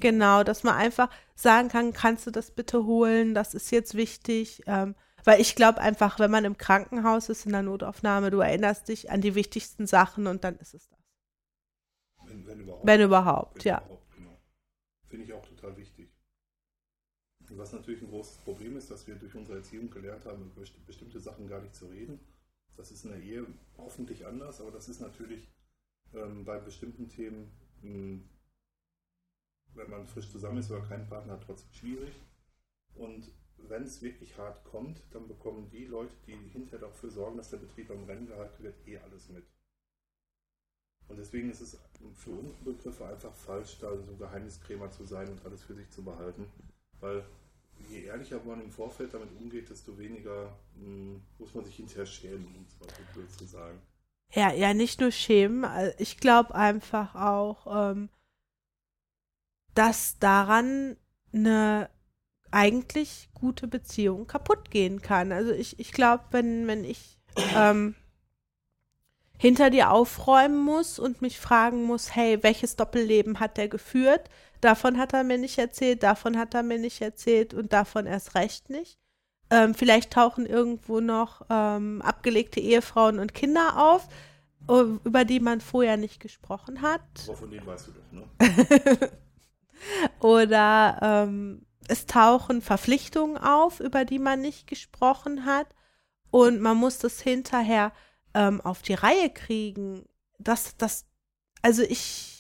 genau, 0.01 0.43
dass 0.43 0.65
man 0.65 0.75
einfach 0.75 1.09
sagen 1.35 1.69
kann, 1.69 1.93
kannst 1.93 2.27
du 2.27 2.31
das 2.33 2.51
bitte 2.51 2.85
holen, 2.85 3.33
das 3.33 3.55
ist 3.55 3.71
jetzt 3.71 3.95
wichtig. 3.95 4.63
Ähm, 4.67 4.95
weil 5.25 5.41
ich 5.41 5.55
glaube 5.55 5.81
einfach, 5.81 6.19
wenn 6.19 6.31
man 6.31 6.45
im 6.45 6.59
Krankenhaus 6.59 7.29
ist, 7.29 7.47
in 7.47 7.53
der 7.53 7.63
Notaufnahme, 7.63 8.31
du 8.31 8.41
erinnerst 8.41 8.89
dich 8.89 9.11
an 9.11 9.21
die 9.21 9.35
wichtigsten 9.35 9.87
Sachen 9.87 10.27
und 10.27 10.45
dann 10.45 10.57
ist 10.57 10.75
es 10.75 10.89
das. 10.89 10.99
Wenn, 12.27 12.47
wenn 12.47 12.61
überhaupt. 12.61 12.87
Wenn 12.87 13.01
überhaupt, 13.01 13.65
Wenn 13.65 13.71
ja. 13.71 13.79
überhaupt, 13.79 14.15
genau. 14.17 14.41
Finde 15.09 15.25
ich 15.27 15.33
auch 15.33 15.47
total 15.47 15.77
wichtig. 15.77 16.11
Und 17.49 17.59
was 17.59 17.73
natürlich 17.73 18.03
ein 18.03 18.09
großes 18.09 18.39
Problem 18.39 18.77
ist, 18.77 18.91
dass 18.91 19.07
wir 19.07 19.15
durch 19.17 19.35
unsere 19.35 19.59
Erziehung 19.59 19.91
gelernt 19.91 20.25
haben, 20.25 20.43
über 20.43 20.63
besti- 20.63 20.85
bestimmte 20.87 21.21
Sachen 21.21 21.49
gar 21.49 21.61
nicht 21.61 21.75
zu 21.75 21.87
reden. 21.87 22.21
Das 22.77 22.91
ist 22.91 23.05
in 23.05 23.11
der 23.11 23.21
Ehe 23.21 23.47
hoffentlich 23.77 24.27
anders, 24.27 24.61
aber 24.61 24.71
das 24.71 24.89
ist 24.89 25.01
natürlich 25.01 25.49
ähm, 26.15 26.45
bei 26.45 26.59
bestimmten 26.59 27.09
Themen, 27.09 27.51
mh, 27.83 28.21
wenn 29.75 29.91
man 29.91 30.07
frisch 30.07 30.31
zusammen 30.31 30.59
ist 30.59 30.71
oder 30.71 30.87
keinen 30.87 31.09
Partner 31.09 31.35
hat, 31.35 31.45
trotzdem 31.45 31.73
schwierig. 31.73 32.15
Und 32.95 33.31
wenn 33.57 33.85
es 33.85 34.03
wirklich 34.03 34.37
hart 34.37 34.65
kommt, 34.65 35.03
dann 35.13 35.29
bekommen 35.29 35.69
die 35.71 35.85
Leute, 35.85 36.15
die 36.27 36.35
hinterher 36.35 36.81
dafür 36.81 37.11
sorgen, 37.11 37.37
dass 37.37 37.51
der 37.51 37.59
Betrieb 37.59 37.91
am 37.91 38.05
Rennen 38.05 38.27
gehalten 38.27 38.63
wird, 38.63 38.87
eh 38.87 38.99
alles 38.99 39.29
mit. 39.29 39.45
Und 41.09 41.19
deswegen 41.19 41.51
ist 41.51 41.61
es 41.61 41.79
für 42.15 42.31
unsere 42.31 42.63
Begriffe 42.63 43.05
einfach 43.07 43.35
falsch, 43.35 43.79
da 43.81 43.97
so 44.01 44.17
Geheimniskrämer 44.17 44.91
zu 44.91 45.05
sein 45.05 45.29
und 45.29 45.45
alles 45.45 45.63
für 45.63 45.75
sich 45.75 45.91
zu 45.91 46.05
behalten. 46.05 46.47
Weil 47.01 47.25
je 47.89 48.05
ehrlicher 48.05 48.43
man 48.45 48.61
im 48.61 48.71
Vorfeld 48.71 49.13
damit 49.13 49.33
umgeht, 49.37 49.71
desto 49.71 49.99
weniger 49.99 50.57
mh, 50.77 51.21
muss 51.39 51.55
man 51.55 51.65
sich 51.65 51.77
hinterher 51.77 52.07
schämen, 52.07 52.47
um 52.55 52.65
es 52.65 52.79
mal 52.79 52.89
so 52.91 53.03
blöd 53.13 53.31
zu 53.33 53.45
sagen. 53.45 53.81
Ja, 54.33 54.53
ja, 54.53 54.75
nicht 54.75 55.01
nur 55.01 55.11
schämen. 55.11 55.65
äh, 55.65 55.93
Ich 55.99 56.19
glaube 56.19 56.55
einfach 56.55 57.15
auch, 57.15 57.91
ähm, 57.91 58.09
dass 59.75 60.19
daran 60.19 60.97
eine 61.33 61.89
eigentlich 62.51 63.29
gute 63.35 63.69
Beziehung 63.69 64.27
kaputt 64.27 64.71
gehen 64.71 65.03
kann. 65.03 65.33
Also 65.33 65.53
ich, 65.53 65.79
ich 65.79 65.93
glaube, 65.93 66.25
wenn, 66.33 66.67
wenn 66.67 66.85
ich 66.85 67.19
ähm, 67.57 67.95
hinter 69.39 69.71
dir 69.71 69.91
aufräumen 69.91 70.59
muss 70.63 70.99
und 70.99 71.23
mich 71.23 71.39
fragen 71.41 71.85
muss, 71.85 72.15
hey, 72.15 72.43
welches 72.43 72.77
Doppelleben 72.77 73.41
hat 73.41 73.57
der 73.57 73.69
geführt? 73.69 74.29
Davon 74.61 74.99
hat 74.99 75.15
er 75.15 75.25
mir 75.25 75.39
nicht 75.39 75.59
erzählt, 75.59 76.03
davon 76.03 76.37
hat 76.39 76.55
er 76.55 76.63
mir 76.63 76.79
nicht 76.79 77.01
erzählt 77.01 77.55
und 77.55 77.73
davon 77.73 78.07
erst 78.07 78.35
recht 78.35 78.69
nicht. 78.69 78.99
Ähm, 79.51 79.75
vielleicht 79.75 80.13
tauchen 80.13 80.47
irgendwo 80.47 81.01
noch 81.01 81.43
ähm, 81.51 82.03
abgelegte 82.03 82.61
Ehefrauen 82.61 83.19
und 83.19 83.35
Kinder 83.35 83.93
auf, 83.93 84.09
über 84.69 85.25
die 85.25 85.41
man 85.41 85.61
vorher 85.61 85.97
nicht 85.97 86.21
gesprochen 86.21 86.83
hat. 86.83 87.01
Aber 87.27 87.37
von 87.37 87.51
denen 87.51 87.67
weißt 87.67 87.89
du 87.89 87.93
doch, 87.93 88.13
ne? 88.13 89.11
Oder 90.21 90.99
ähm, 91.03 91.67
es 91.89 92.07
tauchen 92.07 92.63
Verpflichtungen 92.63 93.37
auf, 93.37 93.81
über 93.81 94.05
die 94.05 94.21
man 94.21 94.41
nicht 94.41 94.67
gesprochen 94.67 95.45
hat. 95.45 95.67
Und 96.31 96.61
man 96.61 96.77
muss 96.77 96.99
das 96.99 97.21
hinterher 97.21 97.93
ähm, 98.35 98.61
auf 98.61 98.83
die 98.83 98.95
Reihe 98.95 99.31
kriegen. 99.31 100.05
Das, 100.39 100.77
das, 100.77 101.07
also 101.63 101.83
ich 101.83 102.40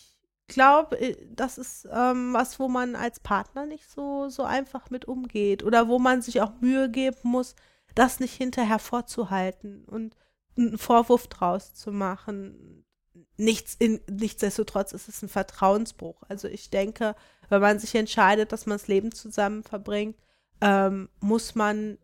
glaube, 0.50 1.16
das 1.30 1.56
ist 1.56 1.88
ähm, 1.90 2.34
was, 2.34 2.58
wo 2.58 2.68
man 2.68 2.94
als 2.94 3.20
Partner 3.20 3.66
nicht 3.66 3.88
so, 3.88 4.28
so 4.28 4.42
einfach 4.42 4.90
mit 4.90 5.06
umgeht. 5.06 5.62
Oder 5.62 5.88
wo 5.88 5.98
man 5.98 6.20
sich 6.20 6.42
auch 6.42 6.52
Mühe 6.60 6.90
geben 6.90 7.18
muss, 7.22 7.54
das 7.94 8.20
nicht 8.20 8.34
hinterher 8.34 8.78
vorzuhalten 8.78 9.84
und 9.86 10.14
einen 10.56 10.76
Vorwurf 10.76 11.28
draus 11.28 11.74
zu 11.74 11.92
machen. 11.92 12.84
Nichts 13.36 13.74
in, 13.78 14.00
nichtsdestotrotz 14.10 14.92
ist 14.92 15.08
es 15.08 15.22
ein 15.22 15.28
Vertrauensbruch. 15.28 16.22
Also 16.28 16.48
ich 16.48 16.70
denke, 16.70 17.14
wenn 17.48 17.60
man 17.60 17.78
sich 17.78 17.94
entscheidet, 17.94 18.52
dass 18.52 18.66
man 18.66 18.76
das 18.78 18.88
Leben 18.88 19.12
zusammen 19.12 19.62
verbringt, 19.62 20.16
ähm, 20.60 21.08
muss 21.20 21.54
man 21.54 21.98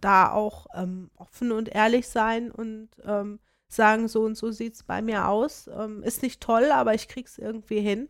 da 0.00 0.30
auch 0.30 0.66
ähm, 0.74 1.10
offen 1.16 1.52
und 1.52 1.68
ehrlich 1.68 2.08
sein 2.08 2.50
und 2.50 2.90
ähm, 3.04 3.38
sagen, 3.72 4.08
so 4.08 4.22
und 4.22 4.36
so 4.36 4.50
sieht 4.50 4.74
es 4.74 4.82
bei 4.82 5.02
mir 5.02 5.28
aus. 5.28 5.68
Ähm, 5.68 6.02
ist 6.02 6.22
nicht 6.22 6.40
toll, 6.40 6.70
aber 6.70 6.94
ich 6.94 7.08
krieg's 7.08 7.38
irgendwie 7.38 7.80
hin. 7.80 8.08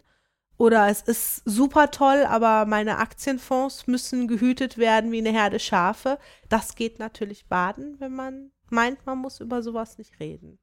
Oder 0.59 0.89
es 0.89 1.03
ist 1.03 1.43
super 1.45 1.91
toll, 1.91 2.25
aber 2.25 2.67
meine 2.67 2.99
Aktienfonds 2.99 3.87
müssen 3.87 4.29
gehütet 4.29 4.79
werden 4.79 5.11
wie 5.11 5.19
eine 5.19 5.33
Herde 5.33 5.59
Schafe. 5.59 6.19
Das 6.49 6.77
geht 6.77 6.99
natürlich 6.99 7.47
baden, 7.47 7.99
wenn 8.01 8.15
man 8.15 8.53
meint, 8.71 9.05
man 9.07 9.19
muss 9.19 9.41
über 9.41 9.63
sowas 9.63 9.99
nicht 9.99 10.21
reden. 10.21 10.59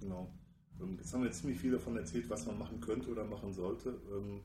Genau. 0.00 0.32
Ähm, 0.80 0.96
Jetzt 0.98 1.12
haben 1.12 1.22
wir 1.22 1.30
ziemlich 1.32 1.58
viel 1.58 1.72
davon 1.72 1.96
erzählt, 1.96 2.28
was 2.30 2.46
man 2.46 2.58
machen 2.58 2.80
könnte 2.80 3.10
oder 3.10 3.24
machen 3.24 3.52
sollte. 3.52 4.00
Ähm, 4.10 4.42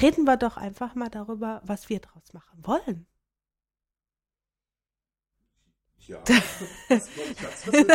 Reden 0.00 0.24
wir 0.24 0.36
doch 0.36 0.56
einfach 0.56 0.94
mal 0.94 1.10
darüber, 1.10 1.60
was 1.64 1.88
wir 1.88 2.00
draus 2.00 2.32
machen 2.32 2.64
wollen. 2.64 3.06
Ja. 6.06 6.22
Was, 6.88 7.08
Schatz? 7.38 7.86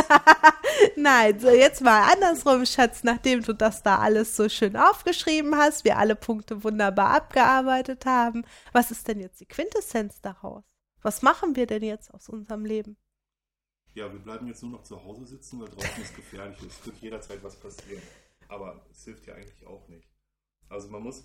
Nein, 0.96 1.40
so 1.40 1.50
jetzt 1.50 1.82
mal 1.82 2.12
andersrum, 2.12 2.66
Schatz, 2.66 3.04
nachdem 3.04 3.42
du 3.42 3.54
das 3.54 3.84
da 3.84 4.00
alles 4.00 4.36
so 4.36 4.48
schön 4.48 4.78
aufgeschrieben 4.78 5.56
hast, 5.56 5.84
wir 5.86 5.98
alle 5.98 6.16
Punkte 6.16 6.64
wunderbar 6.64 7.10
abgearbeitet 7.10 8.06
haben, 8.06 8.46
was 8.72 8.92
ist 8.92 9.08
denn 9.08 9.20
jetzt 9.20 9.40
die 9.40 9.46
Quintessenz 9.46 10.22
daraus? 10.22 10.64
Was 11.02 11.22
machen 11.22 11.56
wir 11.56 11.68
denn 11.68 11.84
jetzt 11.84 12.14
aus 12.14 12.30
unserem 12.30 12.66
Leben? 12.66 12.98
Ja, 13.94 14.12
wir 14.12 14.20
bleiben 14.20 14.48
jetzt 14.48 14.62
nur 14.62 14.72
noch 14.72 14.84
zu 14.84 15.04
Hause 15.04 15.26
sitzen, 15.26 15.62
weil 15.62 15.70
draußen 15.70 16.04
ist 16.04 16.16
gefährlich. 16.16 16.62
Es 16.62 16.82
könnte 16.82 17.00
jederzeit 17.02 17.44
was 17.44 17.56
passieren. 17.56 18.02
Aber 18.48 18.86
es 18.92 19.04
hilft 19.06 19.26
ja 19.26 19.36
eigentlich 19.36 19.66
auch 19.66 19.88
nicht. 19.88 20.10
Also 20.68 20.90
man 20.90 21.04
muss, 21.04 21.24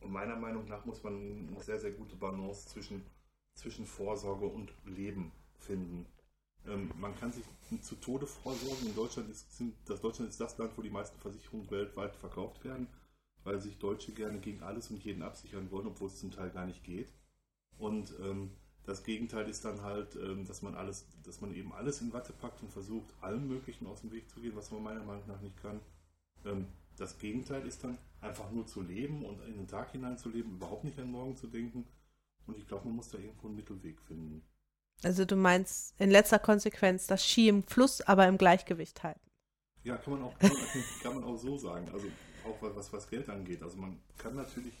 und 0.00 0.10
meiner 0.10 0.36
Meinung 0.36 0.66
nach 0.66 0.84
muss 0.84 1.02
man 1.02 1.48
eine 1.48 1.62
sehr, 1.62 1.78
sehr 1.78 1.92
gute 1.92 2.16
Balance 2.16 2.68
zwischen, 2.68 3.06
zwischen 3.54 3.86
Vorsorge 3.86 4.46
und 4.46 4.74
Leben 4.84 5.32
finden. 5.64 6.06
Ähm, 6.66 6.90
man 6.98 7.14
kann 7.16 7.32
sich 7.32 7.44
zu 7.82 7.96
Tode 7.96 8.26
vorsorgen. 8.26 8.86
In 8.86 8.94
Deutschland 8.94 9.30
ist, 9.30 9.56
sind, 9.56 9.74
das 9.86 10.00
Deutschland 10.00 10.30
ist 10.30 10.40
das 10.40 10.56
Land, 10.58 10.76
wo 10.76 10.82
die 10.82 10.90
meisten 10.90 11.18
Versicherungen 11.20 11.70
weltweit 11.70 12.16
verkauft 12.16 12.64
werden, 12.64 12.86
weil 13.42 13.60
sich 13.60 13.78
Deutsche 13.78 14.12
gerne 14.12 14.38
gegen 14.38 14.62
alles 14.62 14.90
und 14.90 15.02
jeden 15.04 15.22
absichern 15.22 15.70
wollen, 15.70 15.86
obwohl 15.86 16.08
es 16.08 16.18
zum 16.18 16.30
Teil 16.30 16.50
gar 16.50 16.66
nicht 16.66 16.84
geht. 16.84 17.12
Und 17.78 18.14
ähm, 18.20 18.50
das 18.84 19.02
Gegenteil 19.02 19.48
ist 19.48 19.64
dann 19.64 19.82
halt, 19.82 20.16
ähm, 20.16 20.46
dass 20.46 20.62
man 20.62 20.74
alles, 20.74 21.06
dass 21.22 21.40
man 21.40 21.54
eben 21.54 21.72
alles 21.72 22.00
in 22.00 22.12
Watte 22.12 22.32
packt 22.32 22.62
und 22.62 22.70
versucht, 22.70 23.14
allem 23.20 23.48
Möglichen 23.48 23.86
aus 23.86 24.02
dem 24.02 24.12
Weg 24.12 24.28
zu 24.30 24.40
gehen, 24.40 24.56
was 24.56 24.70
man 24.70 24.82
meiner 24.82 25.02
Meinung 25.02 25.26
nach 25.26 25.40
nicht 25.40 25.56
kann. 25.60 25.80
Ähm, 26.44 26.66
das 26.96 27.18
Gegenteil 27.18 27.66
ist 27.66 27.82
dann 27.82 27.98
einfach 28.20 28.50
nur 28.52 28.66
zu 28.66 28.80
leben 28.80 29.24
und 29.24 29.40
in 29.42 29.56
den 29.56 29.66
Tag 29.66 29.90
hinein 29.92 30.16
zu 30.16 30.28
leben, 30.28 30.52
überhaupt 30.52 30.84
nicht 30.84 30.98
an 30.98 31.10
morgen 31.10 31.36
zu 31.36 31.46
denken. 31.46 31.86
Und 32.46 32.58
ich 32.58 32.68
glaube, 32.68 32.86
man 32.86 32.96
muss 32.96 33.08
da 33.08 33.18
irgendwo 33.18 33.48
einen 33.48 33.56
Mittelweg 33.56 34.00
finden. 34.02 34.42
Also 35.04 35.24
du 35.24 35.36
meinst 35.36 35.94
in 35.98 36.10
letzter 36.10 36.38
Konsequenz 36.38 37.06
das 37.06 37.26
Ski 37.26 37.48
im 37.48 37.62
Fluss, 37.62 38.00
aber 38.00 38.26
im 38.26 38.38
Gleichgewicht 38.38 39.02
halten. 39.02 39.20
Ja, 39.82 39.96
kann 39.96 40.14
man 40.14 40.22
auch, 40.22 40.38
kann, 40.38 41.14
man 41.14 41.24
auch 41.24 41.36
so 41.36 41.56
sagen. 41.58 41.88
Also 41.92 42.08
auch 42.44 42.56
was, 42.74 42.92
was 42.92 43.08
Geld 43.08 43.28
angeht. 43.28 43.62
Also 43.62 43.76
man 43.76 44.00
kann 44.18 44.34
natürlich 44.34 44.74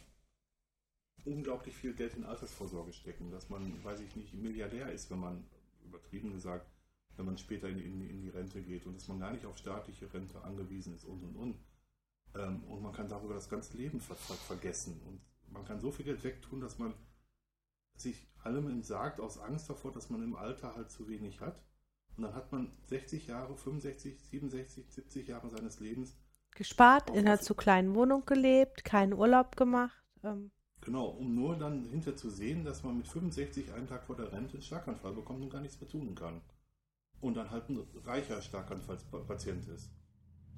unglaublich 1.24 1.74
viel 1.74 1.94
Geld 1.94 2.14
in 2.14 2.24
Altersvorsorge 2.24 2.92
stecken, 2.92 3.30
dass 3.30 3.48
man, 3.48 3.82
weiß 3.84 4.00
ich 4.00 4.16
nicht, 4.16 4.34
Milliardär 4.34 4.90
ist, 4.92 5.10
wenn 5.10 5.20
man, 5.20 5.44
übertrieben 5.84 6.32
gesagt, 6.32 6.66
wenn 7.16 7.26
man 7.26 7.38
später 7.38 7.68
in, 7.68 7.78
in, 7.78 8.08
in 8.08 8.22
die 8.22 8.30
Rente 8.30 8.60
geht 8.62 8.86
und 8.86 8.94
dass 8.94 9.08
man 9.08 9.20
gar 9.20 9.32
nicht 9.32 9.44
auf 9.44 9.56
staatliche 9.56 10.12
Rente 10.12 10.42
angewiesen 10.42 10.94
ist 10.94 11.04
und 11.04 11.22
und 11.22 11.36
und. 11.36 11.58
Ähm, 12.34 12.64
und 12.64 12.82
man 12.82 12.92
kann 12.92 13.08
darüber 13.08 13.34
das 13.34 13.48
ganze 13.48 13.76
Leben 13.76 14.00
ver 14.00 14.16
vergessen. 14.16 15.00
Und 15.06 15.20
man 15.52 15.64
kann 15.64 15.80
so 15.80 15.90
viel 15.90 16.04
Geld 16.04 16.24
wegtun, 16.24 16.60
dass 16.60 16.78
man 16.78 16.94
sich 17.96 18.26
allem 18.42 18.82
sagt, 18.82 19.20
aus 19.20 19.38
Angst 19.38 19.70
davor, 19.70 19.92
dass 19.92 20.10
man 20.10 20.22
im 20.22 20.36
Alter 20.36 20.74
halt 20.74 20.90
zu 20.90 21.08
wenig 21.08 21.40
hat. 21.40 21.62
Und 22.16 22.24
dann 22.24 22.34
hat 22.34 22.52
man 22.52 22.70
60 22.84 23.26
Jahre, 23.26 23.56
65, 23.56 24.20
67, 24.20 24.86
70 24.88 25.28
Jahre 25.28 25.50
seines 25.50 25.80
Lebens. 25.80 26.16
Gespart, 26.54 27.10
in 27.10 27.26
einer 27.26 27.40
zu 27.40 27.54
kleinen 27.54 27.94
Wohnung 27.94 28.24
gelebt, 28.26 28.84
keinen 28.84 29.12
Urlaub 29.12 29.56
gemacht. 29.56 30.04
Ähm. 30.22 30.52
Genau, 30.82 31.06
um 31.06 31.34
nur 31.34 31.56
dann 31.56 31.84
hinter 31.86 32.14
zu 32.14 32.30
sehen, 32.30 32.64
dass 32.64 32.84
man 32.84 32.98
mit 32.98 33.08
65 33.08 33.72
einen 33.72 33.88
Tag 33.88 34.04
vor 34.04 34.16
der 34.16 34.30
Rente 34.32 34.54
einen 34.54 34.62
Schlaganfall 34.62 35.14
bekommt 35.14 35.42
und 35.42 35.50
gar 35.50 35.60
nichts 35.60 35.80
mehr 35.80 35.90
tun 35.90 36.14
kann. 36.14 36.40
Und 37.20 37.34
dann 37.34 37.50
halt 37.50 37.68
ein 37.70 37.84
reicher 38.04 38.40
Schlaganfallspatient 38.40 39.66
ist. 39.68 39.90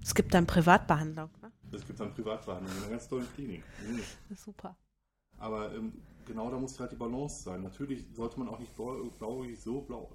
Es 0.03 0.14
gibt 0.14 0.34
dann 0.34 0.47
Privatbehandlung, 0.47 1.30
ne? 1.41 1.53
Es 1.72 1.87
gibt 1.87 1.99
dann 1.99 2.12
Privatbehandlung 2.12 2.76
in 2.76 2.82
einer 2.82 2.91
ganz 2.91 3.09
tollen 3.09 3.26
Klinik. 3.34 3.62
Mhm. 3.89 4.03
Super. 4.37 4.76
Aber 5.39 5.72
ähm, 5.74 5.93
genau 6.27 6.51
da 6.51 6.59
muss 6.59 6.79
halt 6.79 6.93
die 6.93 6.97
Balance 6.97 7.43
sein. 7.43 7.62
Natürlich 7.62 8.05
sollte 8.12 8.39
man 8.39 8.49
auch 8.49 8.59
nicht 8.59 8.74
blauäugig 8.74 9.61
so 9.61 9.81
blau 9.81 10.11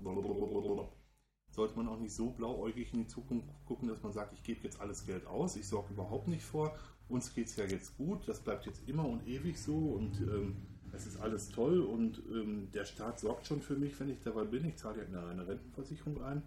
sollte 1.52 1.76
man 1.76 1.88
auch 1.90 2.00
nicht 2.00 2.14
so 2.14 2.30
blauäugig 2.30 2.94
in 2.94 3.00
die 3.00 3.08
Zukunft 3.08 3.48
gucken, 3.66 3.90
dass 3.90 4.02
man 4.02 4.14
sagt, 4.14 4.34
ich 4.34 4.44
gebe 4.44 4.62
jetzt 4.64 4.80
alles 4.80 5.06
Geld 5.06 5.28
aus, 5.28 5.56
ich 5.56 5.68
sorge 5.68 5.94
überhaupt 5.94 6.28
nicht 6.28 6.44
vor, 6.44 6.76
uns 7.10 7.34
geht 7.34 7.48
es 7.48 7.58
ja 7.58 7.66
jetzt 7.66 7.98
gut, 7.98 8.28
das 8.28 8.40
bleibt 8.40 8.66
jetzt 8.66 8.88
immer 8.88 9.08
und 9.08 9.28
ewig 9.28 9.62
so 9.62 9.76
und 9.76 10.22
ähm, 10.22 10.56
es 10.94 11.06
ist 11.06 11.20
alles 11.20 11.50
toll 11.50 11.82
und 11.82 12.22
ähm, 12.32 12.70
der 12.74 12.86
Staat 12.86 13.20
sorgt 13.20 13.48
schon 13.48 13.62
für 13.62 13.76
mich, 13.76 14.00
wenn 14.00 14.10
ich 14.10 14.22
dabei 14.22 14.46
bin, 14.46 14.66
ich 14.66 14.78
zahle 14.78 15.02
ja 15.02 15.08
eine, 15.08 15.28
eine 15.28 15.48
Rentenversicherung 15.48 16.22
ein 16.24 16.44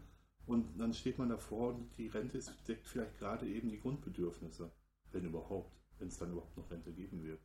und 0.47 0.79
dann 0.79 0.95
steht 0.95 1.19
man 1.19 1.29
davor 1.29 1.75
und 1.75 1.97
die 1.99 2.09
Rente 2.09 2.41
deckt 2.67 2.87
vielleicht 2.87 3.19
gerade 3.19 3.47
eben 3.47 3.69
die 3.69 3.81
Grundbedürfnisse, 3.81 4.71
wenn 5.13 5.25
überhaupt, 5.25 5.73
wenn 5.99 6.09
es 6.09 6.19
dann 6.19 6.33
überhaupt 6.33 6.57
noch 6.57 6.71
Rente 6.71 6.93
geben 6.93 7.23
wird. 7.23 7.41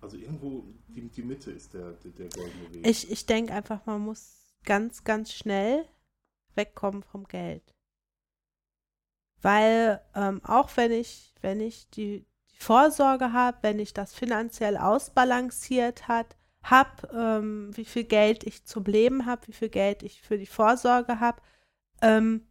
Also 0.00 0.16
irgendwo 0.16 0.64
die, 0.88 1.08
die 1.08 1.22
Mitte 1.22 1.50
ist 1.50 1.74
der, 1.74 1.92
der, 1.92 2.10
der 2.12 2.28
goldene 2.28 2.74
Weg. 2.74 2.86
Ich, 2.86 3.10
ich 3.10 3.26
denke 3.26 3.52
einfach, 3.52 3.84
man 3.86 4.00
muss 4.00 4.54
ganz, 4.64 5.04
ganz 5.04 5.32
schnell 5.32 5.86
wegkommen 6.54 7.02
vom 7.02 7.24
Geld. 7.24 7.74
Weil 9.42 10.02
ähm, 10.14 10.42
auch 10.44 10.76
wenn 10.76 10.92
ich, 10.92 11.34
wenn 11.40 11.60
ich 11.60 11.88
die, 11.90 12.26
die 12.52 12.58
Vorsorge 12.58 13.32
habe, 13.32 13.58
wenn 13.62 13.78
ich 13.78 13.94
das 13.94 14.14
finanziell 14.14 14.76
ausbalanciert 14.76 16.08
hat, 16.08 16.36
habe, 16.62 17.08
ähm, 17.14 17.70
wie 17.76 17.86
viel 17.86 18.04
Geld 18.04 18.44
ich 18.44 18.64
zum 18.64 18.84
Leben 18.84 19.24
habe, 19.24 19.46
wie 19.48 19.52
viel 19.52 19.70
Geld 19.70 20.02
ich 20.02 20.20
für 20.20 20.36
die 20.36 20.46
Vorsorge 20.46 21.20
habe, 21.20 21.40
ähm, 22.02 22.46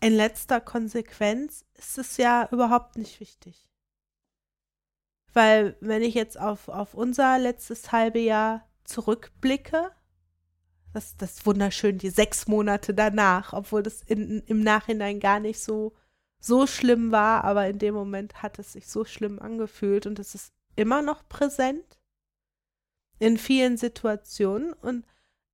in 0.00 0.12
letzter 0.14 0.60
Konsequenz 0.60 1.64
ist 1.74 1.98
es 1.98 2.16
ja 2.16 2.48
überhaupt 2.50 2.96
nicht 2.96 3.20
wichtig. 3.20 3.68
Weil 5.36 5.76
wenn 5.80 6.00
ich 6.00 6.14
jetzt 6.14 6.40
auf, 6.40 6.68
auf 6.68 6.94
unser 6.94 7.38
letztes 7.38 7.92
halbe 7.92 8.20
Jahr 8.20 8.66
zurückblicke, 8.84 9.90
das, 10.94 11.14
das 11.18 11.32
ist 11.32 11.46
wunderschön, 11.46 11.98
die 11.98 12.08
sechs 12.08 12.48
Monate 12.48 12.94
danach, 12.94 13.52
obwohl 13.52 13.82
das 13.82 14.00
in, 14.00 14.42
im 14.46 14.62
Nachhinein 14.62 15.20
gar 15.20 15.38
nicht 15.38 15.60
so, 15.60 15.92
so 16.40 16.66
schlimm 16.66 17.12
war, 17.12 17.44
aber 17.44 17.68
in 17.68 17.78
dem 17.78 17.92
Moment 17.92 18.42
hat 18.42 18.58
es 18.58 18.72
sich 18.72 18.88
so 18.88 19.04
schlimm 19.04 19.38
angefühlt 19.38 20.06
und 20.06 20.18
es 20.18 20.34
ist 20.34 20.54
immer 20.74 21.02
noch 21.02 21.28
präsent 21.28 21.98
in 23.18 23.36
vielen 23.36 23.76
Situationen. 23.76 24.72
Und 24.72 25.04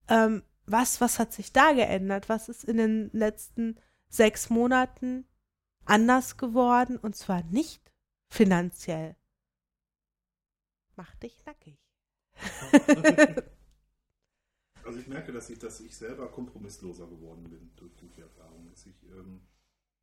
ähm, 0.07 0.45
was, 0.65 1.01
was 1.01 1.19
hat 1.19 1.33
sich 1.33 1.53
da 1.53 1.73
geändert? 1.73 2.29
Was 2.29 2.49
ist 2.49 2.63
in 2.63 2.77
den 2.77 3.11
letzten 3.13 3.81
sechs 4.09 4.49
Monaten 4.49 5.27
anders 5.87 6.37
geworden? 6.37 6.99
Und 6.99 7.17
zwar 7.17 7.43
nicht 7.51 7.93
finanziell. 8.29 9.17
Mach 11.03 11.17
dich 11.17 11.45
nackig. 11.45 11.77
Also 14.85 14.99
ich 14.99 15.07
merke, 15.07 15.31
dass 15.31 15.49
ich, 15.49 15.61
dass 15.61 15.79
ich 15.81 15.97
selber 15.97 16.29
kompromissloser 16.29 17.07
geworden 17.07 17.49
bin 17.49 17.71
durch, 17.77 17.93
die 17.97 18.21
Erfahrung. 18.21 18.69
Dass, 18.69 18.85
ich, 18.85 19.01
ähm, 19.05 19.41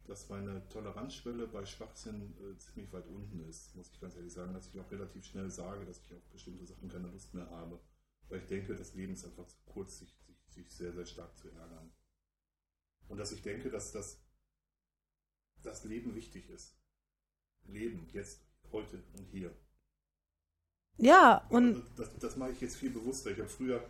dass 0.05 0.29
meine 0.29 0.65
Toleranzschwelle 0.69 1.47
bei 1.47 1.65
Schwachsinn 1.65 2.33
äh, 2.39 2.57
ziemlich 2.57 2.91
weit 2.93 3.05
unten 3.07 3.41
ist, 3.41 3.75
muss 3.75 3.91
ich 3.91 3.99
ganz 3.99 4.15
ehrlich 4.15 4.31
sagen. 4.31 4.53
Dass 4.53 4.67
ich 4.67 4.79
auch 4.79 4.89
relativ 4.89 5.25
schnell 5.25 5.51
sage, 5.51 5.85
dass 5.85 6.01
ich 6.05 6.13
auf 6.13 6.23
bestimmte 6.29 6.65
Sachen 6.65 6.87
keine 6.87 7.09
Lust 7.09 7.33
mehr 7.33 7.49
habe. 7.49 7.77
Weil 8.29 8.39
ich 8.39 8.47
denke, 8.47 8.73
das 8.73 8.95
Leben 8.95 9.13
ist 9.13 9.25
einfach 9.25 9.47
zu 9.47 9.57
kurz, 9.65 9.99
sich, 9.99 10.17
sich, 10.25 10.37
sich 10.47 10.71
sehr, 10.71 10.93
sehr 10.93 11.05
stark 11.05 11.37
zu 11.37 11.49
ärgern. 11.49 11.91
Und 13.09 13.17
dass 13.17 13.33
ich 13.33 13.41
denke, 13.41 13.69
dass 13.69 13.91
das, 13.91 14.23
das 15.61 15.83
Leben 15.83 16.15
wichtig 16.15 16.49
ist. 16.49 16.77
Leben, 17.65 18.07
jetzt, 18.13 18.47
heute 18.71 19.03
und 19.17 19.25
hier. 19.25 19.53
Ja, 20.99 21.43
und. 21.49 21.75
Also 21.75 21.83
das, 21.97 22.09
das 22.19 22.37
mache 22.37 22.51
ich 22.51 22.61
jetzt 22.61 22.77
viel 22.77 22.91
bewusster. 22.91 23.31
Ich 23.31 23.39
habe 23.39 23.49
früher 23.49 23.81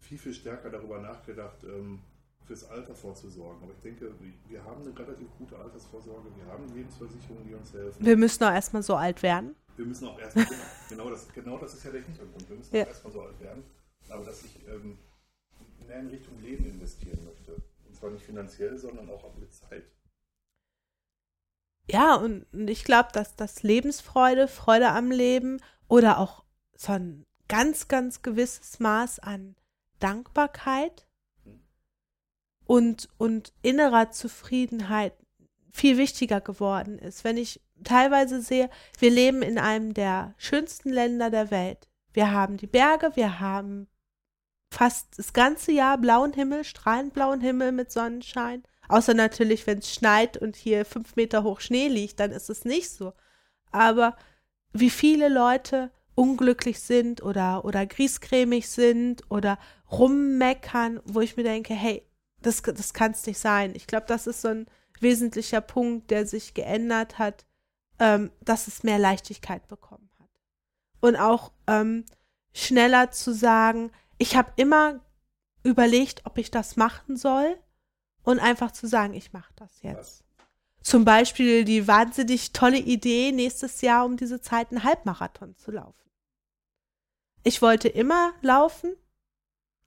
viel, 0.00 0.18
viel 0.18 0.34
stärker 0.34 0.70
darüber 0.70 1.00
nachgedacht, 1.00 1.64
ähm, 1.64 2.00
fürs 2.46 2.64
Alter 2.64 2.94
vorzusorgen. 2.94 3.62
Aber 3.62 3.72
ich 3.72 3.80
denke, 3.80 4.12
wir 4.48 4.64
haben 4.64 4.82
eine 4.82 4.98
relativ 4.98 5.28
gute 5.38 5.56
Altersvorsorge, 5.56 6.28
wir 6.36 6.52
haben 6.52 6.64
Lebensversicherungen, 6.74 7.46
die 7.46 7.54
uns 7.54 7.72
helfen. 7.72 8.04
Wir 8.04 8.16
müssen 8.16 8.44
auch 8.44 8.52
erstmal 8.52 8.82
so 8.82 8.96
alt 8.96 9.22
werden. 9.22 9.54
Wir 9.76 9.86
müssen 9.86 10.08
auch 10.08 10.18
erstmal, 10.18 10.46
genau, 10.88 11.10
das, 11.10 11.28
genau 11.32 11.58
das 11.58 11.74
ist 11.74 11.84
ja 11.84 11.90
der 11.92 12.02
Hintergrund, 12.02 12.48
wir 12.48 12.56
müssen 12.56 12.74
ja. 12.74 12.82
auch 12.82 12.88
erstmal 12.88 13.12
so 13.12 13.22
alt 13.22 13.40
werden. 13.40 13.62
Aber 14.08 14.24
dass 14.24 14.42
ich 14.42 14.56
ähm, 14.68 14.98
mehr 15.86 16.00
in 16.00 16.08
Richtung 16.08 16.40
Leben 16.40 16.64
investieren 16.64 17.24
möchte. 17.24 17.62
Und 17.86 17.96
zwar 17.96 18.10
nicht 18.10 18.24
finanziell, 18.24 18.78
sondern 18.78 19.08
auch 19.10 19.24
mit 19.38 19.52
Zeit. 19.52 19.84
Ja, 21.90 22.16
und 22.16 22.46
ich 22.52 22.84
glaube, 22.84 23.08
dass 23.12 23.34
das 23.34 23.62
Lebensfreude, 23.62 24.46
Freude 24.46 24.90
am 24.90 25.10
Leben 25.10 25.60
oder 25.88 26.18
auch 26.18 26.44
so 26.78 26.92
ein 26.92 27.26
ganz, 27.48 27.88
ganz 27.88 28.22
gewisses 28.22 28.78
Maß 28.78 29.18
an 29.18 29.56
Dankbarkeit 29.98 31.06
und, 32.64 33.08
und 33.18 33.52
innerer 33.62 34.10
Zufriedenheit 34.10 35.14
viel 35.72 35.98
wichtiger 35.98 36.40
geworden 36.40 36.98
ist. 36.98 37.24
Wenn 37.24 37.36
ich 37.36 37.60
teilweise 37.84 38.40
sehe, 38.40 38.70
wir 38.98 39.10
leben 39.10 39.42
in 39.42 39.58
einem 39.58 39.92
der 39.92 40.34
schönsten 40.38 40.90
Länder 40.90 41.30
der 41.30 41.50
Welt. 41.50 41.88
Wir 42.12 42.32
haben 42.32 42.56
die 42.56 42.66
Berge, 42.66 43.12
wir 43.14 43.40
haben 43.40 43.88
fast 44.70 45.18
das 45.18 45.32
ganze 45.32 45.72
Jahr 45.72 45.98
blauen 45.98 46.32
Himmel, 46.32 46.64
strahlend 46.64 47.12
blauen 47.12 47.40
Himmel 47.40 47.72
mit 47.72 47.90
Sonnenschein. 47.90 48.62
Außer 48.88 49.14
natürlich, 49.14 49.66
wenn 49.66 49.78
es 49.78 49.92
schneit 49.92 50.36
und 50.36 50.56
hier 50.56 50.84
fünf 50.84 51.16
Meter 51.16 51.42
hoch 51.42 51.60
Schnee 51.60 51.88
liegt, 51.88 52.20
dann 52.20 52.30
ist 52.30 52.50
es 52.50 52.64
nicht 52.64 52.90
so. 52.90 53.12
Aber 53.70 54.16
wie 54.72 54.90
viele 54.90 55.28
Leute 55.28 55.90
unglücklich 56.18 56.80
sind 56.80 57.22
oder, 57.22 57.64
oder 57.64 57.86
griesgrämig 57.86 58.68
sind 58.68 59.22
oder 59.30 59.56
rummeckern, 59.92 61.00
wo 61.04 61.20
ich 61.20 61.36
mir 61.36 61.44
denke, 61.44 61.74
hey, 61.74 62.02
das, 62.42 62.60
das 62.60 62.92
kann 62.92 63.12
es 63.12 63.24
nicht 63.24 63.38
sein. 63.38 63.72
Ich 63.76 63.86
glaube, 63.86 64.06
das 64.08 64.26
ist 64.26 64.40
so 64.40 64.48
ein 64.48 64.66
wesentlicher 64.98 65.60
Punkt, 65.60 66.10
der 66.10 66.26
sich 66.26 66.54
geändert 66.54 67.20
hat, 67.20 67.46
ähm, 68.00 68.32
dass 68.40 68.66
es 68.66 68.82
mehr 68.82 68.98
Leichtigkeit 68.98 69.68
bekommen 69.68 70.10
hat. 70.18 70.28
Und 71.00 71.14
auch 71.14 71.52
ähm, 71.68 72.04
schneller 72.52 73.12
zu 73.12 73.32
sagen, 73.32 73.92
ich 74.18 74.34
habe 74.34 74.52
immer 74.56 74.98
überlegt, 75.62 76.26
ob 76.26 76.36
ich 76.38 76.50
das 76.50 76.74
machen 76.74 77.16
soll 77.16 77.56
und 78.24 78.40
einfach 78.40 78.72
zu 78.72 78.88
sagen, 78.88 79.14
ich 79.14 79.32
mache 79.32 79.52
das 79.54 79.82
jetzt. 79.82 80.24
Zum 80.82 81.04
Beispiel 81.04 81.64
die 81.64 81.86
wahnsinnig 81.86 82.52
tolle 82.52 82.78
Idee, 82.78 83.30
nächstes 83.30 83.82
Jahr 83.82 84.04
um 84.04 84.16
diese 84.16 84.40
Zeit 84.40 84.70
einen 84.70 84.82
Halbmarathon 84.82 85.54
zu 85.56 85.70
laufen. 85.70 86.07
Ich 87.48 87.62
wollte 87.62 87.88
immer 87.88 88.34
laufen. 88.42 88.94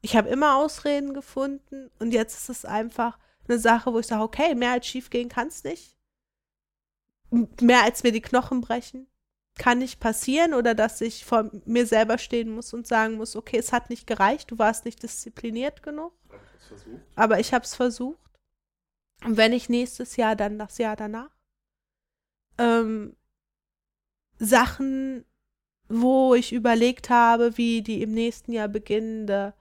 Ich 0.01 0.15
habe 0.15 0.29
immer 0.29 0.57
Ausreden 0.57 1.13
gefunden. 1.13 1.91
Und 1.99 2.11
jetzt 2.11 2.35
ist 2.35 2.49
es 2.49 2.65
einfach 2.65 3.19
eine 3.47 3.59
Sache, 3.59 3.93
wo 3.93 3.99
ich 3.99 4.07
sage, 4.07 4.23
okay, 4.23 4.55
mehr 4.55 4.71
als 4.71 4.87
schief 4.87 5.11
gehen 5.11 5.29
kann 5.29 5.49
es 5.49 5.63
nicht. 5.63 5.95
Mehr 7.29 7.83
als 7.83 8.01
mir 8.01 8.11
die 8.11 8.21
Knochen 8.21 8.61
brechen 8.61 9.05
kann 9.59 9.77
nicht 9.77 9.99
passieren 9.99 10.55
oder 10.55 10.73
dass 10.73 11.01
ich 11.01 11.23
vor 11.23 11.51
mir 11.65 11.85
selber 11.85 12.17
stehen 12.17 12.49
muss 12.49 12.73
und 12.73 12.87
sagen 12.87 13.17
muss, 13.17 13.35
okay, 13.35 13.59
es 13.59 13.71
hat 13.71 13.91
nicht 13.91 14.07
gereicht, 14.07 14.49
du 14.49 14.57
warst 14.57 14.85
nicht 14.85 15.03
diszipliniert 15.03 15.83
genug. 15.83 16.13
Aber 17.15 17.39
ich 17.39 17.53
habe 17.53 17.63
es 17.63 17.75
versucht. 17.75 18.39
Und 19.23 19.37
wenn 19.37 19.53
ich 19.53 19.69
nächstes 19.69 20.15
Jahr, 20.15 20.35
dann 20.35 20.57
das 20.57 20.79
Jahr 20.79 20.95
danach, 20.95 21.29
ähm, 22.57 23.15
Sachen 24.39 25.25
wo 25.91 26.35
ich 26.35 26.53
überlegt 26.53 27.09
habe, 27.09 27.57
wie 27.57 27.81
die 27.81 28.01
im 28.01 28.13
nächsten 28.13 28.53
Jahr 28.53 28.67
beginnende 28.67 29.53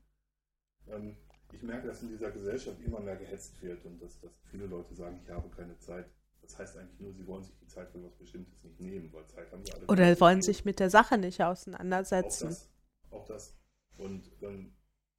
Ähm, 0.87 1.17
ich 1.51 1.63
merke, 1.63 1.87
dass 1.87 2.01
in 2.01 2.09
dieser 2.09 2.31
Gesellschaft 2.31 2.79
immer 2.81 2.99
mehr 2.99 3.17
gehetzt 3.17 3.61
wird 3.61 3.83
und 3.85 4.01
dass, 4.01 4.19
dass 4.21 4.31
viele 4.49 4.67
Leute 4.67 4.95
sagen, 4.95 5.19
ich 5.21 5.29
habe 5.29 5.49
keine 5.49 5.77
Zeit. 5.79 6.09
Das 6.41 6.57
heißt 6.57 6.77
eigentlich 6.77 6.99
nur, 6.99 7.13
sie 7.13 7.27
wollen 7.27 7.43
sich 7.43 7.55
die 7.57 7.67
Zeit 7.67 7.89
für 7.89 7.97
etwas 7.99 8.15
Bestimmtes 8.15 8.63
nicht 8.63 8.79
nehmen, 8.79 9.11
weil 9.11 9.27
Zeit 9.27 9.51
haben 9.51 9.65
wir 9.65 9.75
alle. 9.75 9.85
Oder 9.87 10.19
wollen 10.19 10.41
sich 10.41 10.65
mit 10.65 10.79
der 10.79 10.89
Sache 10.89 11.17
nicht 11.17 11.41
auseinandersetzen. 11.43 12.47
Auch 12.47 12.49
das. 12.49 12.69
Auch 13.11 13.25
das. 13.25 13.57
Und 13.97 14.31
ähm, 14.41 14.73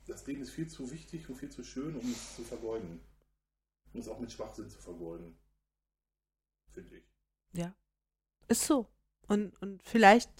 das 0.06 0.26
Leben 0.26 0.42
ist 0.42 0.50
viel 0.50 0.68
zu 0.68 0.90
wichtig 0.90 1.28
und 1.28 1.36
viel 1.36 1.50
zu 1.50 1.62
schön, 1.62 1.94
um 1.96 2.10
es 2.10 2.36
zu 2.36 2.42
vergeuden. 2.42 3.00
Um 3.92 4.00
es 4.00 4.08
auch 4.08 4.18
mit 4.18 4.32
Schwachsinn 4.32 4.68
zu 4.68 4.78
vergeuden. 4.78 5.36
Finde 6.72 6.96
ich. 6.96 7.04
Ja. 7.52 7.74
Ist 8.52 8.66
so. 8.66 8.86
Und, 9.28 9.56
und 9.62 9.82
vielleicht 9.82 10.30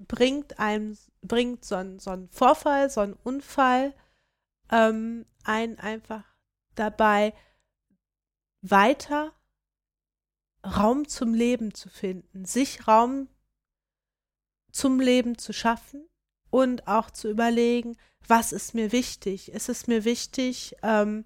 bringt 0.00 0.58
einem, 0.58 0.98
bringt 1.22 1.64
so 1.64 1.76
ein, 1.76 2.00
so 2.00 2.10
ein 2.10 2.28
Vorfall, 2.30 2.90
so 2.90 3.00
ein 3.00 3.12
Unfall 3.12 3.94
ähm, 4.70 5.24
einen 5.44 5.78
einfach 5.78 6.24
dabei, 6.74 7.32
weiter 8.62 9.32
Raum 10.66 11.06
zum 11.06 11.32
Leben 11.32 11.72
zu 11.74 11.88
finden, 11.88 12.44
sich 12.44 12.88
Raum 12.88 13.28
zum 14.72 14.98
Leben 14.98 15.38
zu 15.38 15.52
schaffen 15.52 16.08
und 16.50 16.88
auch 16.88 17.10
zu 17.10 17.30
überlegen, 17.30 17.96
was 18.26 18.52
ist 18.52 18.74
mir 18.74 18.92
wichtig? 18.92 19.52
Ist 19.52 19.68
es 19.68 19.86
mir 19.86 20.04
wichtig, 20.04 20.76
ähm, 20.82 21.24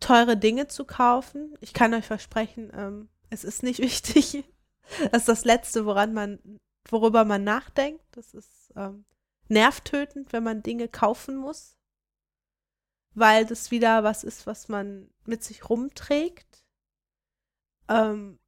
teure 0.00 0.36
Dinge 0.36 0.68
zu 0.68 0.84
kaufen? 0.84 1.54
Ich 1.60 1.74
kann 1.74 1.94
euch 1.94 2.06
versprechen, 2.06 2.70
ähm, 2.74 3.08
es 3.28 3.44
ist 3.44 3.62
nicht 3.62 3.78
wichtig. 3.80 4.44
Das 5.10 5.22
ist 5.22 5.28
das 5.28 5.44
Letzte, 5.44 5.86
woran 5.86 6.12
man, 6.12 6.38
worüber 6.88 7.24
man 7.24 7.44
nachdenkt. 7.44 8.04
Das 8.12 8.34
ist 8.34 8.72
ähm, 8.76 9.04
nervtötend, 9.48 10.32
wenn 10.32 10.44
man 10.44 10.62
Dinge 10.62 10.88
kaufen 10.88 11.36
muss, 11.36 11.76
weil 13.14 13.46
das 13.46 13.70
wieder 13.70 14.04
was 14.04 14.24
ist, 14.24 14.46
was 14.46 14.68
man 14.68 15.10
mit 15.24 15.42
sich 15.42 15.68
rumträgt. 15.68 16.64
Ähm, 17.88 18.38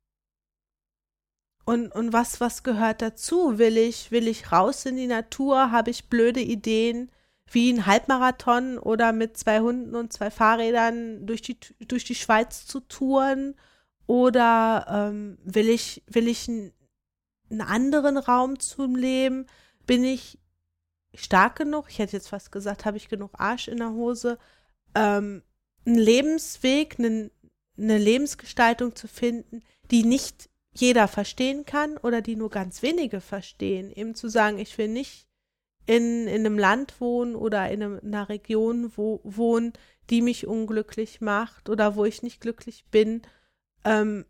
und, 1.64 1.94
und 1.94 2.12
was, 2.14 2.40
was 2.40 2.62
gehört 2.62 3.02
dazu? 3.02 3.58
Will 3.58 3.76
ich, 3.76 4.10
will 4.10 4.26
ich 4.26 4.52
raus 4.52 4.86
in 4.86 4.96
die 4.96 5.06
Natur? 5.06 5.70
Habe 5.70 5.90
ich 5.90 6.08
blöde 6.08 6.40
Ideen 6.40 7.10
wie 7.50 7.70
ein 7.70 7.86
Halbmarathon 7.86 8.78
oder 8.78 9.12
mit 9.12 9.36
zwei 9.36 9.60
Hunden 9.60 9.94
und 9.94 10.12
zwei 10.12 10.30
Fahrrädern 10.30 11.26
durch 11.26 11.42
die, 11.42 11.58
durch 11.86 12.04
die 12.04 12.14
Schweiz 12.14 12.66
zu 12.66 12.80
touren? 12.80 13.54
Oder 14.08 14.86
ähm, 14.88 15.36
will 15.44 15.68
ich, 15.68 16.02
will 16.06 16.28
ich 16.28 16.48
einen, 16.48 16.72
anderen 17.60 18.16
Raum 18.16 18.58
zum 18.58 18.96
Leben? 18.96 19.46
Bin 19.86 20.02
ich 20.02 20.38
stark 21.14 21.56
genug? 21.56 21.86
Ich 21.90 21.98
hätte 21.98 22.16
jetzt 22.16 22.28
fast 22.28 22.50
gesagt, 22.50 22.86
habe 22.86 22.96
ich 22.96 23.10
genug 23.10 23.32
Arsch 23.34 23.68
in 23.68 23.76
der 23.76 23.90
Hose? 23.90 24.38
Ähm, 24.94 25.42
einen 25.84 25.98
Lebensweg, 25.98 26.98
einen, 26.98 27.30
eine 27.76 27.98
Lebensgestaltung 27.98 28.96
zu 28.96 29.08
finden, 29.08 29.62
die 29.90 30.04
nicht 30.04 30.48
jeder 30.74 31.06
verstehen 31.06 31.66
kann 31.66 31.98
oder 31.98 32.22
die 32.22 32.36
nur 32.36 32.48
ganz 32.48 32.80
wenige 32.80 33.20
verstehen. 33.20 33.92
Eben 33.92 34.14
zu 34.14 34.28
sagen, 34.28 34.58
ich 34.58 34.78
will 34.78 34.88
nicht 34.88 35.26
in, 35.84 36.26
in 36.28 36.46
einem 36.46 36.58
Land 36.58 36.98
wohnen 36.98 37.36
oder 37.36 37.70
in, 37.70 37.82
einem, 37.82 37.98
in 37.98 38.14
einer 38.14 38.30
Region 38.30 38.90
wo, 38.96 39.20
wohnen, 39.22 39.74
die 40.08 40.22
mich 40.22 40.46
unglücklich 40.46 41.20
macht 41.20 41.68
oder 41.68 41.94
wo 41.94 42.06
ich 42.06 42.22
nicht 42.22 42.40
glücklich 42.40 42.86
bin. 42.90 43.20
Ähm, 43.84 44.24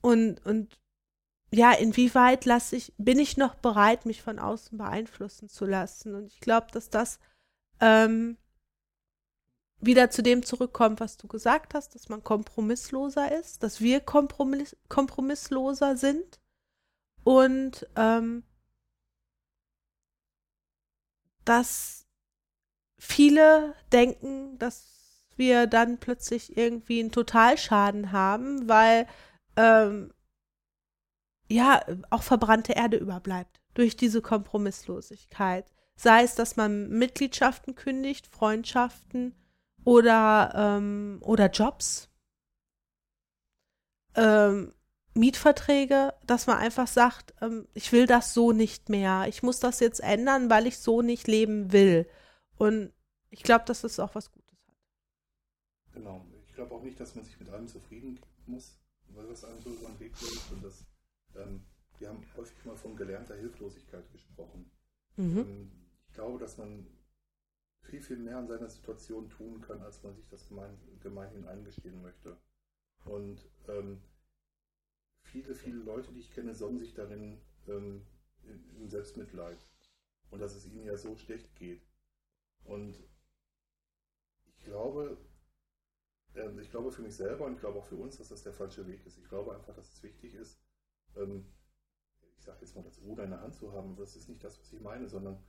und, 0.00 0.44
und 0.44 0.78
ja, 1.52 1.72
inwieweit 1.72 2.44
lasse 2.44 2.76
ich, 2.76 2.92
bin 2.98 3.18
ich 3.18 3.36
noch 3.36 3.54
bereit, 3.54 4.06
mich 4.06 4.22
von 4.22 4.38
außen 4.38 4.76
beeinflussen 4.78 5.48
zu 5.48 5.64
lassen? 5.64 6.14
Und 6.14 6.26
ich 6.26 6.40
glaube, 6.40 6.68
dass 6.72 6.90
das 6.90 7.18
ähm, 7.80 8.36
wieder 9.80 10.10
zu 10.10 10.22
dem 10.22 10.42
zurückkommt, 10.42 11.00
was 11.00 11.16
du 11.16 11.28
gesagt 11.28 11.74
hast, 11.74 11.94
dass 11.94 12.08
man 12.08 12.24
kompromissloser 12.24 13.38
ist, 13.38 13.62
dass 13.62 13.80
wir 13.80 14.00
kompromiss 14.00 14.76
kompromissloser 14.88 15.96
sind 15.96 16.40
und 17.24 17.86
ähm, 17.96 18.42
dass 21.44 22.06
viele 22.98 23.74
denken, 23.92 24.58
dass 24.58 24.95
wir 25.36 25.66
dann 25.66 25.98
plötzlich 25.98 26.56
irgendwie 26.56 27.00
einen 27.00 27.12
Totalschaden 27.12 28.12
haben, 28.12 28.68
weil 28.68 29.06
ähm, 29.56 30.12
ja 31.48 31.82
auch 32.10 32.22
verbrannte 32.22 32.72
Erde 32.72 32.96
überbleibt 32.96 33.60
durch 33.74 33.96
diese 33.96 34.22
Kompromisslosigkeit. 34.22 35.66
Sei 35.96 36.22
es, 36.22 36.34
dass 36.34 36.56
man 36.56 36.88
Mitgliedschaften 36.90 37.74
kündigt, 37.74 38.26
Freundschaften, 38.26 39.34
oder, 39.86 40.52
ähm, 40.56 41.18
oder 41.22 41.48
Jobs, 41.48 42.10
ähm, 44.16 44.74
Mietverträge, 45.14 46.12
dass 46.26 46.48
man 46.48 46.58
einfach 46.58 46.88
sagt, 46.88 47.34
ähm, 47.40 47.68
ich 47.72 47.92
will 47.92 48.06
das 48.06 48.34
so 48.34 48.50
nicht 48.50 48.88
mehr. 48.88 49.26
Ich 49.28 49.44
muss 49.44 49.60
das 49.60 49.78
jetzt 49.78 50.00
ändern, 50.00 50.50
weil 50.50 50.66
ich 50.66 50.78
so 50.78 51.02
nicht 51.02 51.28
leben 51.28 51.72
will. 51.72 52.08
Und 52.58 52.92
ich 53.30 53.44
glaube, 53.44 53.64
das 53.66 53.84
auch 54.00 54.14
was 54.16 54.32
Gutes. 54.32 54.45
Genau. 55.96 56.22
Ich 56.46 56.54
glaube 56.54 56.74
auch 56.74 56.82
nicht, 56.82 57.00
dass 57.00 57.14
man 57.14 57.24
sich 57.24 57.40
mit 57.40 57.48
allem 57.48 57.66
zufrieden 57.66 58.20
muss, 58.44 58.78
weil 59.08 59.26
das 59.28 59.44
einem 59.44 59.60
so 59.62 59.70
über 59.70 59.88
den 59.88 59.98
Weg 59.98 60.12
läuft. 60.20 60.52
Und 60.52 60.62
das, 60.62 60.84
ähm, 61.34 61.64
wir 61.98 62.10
haben 62.10 62.22
häufig 62.36 62.64
mal 62.66 62.76
von 62.76 62.94
gelernter 62.96 63.34
Hilflosigkeit 63.34 64.04
gesprochen. 64.12 64.70
Mhm. 65.16 65.38
Ähm, 65.38 65.70
ich 66.06 66.12
glaube, 66.12 66.38
dass 66.38 66.58
man 66.58 66.86
viel, 67.80 68.02
viel 68.02 68.18
mehr 68.18 68.36
an 68.36 68.46
seiner 68.46 68.68
Situation 68.68 69.30
tun 69.30 69.62
kann, 69.62 69.80
als 69.80 70.02
man 70.02 70.14
sich 70.14 70.28
das 70.28 70.46
gemein, 70.48 70.76
gemeinhin 71.00 71.46
eingestehen 71.46 72.02
möchte. 72.02 72.36
Und 73.06 73.48
ähm, 73.66 74.02
viele, 75.22 75.54
viele 75.54 75.78
Leute, 75.78 76.12
die 76.12 76.20
ich 76.20 76.34
kenne, 76.34 76.54
sonnen 76.54 76.78
sich 76.78 76.92
darin 76.92 77.40
ähm, 77.68 78.06
im 78.78 78.88
Selbstmitleid. 78.90 79.66
Und 80.30 80.40
dass 80.40 80.54
es 80.54 80.66
ihnen 80.66 80.84
ja 80.84 80.98
so 80.98 81.16
schlecht 81.16 81.56
geht. 81.56 81.80
Und 82.64 82.98
ich 84.44 84.60
glaube, 84.64 85.16
ich 86.60 86.70
glaube 86.70 86.92
für 86.92 87.02
mich 87.02 87.14
selber 87.14 87.46
und 87.46 87.54
ich 87.54 87.60
glaube 87.60 87.78
auch 87.78 87.84
für 87.84 87.96
uns, 87.96 88.18
dass 88.18 88.28
das 88.28 88.42
der 88.42 88.52
falsche 88.52 88.86
Weg 88.86 89.04
ist. 89.06 89.18
Ich 89.18 89.28
glaube 89.28 89.54
einfach, 89.54 89.74
dass 89.74 89.92
es 89.92 90.02
wichtig 90.02 90.34
ist, 90.34 90.58
ähm, 91.16 91.46
ich 92.38 92.44
sage 92.44 92.58
jetzt 92.60 92.74
mal, 92.74 92.82
das 92.82 93.00
Ruder 93.02 93.24
in 93.24 93.30
der 93.30 93.40
Hand 93.40 93.54
zu 93.54 93.72
haben, 93.72 93.92
aber 93.92 94.02
das 94.02 94.16
ist 94.16 94.28
nicht 94.28 94.44
das, 94.44 94.60
was 94.60 94.72
ich 94.72 94.80
meine, 94.80 95.08
sondern 95.08 95.42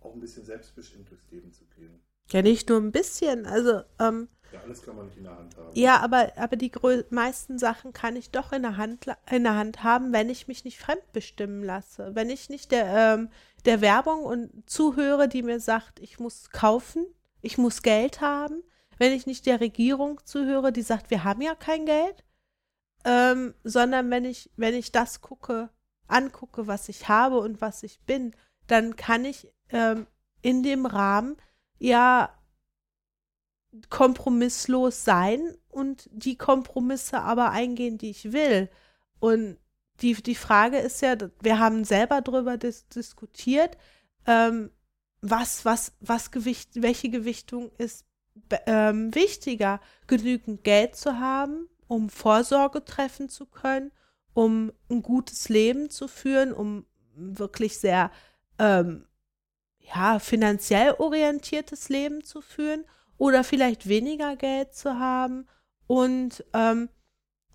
auch 0.00 0.14
ein 0.14 0.20
bisschen 0.20 0.44
selbstbestimmt 0.44 1.10
durchs 1.10 1.30
Leben 1.30 1.52
zu 1.52 1.64
gehen. 1.66 2.02
Ja, 2.30 2.42
nicht 2.42 2.68
nur 2.68 2.78
ein 2.78 2.92
bisschen. 2.92 3.46
Also, 3.46 3.82
ähm, 3.98 4.28
ja, 4.52 4.60
alles 4.60 4.82
kann 4.82 4.96
man 4.96 5.06
nicht 5.06 5.16
in 5.16 5.24
der 5.24 5.36
Hand 5.36 5.56
haben. 5.56 5.70
Ja, 5.74 6.00
aber, 6.00 6.32
aber 6.36 6.56
die 6.56 6.72
meisten 7.10 7.58
Sachen 7.58 7.92
kann 7.92 8.16
ich 8.16 8.30
doch 8.30 8.52
in 8.52 8.62
der, 8.62 8.76
Hand, 8.76 9.06
in 9.30 9.44
der 9.44 9.56
Hand 9.56 9.82
haben, 9.82 10.12
wenn 10.12 10.28
ich 10.28 10.48
mich 10.48 10.64
nicht 10.64 10.78
fremdbestimmen 10.78 11.62
lasse. 11.62 12.14
Wenn 12.14 12.30
ich 12.30 12.48
nicht 12.48 12.70
der, 12.70 13.14
ähm, 13.14 13.28
der 13.64 13.80
Werbung 13.80 14.24
und 14.24 14.68
zuhöre, 14.68 15.28
die 15.28 15.42
mir 15.42 15.60
sagt, 15.60 16.00
ich 16.00 16.18
muss 16.18 16.50
kaufen, 16.50 17.06
ich 17.40 17.58
muss 17.58 17.82
Geld 17.82 18.20
haben. 18.20 18.62
Wenn 19.02 19.14
ich 19.14 19.26
nicht 19.26 19.46
der 19.46 19.60
Regierung 19.60 20.20
zuhöre, 20.24 20.72
die 20.72 20.82
sagt, 20.82 21.10
wir 21.10 21.24
haben 21.24 21.42
ja 21.42 21.56
kein 21.56 21.86
Geld. 21.86 22.22
Ähm, 23.04 23.52
sondern 23.64 24.08
wenn 24.12 24.24
ich, 24.24 24.48
wenn 24.54 24.74
ich 24.76 24.92
das 24.92 25.20
gucke, 25.20 25.70
angucke, 26.06 26.68
was 26.68 26.88
ich 26.88 27.08
habe 27.08 27.40
und 27.40 27.60
was 27.60 27.82
ich 27.82 27.98
bin, 28.02 28.32
dann 28.68 28.94
kann 28.94 29.24
ich 29.24 29.52
ähm, 29.70 30.06
in 30.40 30.62
dem 30.62 30.86
Rahmen 30.86 31.36
ja 31.80 32.32
kompromisslos 33.90 35.02
sein 35.02 35.52
und 35.68 36.08
die 36.12 36.38
Kompromisse 36.38 37.22
aber 37.22 37.50
eingehen, 37.50 37.98
die 37.98 38.10
ich 38.10 38.32
will. 38.32 38.70
Und 39.18 39.58
die, 40.00 40.14
die 40.14 40.36
Frage 40.36 40.78
ist 40.78 41.02
ja, 41.02 41.16
wir 41.40 41.58
haben 41.58 41.82
selber 41.82 42.20
darüber 42.20 42.56
dis 42.56 42.86
diskutiert, 42.86 43.76
ähm, 44.28 44.70
was, 45.22 45.64
was, 45.64 45.92
was 45.98 46.30
Gewicht, 46.30 46.80
welche 46.80 47.10
Gewichtung 47.10 47.72
ist 47.78 48.06
ähm, 48.66 49.14
wichtiger, 49.14 49.80
genügend 50.06 50.64
Geld 50.64 50.96
zu 50.96 51.18
haben, 51.18 51.68
um 51.86 52.08
Vorsorge 52.08 52.84
treffen 52.84 53.28
zu 53.28 53.46
können, 53.46 53.92
um 54.34 54.72
ein 54.90 55.02
gutes 55.02 55.48
Leben 55.48 55.90
zu 55.90 56.08
führen, 56.08 56.52
um 56.52 56.86
wirklich 57.14 57.78
sehr 57.78 58.10
ähm, 58.58 59.06
ja, 59.78 60.18
finanziell 60.18 60.94
orientiertes 60.98 61.88
Leben 61.88 62.24
zu 62.24 62.40
führen 62.40 62.84
oder 63.18 63.44
vielleicht 63.44 63.88
weniger 63.88 64.36
Geld 64.36 64.74
zu 64.74 64.98
haben 64.98 65.46
und 65.86 66.44
ähm, 66.54 66.88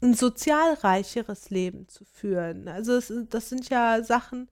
ein 0.02 0.14
sozial 0.14 0.76
reicheres 0.76 1.50
Leben 1.50 1.88
zu 1.88 2.06
führen. 2.06 2.68
Also 2.68 2.94
es, 2.94 3.12
das 3.30 3.50
sind 3.50 3.70
ja 3.70 4.04
Sachen, 4.04 4.50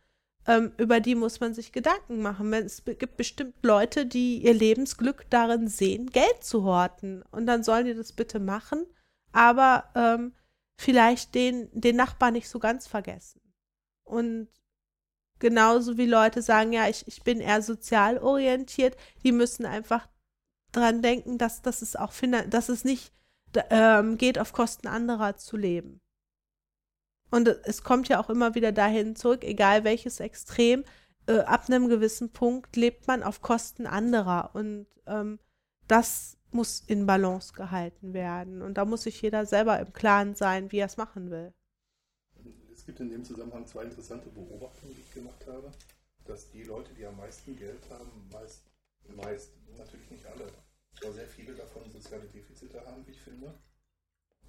ähm, 0.48 0.72
über 0.78 1.00
die 1.00 1.16
muss 1.16 1.39
man 1.39 1.54
sich 1.54 1.72
Gedanken 1.72 2.22
machen. 2.22 2.54
Es 2.54 2.84
gibt 2.86 3.18
bestimmt 3.18 3.56
Leute, 3.64 4.06
die 4.06 4.43
ihr 4.43 4.54
Lebensglück 4.54 5.26
darin 5.30 5.68
sehen, 5.68 6.12
Geld 6.12 6.43
zu 6.43 6.64
horten. 6.64 7.24
Und 7.32 7.46
dann 7.48 7.64
sollen 7.64 7.86
die 7.86 7.96
das 7.96 8.14
bitte 8.14 8.39
machen, 8.39 8.86
aber 9.32 9.86
ähm, 9.96 10.34
vielleicht 10.78 11.34
den, 11.36 11.70
den 11.72 11.96
Nachbar 11.96 12.32
nicht 12.32 12.50
so 12.50 12.60
ganz 12.60 12.88
vergessen. 12.88 13.41
Und 14.04 14.50
genauso 15.39 15.98
wie 15.98 16.06
Leute 16.06 16.41
sagen, 16.41 16.74
ja, 16.74 16.88
ich, 16.88 17.08
ich 17.08 17.24
bin 17.24 17.39
eher 17.39 17.62
sozial 17.62 18.20
orientiert, 18.20 18.96
die 19.24 19.32
müssen 19.32 19.66
einfach 19.66 20.08
dran 20.72 21.02
denken, 21.02 21.38
dass, 21.38 21.62
dass 21.62 21.82
es 21.82 21.96
auch 21.96 22.14
dass 22.50 22.70
es 22.70 22.84
nicht 22.84 23.14
ähm, 23.70 24.18
geht, 24.18 24.38
auf 24.38 24.54
Kosten 24.54 24.88
anderer 24.88 25.38
zu 25.38 25.58
leben. 25.58 26.02
Und 27.32 27.47
es 27.47 27.84
kommt 27.84 28.07
ja 28.07 28.19
auch 28.19 28.30
immer 28.30 28.55
wieder 28.55 28.71
dahin 28.71 29.15
zurück, 29.15 29.43
egal 29.43 29.84
welches 29.84 30.19
Extrem, 30.19 30.84
äh, 31.28 31.39
ab 31.39 31.65
einem 31.67 31.89
gewissen 31.89 32.32
Punkt 32.32 32.76
lebt 32.76 33.07
man 33.07 33.23
auf 33.23 33.41
Kosten 33.41 33.88
anderer. 33.88 34.51
Und 34.53 34.88
ähm, 35.07 35.39
das 35.88 36.38
muss 36.51 36.82
in 36.88 37.05
Balance 37.05 37.53
gehalten 37.53 38.13
werden. 38.13 38.61
Und 38.61 38.76
da 38.76 38.86
muss 38.86 39.03
sich 39.03 39.21
jeder 39.21 39.45
selber 39.45 39.80
im 39.80 39.93
Klaren 39.93 40.36
sein, 40.36 40.71
wie 40.71 40.78
er 40.78 40.88
es 40.88 40.97
machen 40.97 41.30
will. 41.30 41.53
Es 42.73 42.86
gibt 42.86 42.99
in 42.99 43.09
dem 43.09 43.23
Zusammenhang 43.23 43.65
zwei 43.65 43.84
interessante 43.84 44.30
Beobachtungen, 44.30 44.95
die 44.95 45.01
ich 45.01 45.13
gemacht 45.13 45.45
habe, 45.47 45.71
dass 46.26 46.49
die 46.51 46.63
Leute, 46.63 46.93
die 46.93 47.05
am 47.05 47.17
meisten 47.17 47.55
Geld 47.57 47.82
haben, 47.89 48.30
meist, 48.32 48.63
meist 49.15 49.51
natürlich 49.78 50.09
nicht 50.11 50.26
alle, 50.26 50.47
aber 51.01 51.11
sehr 51.11 51.28
viele 51.28 51.53
davon 51.53 51.89
soziale 51.91 52.26
Defizite 52.26 52.86
haben, 52.86 53.05
wie 53.05 53.11
ich 53.11 53.21
finde. 53.21 53.53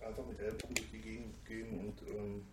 Einfach 0.00 0.26
mit 0.26 0.38
Ellbogen 0.38 0.74
durch 0.74 0.90
die 0.90 1.00
Gegend 1.00 1.44
gehen 1.46 1.80
und 1.80 2.02
ähm, 2.02 2.46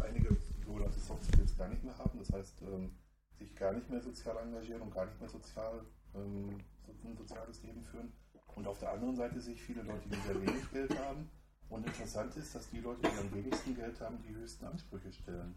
einige 0.00 0.36
sogenannte 0.64 0.98
Soft 1.00 1.24
Skills 1.24 1.56
gar 1.56 1.68
nicht 1.68 1.84
mehr 1.84 1.96
haben, 1.98 2.18
das 2.18 2.30
heißt, 2.32 2.62
ähm, 2.62 2.92
sich 3.38 3.54
gar 3.54 3.72
nicht 3.72 3.88
mehr 3.90 4.00
sozial 4.00 4.36
engagieren 4.38 4.82
und 4.82 4.92
gar 4.92 5.06
nicht 5.06 5.20
mehr 5.20 5.28
sozial, 5.28 5.84
ähm, 6.14 6.58
ein 7.04 7.16
soziales 7.16 7.62
Leben 7.62 7.84
führen. 7.84 8.12
Und 8.54 8.66
auf 8.66 8.78
der 8.78 8.92
anderen 8.92 9.14
Seite 9.14 9.40
sehe 9.40 9.54
ich 9.54 9.62
viele 9.62 9.82
Leute, 9.82 10.08
die 10.08 10.16
sehr 10.16 10.40
wenig 10.40 10.70
Geld 10.72 10.98
haben. 10.98 11.30
Und 11.68 11.86
interessant 11.86 12.34
ist, 12.36 12.54
dass 12.54 12.68
die 12.70 12.80
Leute, 12.80 13.02
die 13.02 13.18
am 13.18 13.32
wenigsten 13.32 13.76
Geld 13.76 14.00
haben, 14.00 14.18
die 14.26 14.34
höchsten 14.34 14.64
Ansprüche 14.64 15.12
stellen. 15.12 15.54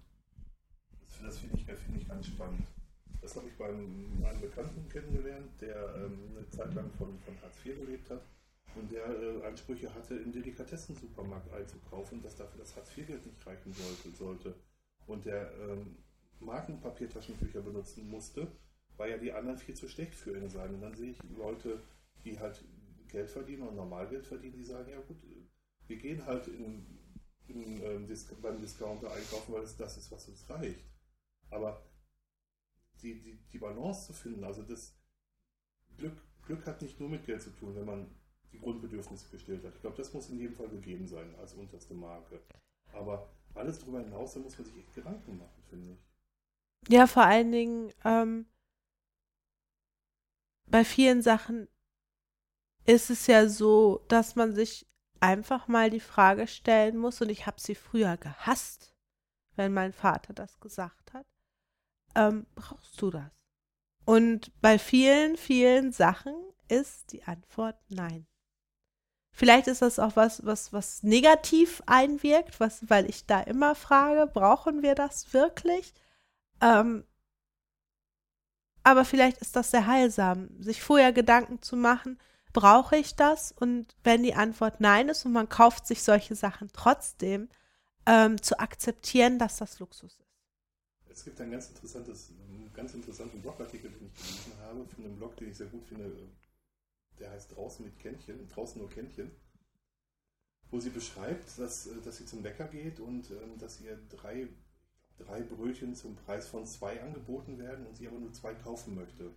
Das, 1.00 1.22
das 1.22 1.38
finde 1.40 1.58
ich, 1.58 1.66
find 1.66 2.02
ich 2.02 2.08
ganz 2.08 2.28
spannend. 2.28 2.68
Das 3.22 3.36
habe 3.36 3.48
ich 3.48 3.58
bei 3.58 3.70
einem, 3.70 4.24
einem 4.24 4.42
Bekannten 4.42 4.88
kennengelernt, 4.90 5.50
der 5.62 5.96
ähm, 5.96 6.36
eine 6.36 6.50
Zeit 6.50 6.74
lang 6.74 6.92
von, 6.98 7.18
von 7.20 7.34
Hartz 7.42 7.66
IV 7.66 7.80
gelebt 7.80 8.10
hat 8.10 8.22
und 8.76 8.92
der 8.92 9.06
äh, 9.08 9.46
Ansprüche 9.46 9.94
hatte, 9.94 10.16
im 10.16 10.32
Delikatessensupermarkt 10.32 11.52
einzukaufen, 11.54 12.22
dass 12.22 12.36
dafür 12.36 12.60
das 12.60 12.76
Hartz-IV-Geld 12.76 13.26
nicht 13.26 13.46
reichen 13.46 13.74
sollte, 13.74 14.18
sollte. 14.18 14.56
Und 15.08 15.26
der 15.26 15.52
ähm, 15.60 15.98
Markenpapiertaschentücher 16.40 17.62
benutzen 17.62 18.10
musste, 18.10 18.48
weil 18.98 19.12
ja 19.12 19.18
die 19.18 19.32
anderen 19.32 19.58
viel 19.58 19.76
zu 19.76 19.88
schlecht 19.88 20.16
für 20.16 20.38
ihn 20.38 20.50
seien. 20.50 20.76
Und 20.76 20.82
dann 20.82 20.96
sehe 20.96 21.12
ich 21.12 21.20
Leute, 21.38 21.82
die 22.24 22.40
halt 22.40 22.64
Geld 23.08 23.30
verdienen 23.30 23.68
und 23.68 23.76
Normalgeld 23.76 24.26
verdienen, 24.26 24.58
die 24.58 24.64
sagen, 24.64 24.90
ja 24.90 25.00
gut, 25.02 25.18
wir 25.88 25.98
gehen 25.98 26.26
halt 26.26 26.48
in, 26.48 26.86
in, 27.48 27.84
ähm, 27.84 28.08
beim 28.42 28.60
Discounter 28.60 29.12
einkaufen, 29.12 29.54
weil 29.54 29.64
es 29.64 29.76
das 29.76 29.98
ist, 29.98 30.12
was 30.12 30.28
uns 30.28 30.50
reicht. 30.50 30.86
Aber 31.50 31.84
die, 33.02 33.20
die, 33.22 33.38
die 33.52 33.58
Balance 33.58 34.08
zu 34.08 34.14
finden, 34.14 34.44
also 34.44 34.64
das 34.64 34.98
Glück, 35.98 36.16
Glück 36.44 36.66
hat 36.66 36.82
nicht 36.82 37.00
nur 37.00 37.10
mit 37.10 37.26
Geld 37.26 37.42
zu 37.42 37.50
tun, 37.52 37.76
wenn 37.76 37.86
man 37.86 38.10
die 38.52 38.60
Grundbedürfnisse 38.60 39.30
gestellt 39.30 39.64
hat. 39.64 39.76
Ich 39.76 39.82
glaube, 39.82 39.98
das 39.98 40.14
muss 40.14 40.30
in 40.30 40.40
jedem 40.40 40.56
Fall 40.56 40.70
gegeben 40.70 41.08
sein 41.08 41.34
als 41.36 41.54
unterste 41.54 41.94
Marke. 41.94 42.42
Aber 42.94 43.30
alles 43.54 43.80
darüber 43.80 44.00
hinaus, 44.00 44.34
da 44.34 44.40
muss 44.40 44.58
man 44.58 44.66
sich 44.66 44.78
echt 44.78 44.94
Gedanken 44.94 45.38
machen, 45.38 45.64
finde 45.70 45.94
ich. 45.94 46.92
Ja, 46.92 47.08
vor 47.08 47.24
allen 47.24 47.52
Dingen 47.52 47.94
ähm, 48.04 48.46
bei 50.66 50.84
vielen 50.84 51.22
Sachen 51.22 51.68
ist 52.86 53.10
es 53.10 53.28
ja 53.28 53.48
so, 53.48 54.04
dass 54.08 54.36
man 54.36 54.54
sich 54.54 54.88
einfach 55.20 55.68
mal 55.68 55.90
die 55.90 56.00
Frage 56.00 56.48
stellen 56.48 56.98
muss, 56.98 57.22
und 57.22 57.30
ich 57.30 57.46
habe 57.46 57.62
sie 57.62 57.76
früher 57.76 58.18
gehasst, 58.18 58.96
wenn 59.56 59.74
mein 59.74 59.94
Vater 59.94 60.34
das 60.34 60.60
gesagt 60.60 61.14
hat, 61.14 61.28
ähm, 62.16 62.48
brauchst 62.56 63.00
du 63.02 63.12
das? 63.12 63.32
Und 64.06 64.52
bei 64.62 64.80
vielen, 64.80 65.38
vielen 65.38 65.92
Sachen 65.92 66.34
ist 66.68 67.12
die 67.12 67.24
Antwort 67.24 67.78
nein. 67.90 68.26
Vielleicht 69.32 69.68
ist 69.68 69.82
das 69.82 69.98
auch 69.98 70.16
was, 70.16 70.46
was, 70.46 70.74
was 70.74 71.04
negativ 71.04 71.82
einwirkt, 71.86 72.60
was, 72.60 72.90
weil 72.90 73.10
ich 73.10 73.26
da 73.26 73.42
immer 73.42 73.76
frage, 73.76 74.28
brauchen 74.32 74.82
wir 74.84 74.94
das 74.94 75.34
wirklich? 75.34 75.94
Ähm, 76.62 77.06
aber 78.84 79.06
vielleicht 79.06 79.38
ist 79.38 79.56
das 79.56 79.72
sehr 79.72 79.88
heilsam, 79.88 80.50
sich 80.60 80.82
vorher 80.82 81.14
Gedanken 81.14 81.62
zu 81.62 81.78
machen, 81.78 82.20
brauche 82.52 82.98
ich 82.98 83.16
das? 83.16 83.52
Und 83.52 83.96
wenn 84.04 84.24
die 84.24 84.36
Antwort 84.36 84.82
nein 84.82 85.10
ist 85.10 85.26
und 85.26 85.32
man 85.32 85.50
kauft 85.50 85.88
sich 85.88 86.04
solche 86.04 86.36
Sachen 86.36 86.70
trotzdem, 86.74 87.50
ähm, 88.06 88.42
zu 88.42 88.60
akzeptieren, 88.60 89.40
dass 89.40 89.58
das 89.58 89.80
Luxus 89.80 90.20
ist. 90.20 90.28
Es 91.10 91.26
gibt 91.26 91.40
ein 91.42 91.52
ganz 91.52 91.70
interessantes, 91.70 92.32
einen 92.50 92.72
ganz 92.74 92.94
interessanten 92.94 93.42
Blogartikel, 93.42 93.92
den 93.92 94.08
ich 94.08 94.14
gelesen 94.16 94.54
habe, 94.62 94.86
von 94.88 95.06
einem 95.06 95.18
Blog, 95.18 95.36
den 95.38 95.50
ich 95.50 95.58
sehr 95.58 95.68
gut 95.68 95.86
finde, 95.86 96.12
der 97.20 97.32
heißt 97.32 97.56
Draußen 97.56 97.86
mit 97.86 97.98
Kännchen, 98.00 98.48
draußen 98.50 98.80
nur 98.80 98.90
Kännchen, 98.90 99.32
wo 100.70 100.80
sie 100.80 100.90
beschreibt, 100.90 101.58
dass, 101.60 101.88
äh, 101.88 102.02
dass 102.04 102.18
sie 102.18 102.26
zum 102.26 102.42
Bäcker 102.42 102.68
geht 102.68 103.00
und 103.00 103.30
ähm, 103.32 103.58
dass 103.58 103.82
ihr 103.82 103.98
drei, 104.10 104.48
drei 105.18 105.42
Brötchen 105.42 105.96
zum 105.96 106.16
Preis 106.16 106.48
von 106.48 106.66
zwei 106.66 107.02
angeboten 107.02 107.60
werden 107.60 107.86
und 107.86 107.96
sie 107.96 108.08
aber 108.08 108.20
nur 108.20 108.34
zwei 108.34 108.54
kaufen 108.56 108.96
möchte. 108.96 109.32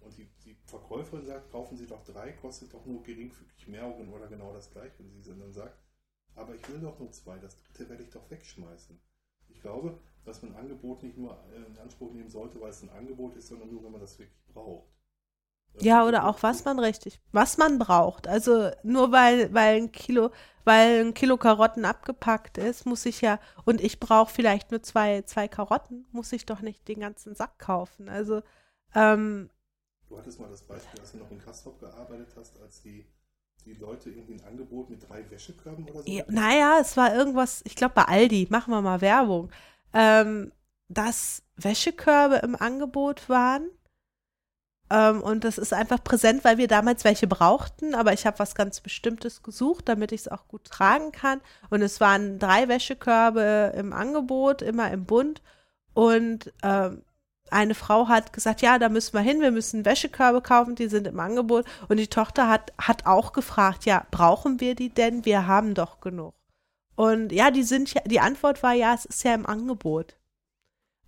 Und 0.00 0.16
die, 0.16 0.28
die 0.44 0.56
Verkäuferin 0.66 1.26
sagt, 1.26 1.50
kaufen 1.50 1.76
Sie 1.76 1.86
doch 1.86 2.04
drei, 2.04 2.32
kostet 2.32 2.72
doch 2.72 2.86
nur 2.86 3.02
geringfügig 3.02 3.66
mehr 3.66 3.98
oder 3.98 4.28
genau 4.28 4.52
das 4.52 4.70
gleiche. 4.70 5.02
Und 5.02 5.24
sie 5.24 5.34
dann 5.36 5.52
sagt, 5.52 5.76
aber 6.36 6.54
ich 6.54 6.68
will 6.68 6.80
doch 6.80 6.98
nur 7.00 7.10
zwei, 7.10 7.36
das 7.38 7.56
dritte 7.56 7.88
werde 7.88 8.04
ich 8.04 8.10
doch 8.10 8.30
wegschmeißen. 8.30 8.98
Ich 9.48 9.60
glaube, 9.60 9.98
dass 10.24 10.42
man 10.42 10.52
ein 10.52 10.60
Angebot 10.60 11.02
nicht 11.02 11.16
nur 11.16 11.36
in 11.52 11.78
Anspruch 11.78 12.12
nehmen 12.12 12.30
sollte, 12.30 12.60
weil 12.60 12.70
es 12.70 12.82
ein 12.82 12.90
Angebot 12.90 13.34
ist, 13.34 13.48
sondern 13.48 13.70
nur, 13.70 13.82
wenn 13.82 13.92
man 13.92 14.00
das 14.00 14.18
wirklich 14.18 14.44
braucht. 14.46 14.88
Ja, 15.80 16.04
oder 16.04 16.26
auch 16.26 16.42
was 16.42 16.64
man 16.64 16.78
richtig, 16.78 17.20
was 17.32 17.56
man 17.56 17.78
braucht. 17.78 18.26
Also 18.26 18.70
nur 18.82 19.12
weil, 19.12 19.52
weil 19.54 19.76
ein 19.76 19.92
Kilo, 19.92 20.30
weil 20.64 21.00
ein 21.04 21.14
Kilo 21.14 21.36
Karotten 21.36 21.84
abgepackt 21.84 22.58
ist, 22.58 22.84
muss 22.84 23.06
ich 23.06 23.20
ja, 23.20 23.38
und 23.64 23.80
ich 23.80 24.00
brauche 24.00 24.32
vielleicht 24.32 24.70
nur 24.72 24.82
zwei, 24.82 25.22
zwei 25.22 25.46
Karotten, 25.46 26.06
muss 26.10 26.32
ich 26.32 26.46
doch 26.46 26.60
nicht 26.60 26.88
den 26.88 27.00
ganzen 27.00 27.34
Sack 27.36 27.58
kaufen. 27.58 28.08
Also, 28.08 28.42
ähm, 28.94 29.50
Du 30.08 30.16
hattest 30.18 30.40
mal 30.40 30.48
das 30.48 30.62
Beispiel, 30.62 31.00
als 31.00 31.12
du 31.12 31.18
noch 31.18 31.30
in 31.30 31.38
Kastrop 31.38 31.78
gearbeitet 31.80 32.28
hast, 32.36 32.60
als 32.62 32.82
die, 32.82 33.06
die 33.64 33.74
Leute 33.74 34.10
irgendwie 34.10 34.34
ein 34.34 34.44
Angebot 34.44 34.88
mit 34.90 35.08
drei 35.08 35.30
Wäschekörben 35.30 35.84
oder 35.84 36.02
so. 36.02 36.10
Ja, 36.10 36.24
naja, 36.28 36.78
es 36.80 36.96
war 36.96 37.14
irgendwas, 37.14 37.60
ich 37.64 37.76
glaube 37.76 37.94
bei 37.94 38.04
Aldi, 38.04 38.48
machen 38.50 38.72
wir 38.72 38.80
mal 38.80 39.00
Werbung, 39.00 39.50
ähm, 39.92 40.52
dass 40.88 41.42
Wäschekörbe 41.56 42.36
im 42.36 42.56
Angebot 42.56 43.28
waren 43.28 43.68
ähm, 44.90 45.20
und 45.22 45.44
das 45.44 45.58
ist 45.58 45.72
einfach 45.72 46.02
präsent, 46.02 46.44
weil 46.44 46.58
wir 46.58 46.68
damals 46.68 47.04
welche 47.04 47.26
brauchten, 47.26 47.94
aber 47.94 48.12
ich 48.12 48.26
habe 48.26 48.38
was 48.38 48.54
ganz 48.54 48.80
Bestimmtes 48.80 49.42
gesucht, 49.42 49.88
damit 49.88 50.12
ich 50.12 50.22
es 50.22 50.28
auch 50.28 50.48
gut 50.48 50.64
tragen 50.64 51.12
kann. 51.12 51.40
Und 51.70 51.82
es 51.82 52.00
waren 52.00 52.38
drei 52.38 52.68
Wäschekörbe 52.68 53.74
im 53.76 53.92
Angebot, 53.92 54.62
immer 54.62 54.90
im 54.90 55.04
Bund. 55.04 55.42
Und 55.92 56.52
ähm, 56.62 57.02
eine 57.50 57.74
Frau 57.74 58.08
hat 58.08 58.32
gesagt, 58.32 58.62
ja, 58.62 58.78
da 58.78 58.88
müssen 58.88 59.14
wir 59.14 59.20
hin, 59.20 59.40
wir 59.40 59.50
müssen 59.50 59.84
Wäschekörbe 59.84 60.40
kaufen, 60.40 60.74
die 60.74 60.88
sind 60.88 61.06
im 61.06 61.20
Angebot. 61.20 61.66
Und 61.88 61.98
die 61.98 62.08
Tochter 62.08 62.48
hat, 62.48 62.72
hat 62.78 63.06
auch 63.06 63.32
gefragt, 63.32 63.84
ja, 63.84 64.06
brauchen 64.10 64.60
wir 64.60 64.74
die 64.74 64.90
denn? 64.90 65.24
Wir 65.24 65.46
haben 65.46 65.74
doch 65.74 66.00
genug. 66.00 66.34
Und 66.94 67.30
ja, 67.32 67.50
die 67.50 67.62
sind 67.62 67.94
ja, 67.94 68.00
die 68.06 68.20
Antwort 68.20 68.62
war 68.62 68.72
ja, 68.72 68.94
es 68.94 69.04
ist 69.04 69.22
ja 69.22 69.34
im 69.34 69.46
Angebot. 69.46 70.17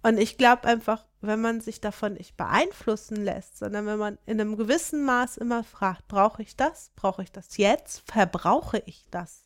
Und 0.02 0.18
ich 0.18 0.38
glaube 0.38 0.64
einfach, 0.64 1.06
wenn 1.20 1.40
man 1.40 1.60
sich 1.60 1.80
davon 1.80 2.14
nicht 2.14 2.36
beeinflussen 2.36 3.16
lässt, 3.16 3.58
sondern 3.58 3.86
wenn 3.86 3.98
man 3.98 4.18
in 4.24 4.40
einem 4.40 4.56
gewissen 4.56 5.04
Maß 5.04 5.36
immer 5.36 5.62
fragt, 5.62 6.08
brauche 6.08 6.42
ich 6.42 6.56
das? 6.56 6.90
Brauche 6.96 7.22
ich 7.22 7.32
das 7.32 7.58
jetzt? 7.58 8.02
Verbrauche 8.10 8.82
ich 8.86 9.04
das? 9.10 9.42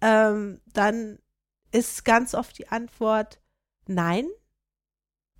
Ähm, 0.00 0.60
dann 0.72 1.18
ist 1.72 2.04
ganz 2.04 2.34
oft 2.34 2.56
die 2.58 2.68
Antwort 2.68 3.40
nein 3.86 4.26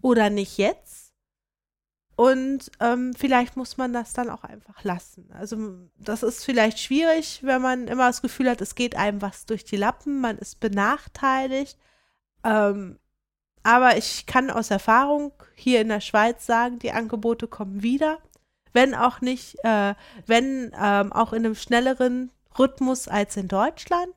oder 0.02 0.28
nicht 0.28 0.59
jetzt. 0.59 1.14
Und 2.16 2.70
ähm, 2.78 3.12
vielleicht 3.14 3.57
muss 3.57 3.76
man 3.76 3.92
das 3.92 4.12
dann 4.12 4.30
auch 4.30 4.44
einfach 4.44 4.84
lassen. 4.84 5.32
Also 5.32 5.88
das 5.96 6.22
ist 6.22 6.44
vielleicht 6.44 6.78
schwierig, 6.78 7.40
wenn 7.42 7.61
man 7.61 7.88
immer 7.88 8.07
das 8.07 8.22
Gefühl 8.22 8.50
hat, 8.50 8.61
es 8.61 8.74
geht 8.74 8.94
einem 8.96 9.20
was 9.20 9.46
durch 9.46 9.64
die 9.64 9.76
Lappen, 9.76 10.20
man 10.20 10.38
ist 10.38 10.61
benachteiligt. 10.61 11.76
Ähm, 12.44 13.00
aber 13.65 13.97
ich 13.97 14.27
kann 14.27 14.51
aus 14.51 14.71
Erfahrung 14.71 15.33
hier 15.55 15.81
in 15.81 15.89
der 15.89 16.01
Schweiz 16.01 16.47
sagen, 16.47 16.79
die 16.79 16.93
Angebote 16.93 17.49
kommen 17.49 17.83
wieder. 17.83 18.19
Wenn 18.73 18.95
auch 18.95 19.21
nicht, 19.21 19.57
äh, 19.65 19.95
wenn 20.27 20.73
ähm, 20.79 21.12
auch 21.12 21.33
in 21.33 21.45
einem 21.45 21.55
schnelleren 21.55 22.31
Rhythmus 22.59 23.09
als 23.09 23.37
in 23.37 23.49
Deutschland. 23.49 24.12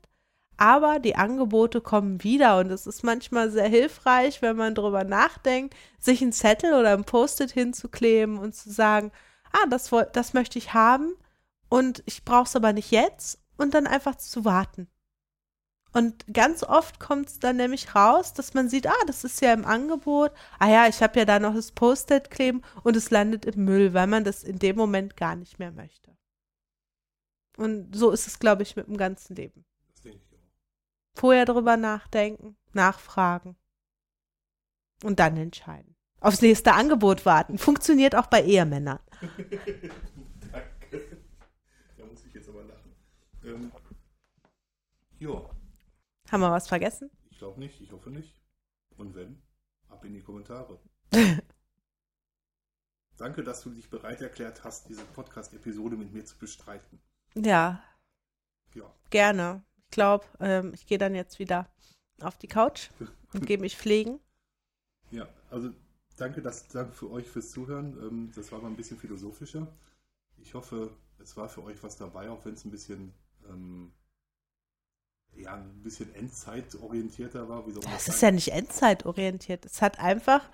Aber 0.58 0.98
die 0.98 1.16
Angebote 1.16 1.80
kommen 1.80 2.22
wieder 2.24 2.58
und 2.58 2.70
es 2.70 2.86
ist 2.86 3.04
manchmal 3.04 3.50
sehr 3.50 3.68
hilfreich, 3.68 4.42
wenn 4.42 4.56
man 4.56 4.74
darüber 4.74 5.04
nachdenkt, 5.04 5.74
sich 6.00 6.20
einen 6.20 6.32
Zettel 6.32 6.74
oder 6.74 6.92
ein 6.92 7.04
Post-it 7.04 7.52
hinzukleben 7.52 8.38
und 8.38 8.54
zu 8.54 8.70
sagen, 8.70 9.12
ah, 9.52 9.66
das, 9.70 9.90
das 10.12 10.34
möchte 10.34 10.58
ich 10.58 10.74
haben 10.74 11.14
und 11.68 12.02
ich 12.06 12.24
brauche 12.24 12.48
es 12.48 12.56
aber 12.56 12.72
nicht 12.72 12.90
jetzt 12.90 13.38
und 13.56 13.72
dann 13.72 13.86
einfach 13.86 14.16
zu 14.16 14.44
warten. 14.44 14.88
Und 15.92 16.26
ganz 16.32 16.62
oft 16.62 17.00
kommt 17.00 17.28
es 17.28 17.38
dann 17.38 17.56
nämlich 17.56 17.94
raus, 17.94 18.34
dass 18.34 18.54
man 18.54 18.68
sieht, 18.68 18.86
ah, 18.86 19.04
das 19.06 19.24
ist 19.24 19.40
ja 19.40 19.52
im 19.52 19.64
Angebot. 19.64 20.32
Ah 20.58 20.68
ja, 20.68 20.86
ich 20.86 21.02
habe 21.02 21.18
ja 21.18 21.24
da 21.24 21.38
noch 21.38 21.54
das 21.54 21.72
Post-it 21.72 22.30
kleben 22.30 22.62
und 22.82 22.94
es 22.96 23.10
landet 23.10 23.46
im 23.46 23.64
Müll, 23.64 23.94
weil 23.94 24.06
man 24.06 24.24
das 24.24 24.44
in 24.44 24.58
dem 24.58 24.76
Moment 24.76 25.16
gar 25.16 25.34
nicht 25.34 25.58
mehr 25.58 25.72
möchte. 25.72 26.16
Und 27.56 27.96
so 27.96 28.10
ist 28.10 28.26
es, 28.26 28.38
glaube 28.38 28.62
ich, 28.62 28.76
mit 28.76 28.86
dem 28.86 28.96
ganzen 28.96 29.34
Leben. 29.34 29.64
Das 29.88 30.02
denke 30.02 30.20
ich 30.22 30.36
auch. 30.36 31.20
Vorher 31.20 31.44
drüber 31.44 31.76
nachdenken, 31.76 32.56
nachfragen 32.72 33.56
und 35.02 35.18
dann 35.18 35.36
entscheiden. 35.36 35.96
Aufs 36.20 36.42
nächste 36.42 36.74
Angebot 36.74 37.24
warten. 37.26 37.58
Funktioniert 37.58 38.14
auch 38.14 38.26
bei 38.26 38.42
Ehemännern. 38.42 38.98
Danke. 40.52 41.18
Da 41.96 42.04
muss 42.04 42.24
ich 42.26 42.34
jetzt 42.34 42.48
aber 42.48 42.62
lachen. 42.64 42.92
Ähm, 43.44 43.72
ja. 45.20 45.57
Haben 46.30 46.40
wir 46.40 46.50
was 46.50 46.68
vergessen? 46.68 47.10
Ich 47.30 47.38
glaube 47.38 47.58
nicht, 47.58 47.80
ich 47.80 47.90
hoffe 47.92 48.10
nicht. 48.10 48.34
Und 48.96 49.14
wenn, 49.14 49.40
ab 49.88 50.04
in 50.04 50.12
die 50.12 50.22
Kommentare. 50.22 50.78
Danke, 53.16 53.42
dass 53.42 53.62
du 53.62 53.70
dich 53.70 53.88
bereit 53.88 54.20
erklärt 54.20 54.62
hast, 54.62 54.88
diese 54.88 55.04
Podcast-Episode 55.04 55.96
mit 55.96 56.12
mir 56.12 56.24
zu 56.24 56.38
bestreiten. 56.38 57.00
Ja. 57.34 57.82
Ja. 58.74 58.94
Gerne. 59.10 59.64
Ich 59.86 59.90
glaube, 59.90 60.26
ähm, 60.38 60.74
ich 60.74 60.86
gehe 60.86 60.98
dann 60.98 61.14
jetzt 61.14 61.38
wieder 61.38 61.68
auf 62.20 62.36
die 62.36 62.46
Couch 62.46 62.90
und 63.32 63.46
gehe 63.46 63.58
mich 63.58 63.76
pflegen. 63.76 64.20
Ja, 65.10 65.28
also 65.50 65.72
danke, 66.16 66.42
dass, 66.42 66.68
danke 66.68 66.92
für 66.92 67.10
euch 67.10 67.26
fürs 67.26 67.50
Zuhören. 67.50 67.96
Ähm, 68.02 68.32
das 68.34 68.52
war 68.52 68.60
mal 68.60 68.68
ein 68.68 68.76
bisschen 68.76 68.98
philosophischer. 68.98 69.66
Ich 70.36 70.54
hoffe, 70.54 70.90
es 71.18 71.36
war 71.36 71.48
für 71.48 71.64
euch 71.64 71.82
was 71.82 71.96
dabei, 71.96 72.28
auch 72.30 72.44
wenn 72.44 72.54
es 72.54 72.64
ein 72.64 72.70
bisschen 72.70 73.14
ähm, 73.48 73.92
ja, 75.38 75.54
ein 75.54 75.82
bisschen 75.82 76.14
endzeitorientierter 76.14 77.48
war. 77.48 77.66
Wie 77.66 77.72
soll 77.72 77.82
man 77.82 77.92
das, 77.92 78.06
das 78.06 78.16
ist 78.16 78.22
ja 78.22 78.30
nicht 78.30 78.52
endzeitorientiert. 78.52 79.64
Es 79.64 79.82
hat 79.82 79.98
einfach, 79.98 80.48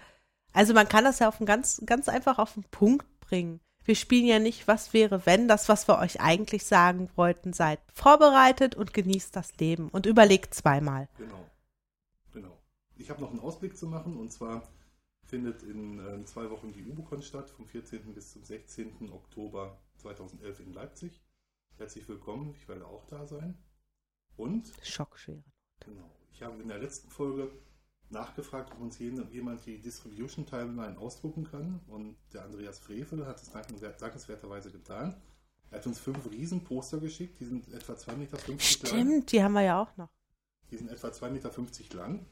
also 0.53 0.75
man 0.75 0.89
kann 0.89 1.05
das 1.05 1.19
ja 1.19 1.29
auf 1.29 1.41
einen 1.41 1.47
ganz, 1.47 1.83
ganz 1.87 2.09
einfach 2.09 2.39
auf 2.39 2.55
den 2.55 2.65
Punkt 2.65 3.07
bringen. 3.21 3.61
Wir 3.85 3.97
spielen 3.97 4.27
ja 4.27 4.39
nicht, 4.39 4.67
was 4.67 4.95
wäre, 4.95 5.27
wenn 5.27 5.47
das, 5.47 5.69
was 5.69 5.89
wir 5.89 5.99
euch 5.99 6.21
eigentlich 6.21 6.65
sagen 6.65 7.11
wollten, 7.17 7.53
seid 7.53 7.81
vorbereitet 7.93 8.75
und 8.75 8.95
genießt 8.95 9.37
das 9.37 9.55
Leben 9.59 9.91
und 9.91 10.07
überlegt 10.07 10.55
zweimal. 10.55 11.09
Genau. 11.19 11.51
Genau. 12.33 12.59
Ich 12.97 13.11
habe 13.11 13.21
noch 13.21 13.31
einen 13.31 13.41
Ausblick 13.41 13.77
zu 13.77 13.87
machen 13.87 14.17
und 14.17 14.33
zwar 14.33 14.67
findet 15.23 15.63
in 15.63 15.99
äh, 15.99 16.25
zwei 16.25 16.51
Wochen 16.51 16.73
die 16.73 16.85
UBOCon 16.85 17.23
statt, 17.23 17.51
vom 17.51 17.67
14. 17.67 18.15
bis 18.15 18.33
zum 18.33 18.45
16. 18.45 19.11
Oktober 19.13 19.79
2011 19.97 20.61
in 20.61 20.73
Leipzig. 20.73 21.23
Herzlich 21.77 22.09
willkommen, 22.09 22.55
ich 22.57 22.69
werde 22.69 22.87
auch 22.87 23.05
da 23.07 23.27
sein. 23.27 23.59
Und? 24.37 24.73
Schockschwere. 24.83 25.43
Genau. 25.81 26.11
Ich 26.33 26.43
habe 26.43 26.61
in 26.61 26.69
der 26.69 26.79
letzten 26.79 27.09
Folge 27.11 27.51
nachgefragt, 28.11 28.73
ob 28.73 28.81
uns 28.81 28.99
jemand 28.99 29.67
die 29.67 29.79
Distribution-Timeline 29.81 30.99
ausdrucken 30.99 31.45
kann. 31.51 31.81
Und 31.89 32.17
der 32.33 32.45
Andreas 32.45 32.79
Frevel 32.79 33.27
hat 33.27 33.41
es 33.41 33.51
dankenswerterweise 33.51 34.71
getan. 34.71 35.15
Er 35.71 35.79
hat 35.79 35.87
uns 35.87 35.99
fünf 35.99 36.31
Riesenposter 36.31 36.99
geschickt, 36.99 37.41
die 37.41 37.47
sind 37.47 37.73
etwa 37.73 37.95
2,50 37.95 38.17
Meter 38.17 38.39
Stimmt, 38.39 38.59
lang. 38.59 38.89
Stimmt, 38.89 39.33
die 39.33 39.43
haben 39.43 39.53
wir 39.53 39.63
ja 39.63 39.83
auch 39.83 39.97
noch. 39.97 40.09
Die 40.71 40.77
sind 40.77 40.91
etwa 40.91 41.09
2,50 41.09 41.31
Meter 41.31 41.97
lang. 41.97 42.27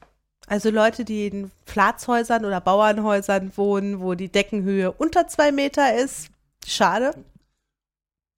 Also 0.47 0.69
Leute, 0.69 1.05
die 1.05 1.27
in 1.27 1.51
Platzhäusern 1.65 2.45
oder 2.45 2.59
Bauernhäusern 2.59 3.55
wohnen, 3.55 4.01
wo 4.01 4.13
die 4.13 4.29
Deckenhöhe 4.29 4.91
unter 4.91 5.27
zwei 5.27 5.51
Meter 5.51 5.95
ist, 5.95 6.29
schade. 6.65 7.13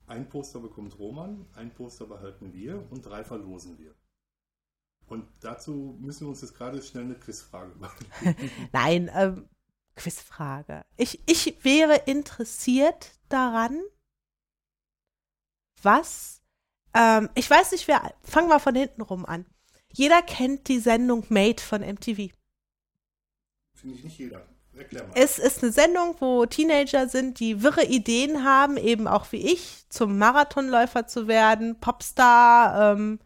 Ein 0.07 0.29
Poster 0.29 0.59
bekommt 0.59 0.99
Roman, 0.99 1.45
ein 1.55 1.73
Poster 1.73 2.05
behalten 2.05 2.53
wir 2.53 2.85
und 2.91 3.05
drei 3.05 3.23
verlosen 3.23 3.77
wir. 3.79 3.95
Und 5.07 5.27
dazu 5.39 5.97
müssen 5.99 6.21
wir 6.21 6.29
uns 6.29 6.41
jetzt 6.41 6.55
gerade 6.55 6.81
schnell 6.81 7.05
eine 7.05 7.15
Quizfrage 7.15 7.75
machen. 7.79 8.05
Nein, 8.71 9.09
ähm, 9.13 9.49
Quizfrage. 9.95 10.85
Ich, 10.97 11.21
ich 11.25 11.63
wäre 11.63 11.95
interessiert 12.05 13.17
daran, 13.29 13.81
was, 15.81 16.41
ähm, 16.93 17.29
ich 17.35 17.49
weiß 17.49 17.71
nicht, 17.71 17.87
wer, 17.87 18.13
fangen 18.21 18.49
wir 18.49 18.59
von 18.59 18.75
hinten 18.75 19.01
rum 19.01 19.25
an. 19.25 19.45
Jeder 19.93 20.21
kennt 20.21 20.67
die 20.67 20.79
Sendung 20.79 21.25
Made 21.29 21.61
von 21.61 21.81
MTV. 21.81 22.33
Finde 23.73 23.95
ich 23.95 24.03
nicht 24.03 24.17
jeder. 24.17 24.45
Es 25.13 25.39
ist 25.39 25.63
eine 25.63 25.71
Sendung, 25.71 26.15
wo 26.19 26.45
Teenager 26.45 27.07
sind, 27.07 27.39
die 27.39 27.63
wirre 27.63 27.85
Ideen 27.85 28.43
haben, 28.43 28.75
eben 28.77 29.07
auch 29.07 29.31
wie 29.31 29.51
ich, 29.51 29.85
zum 29.89 30.17
Marathonläufer 30.17 31.07
zu 31.07 31.27
werden, 31.27 31.79
Popstar, 31.79 32.93
ähm, 32.93 33.19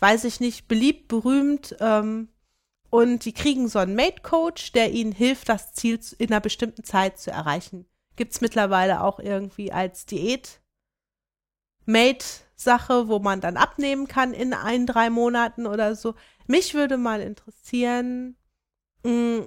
weiß 0.00 0.24
ich 0.24 0.40
nicht, 0.40 0.66
beliebt, 0.68 1.08
berühmt. 1.08 1.76
Ähm, 1.80 2.28
und 2.90 3.24
die 3.24 3.32
kriegen 3.32 3.68
so 3.68 3.78
einen 3.78 3.94
Mate-Coach, 3.94 4.72
der 4.72 4.90
ihnen 4.90 5.12
hilft, 5.12 5.48
das 5.48 5.72
Ziel 5.72 6.00
in 6.18 6.30
einer 6.30 6.40
bestimmten 6.40 6.82
Zeit 6.82 7.20
zu 7.20 7.30
erreichen. 7.30 7.86
Gibt 8.16 8.32
es 8.32 8.40
mittlerweile 8.40 9.02
auch 9.02 9.20
irgendwie 9.20 9.70
als 9.70 10.06
Diät-Mate-Sache, 10.06 13.06
wo 13.08 13.20
man 13.20 13.40
dann 13.40 13.56
abnehmen 13.56 14.08
kann 14.08 14.34
in 14.34 14.54
ein, 14.54 14.86
drei 14.86 15.08
Monaten 15.08 15.68
oder 15.68 15.94
so. 15.94 16.16
Mich 16.48 16.74
würde 16.74 16.96
mal 16.96 17.20
interessieren, 17.20 18.36
mh, 19.04 19.12
mm, 19.12 19.46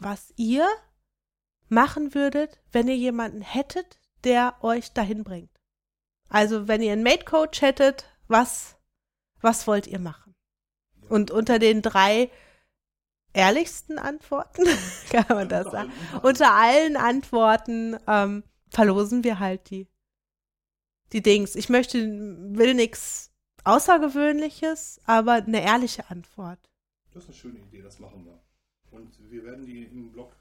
was 0.00 0.32
ihr 0.36 0.66
machen 1.68 2.14
würdet, 2.14 2.58
wenn 2.72 2.88
ihr 2.88 2.96
jemanden 2.96 3.42
hättet, 3.42 4.00
der 4.24 4.56
euch 4.62 4.92
dahin 4.92 5.24
bringt. 5.24 5.50
Also, 6.28 6.68
wenn 6.68 6.82
ihr 6.82 6.92
einen 6.92 7.02
Mate 7.02 7.24
Coach 7.24 7.62
hättet, 7.62 8.06
was, 8.28 8.76
was 9.40 9.66
wollt 9.66 9.86
ihr 9.86 9.98
machen? 9.98 10.34
Und 11.08 11.30
unter 11.30 11.58
den 11.58 11.82
drei 11.82 12.30
ehrlichsten 13.32 13.98
Antworten, 13.98 14.64
kann 15.10 15.26
man 15.28 15.48
das 15.48 15.70
sagen, 15.70 15.92
unter 16.22 16.52
allen 16.54 16.96
Antworten 16.96 17.96
ähm, 18.06 18.44
verlosen 18.68 19.24
wir 19.24 19.38
halt 19.38 19.70
die, 19.70 19.88
die 21.12 21.22
Dings. 21.22 21.56
Ich 21.56 21.68
möchte, 21.68 21.98
will 21.98 22.74
nichts 22.74 23.32
Außergewöhnliches, 23.64 25.00
aber 25.04 25.34
eine 25.34 25.62
ehrliche 25.62 26.08
Antwort. 26.10 26.58
Das 27.12 27.24
ist 27.24 27.30
eine 27.30 27.38
schöne 27.38 27.58
Idee, 27.58 27.82
das 27.82 27.98
machen 27.98 28.24
wir. 28.24 28.40
Und 28.90 29.30
wir 29.30 29.44
werden 29.44 29.66
die 29.66 29.84
im 29.84 30.12
Blog 30.12 30.36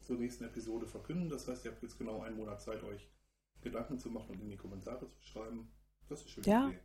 zur 0.00 0.16
nächsten 0.16 0.44
Episode 0.44 0.86
verkünden. 0.86 1.28
Das 1.28 1.46
heißt, 1.46 1.64
ihr 1.64 1.72
habt 1.72 1.82
jetzt 1.82 1.98
genau 1.98 2.22
einen 2.22 2.36
Monat 2.36 2.60
Zeit, 2.60 2.82
euch 2.82 3.08
Gedanken 3.60 3.98
zu 3.98 4.08
machen 4.10 4.30
und 4.30 4.40
in 4.40 4.50
die 4.50 4.56
Kommentare 4.56 5.08
zu 5.10 5.22
schreiben. 5.22 5.70
Das 6.08 6.20
ist 6.22 6.30
schön. 6.30 6.44
Ja. 6.44 6.68
Idee. 6.68 6.80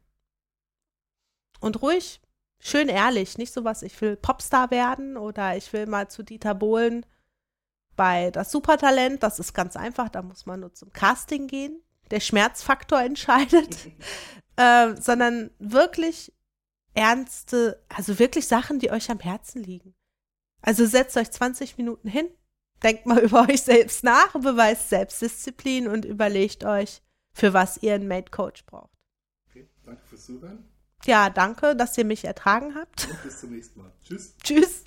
Und 1.61 1.81
ruhig, 1.81 2.21
schön 2.59 2.89
ehrlich, 2.89 3.37
nicht 3.37 3.53
so 3.53 3.63
was, 3.63 3.81
ich 3.81 3.99
will 4.01 4.17
Popstar 4.17 4.71
werden 4.71 5.17
oder 5.17 5.55
ich 5.55 5.71
will 5.73 5.87
mal 5.87 6.09
zu 6.09 6.23
Dieter 6.23 6.53
Bohlen 6.53 7.05
bei 7.95 8.31
das 8.31 8.51
Supertalent. 8.51 9.23
Das 9.23 9.39
ist 9.39 9.53
ganz 9.53 9.75
einfach, 9.75 10.09
da 10.09 10.21
muss 10.21 10.45
man 10.45 10.59
nur 10.59 10.73
zum 10.73 10.91
Casting 10.91 11.47
gehen. 11.47 11.81
Der 12.11 12.19
Schmerzfaktor 12.19 13.01
entscheidet. 13.01 13.89
äh, 14.57 14.95
sondern 15.01 15.51
wirklich 15.59 16.33
ernste, 16.93 17.83
also 17.89 18.19
wirklich 18.19 18.47
Sachen, 18.47 18.79
die 18.79 18.91
euch 18.91 19.09
am 19.09 19.19
Herzen 19.19 19.63
liegen. 19.63 19.95
Also 20.65 20.87
setzt 20.87 21.15
euch 21.15 21.29
20 21.29 21.77
Minuten 21.77 22.09
hin, 22.09 22.27
denkt 22.81 23.05
mal 23.05 23.19
über 23.23 23.47
euch 23.47 23.61
selbst 23.61 24.03
nach, 24.03 24.33
beweist 24.33 24.89
Selbstdisziplin 24.89 25.87
und 25.87 26.05
überlegt 26.05 26.63
euch, 26.65 27.03
für 27.33 27.53
was 27.53 27.77
ihr 27.83 27.93
einen 27.93 28.07
Mate 28.07 28.31
Coach 28.31 28.65
braucht. 28.65 28.91
Okay, 29.49 29.67
danke 29.85 30.01
fürs 30.07 30.25
Zuhören. 30.25 30.65
Ja, 31.05 31.29
danke, 31.29 31.75
dass 31.75 31.97
ihr 31.99 32.05
mich 32.05 32.25
ertragen 32.25 32.73
habt. 32.73 33.07
Und 33.07 33.23
bis 33.23 33.39
zum 33.41 33.51
nächsten 33.51 33.79
Mal. 33.79 33.91
Tschüss. 34.03 34.35
Tschüss. 34.43 34.83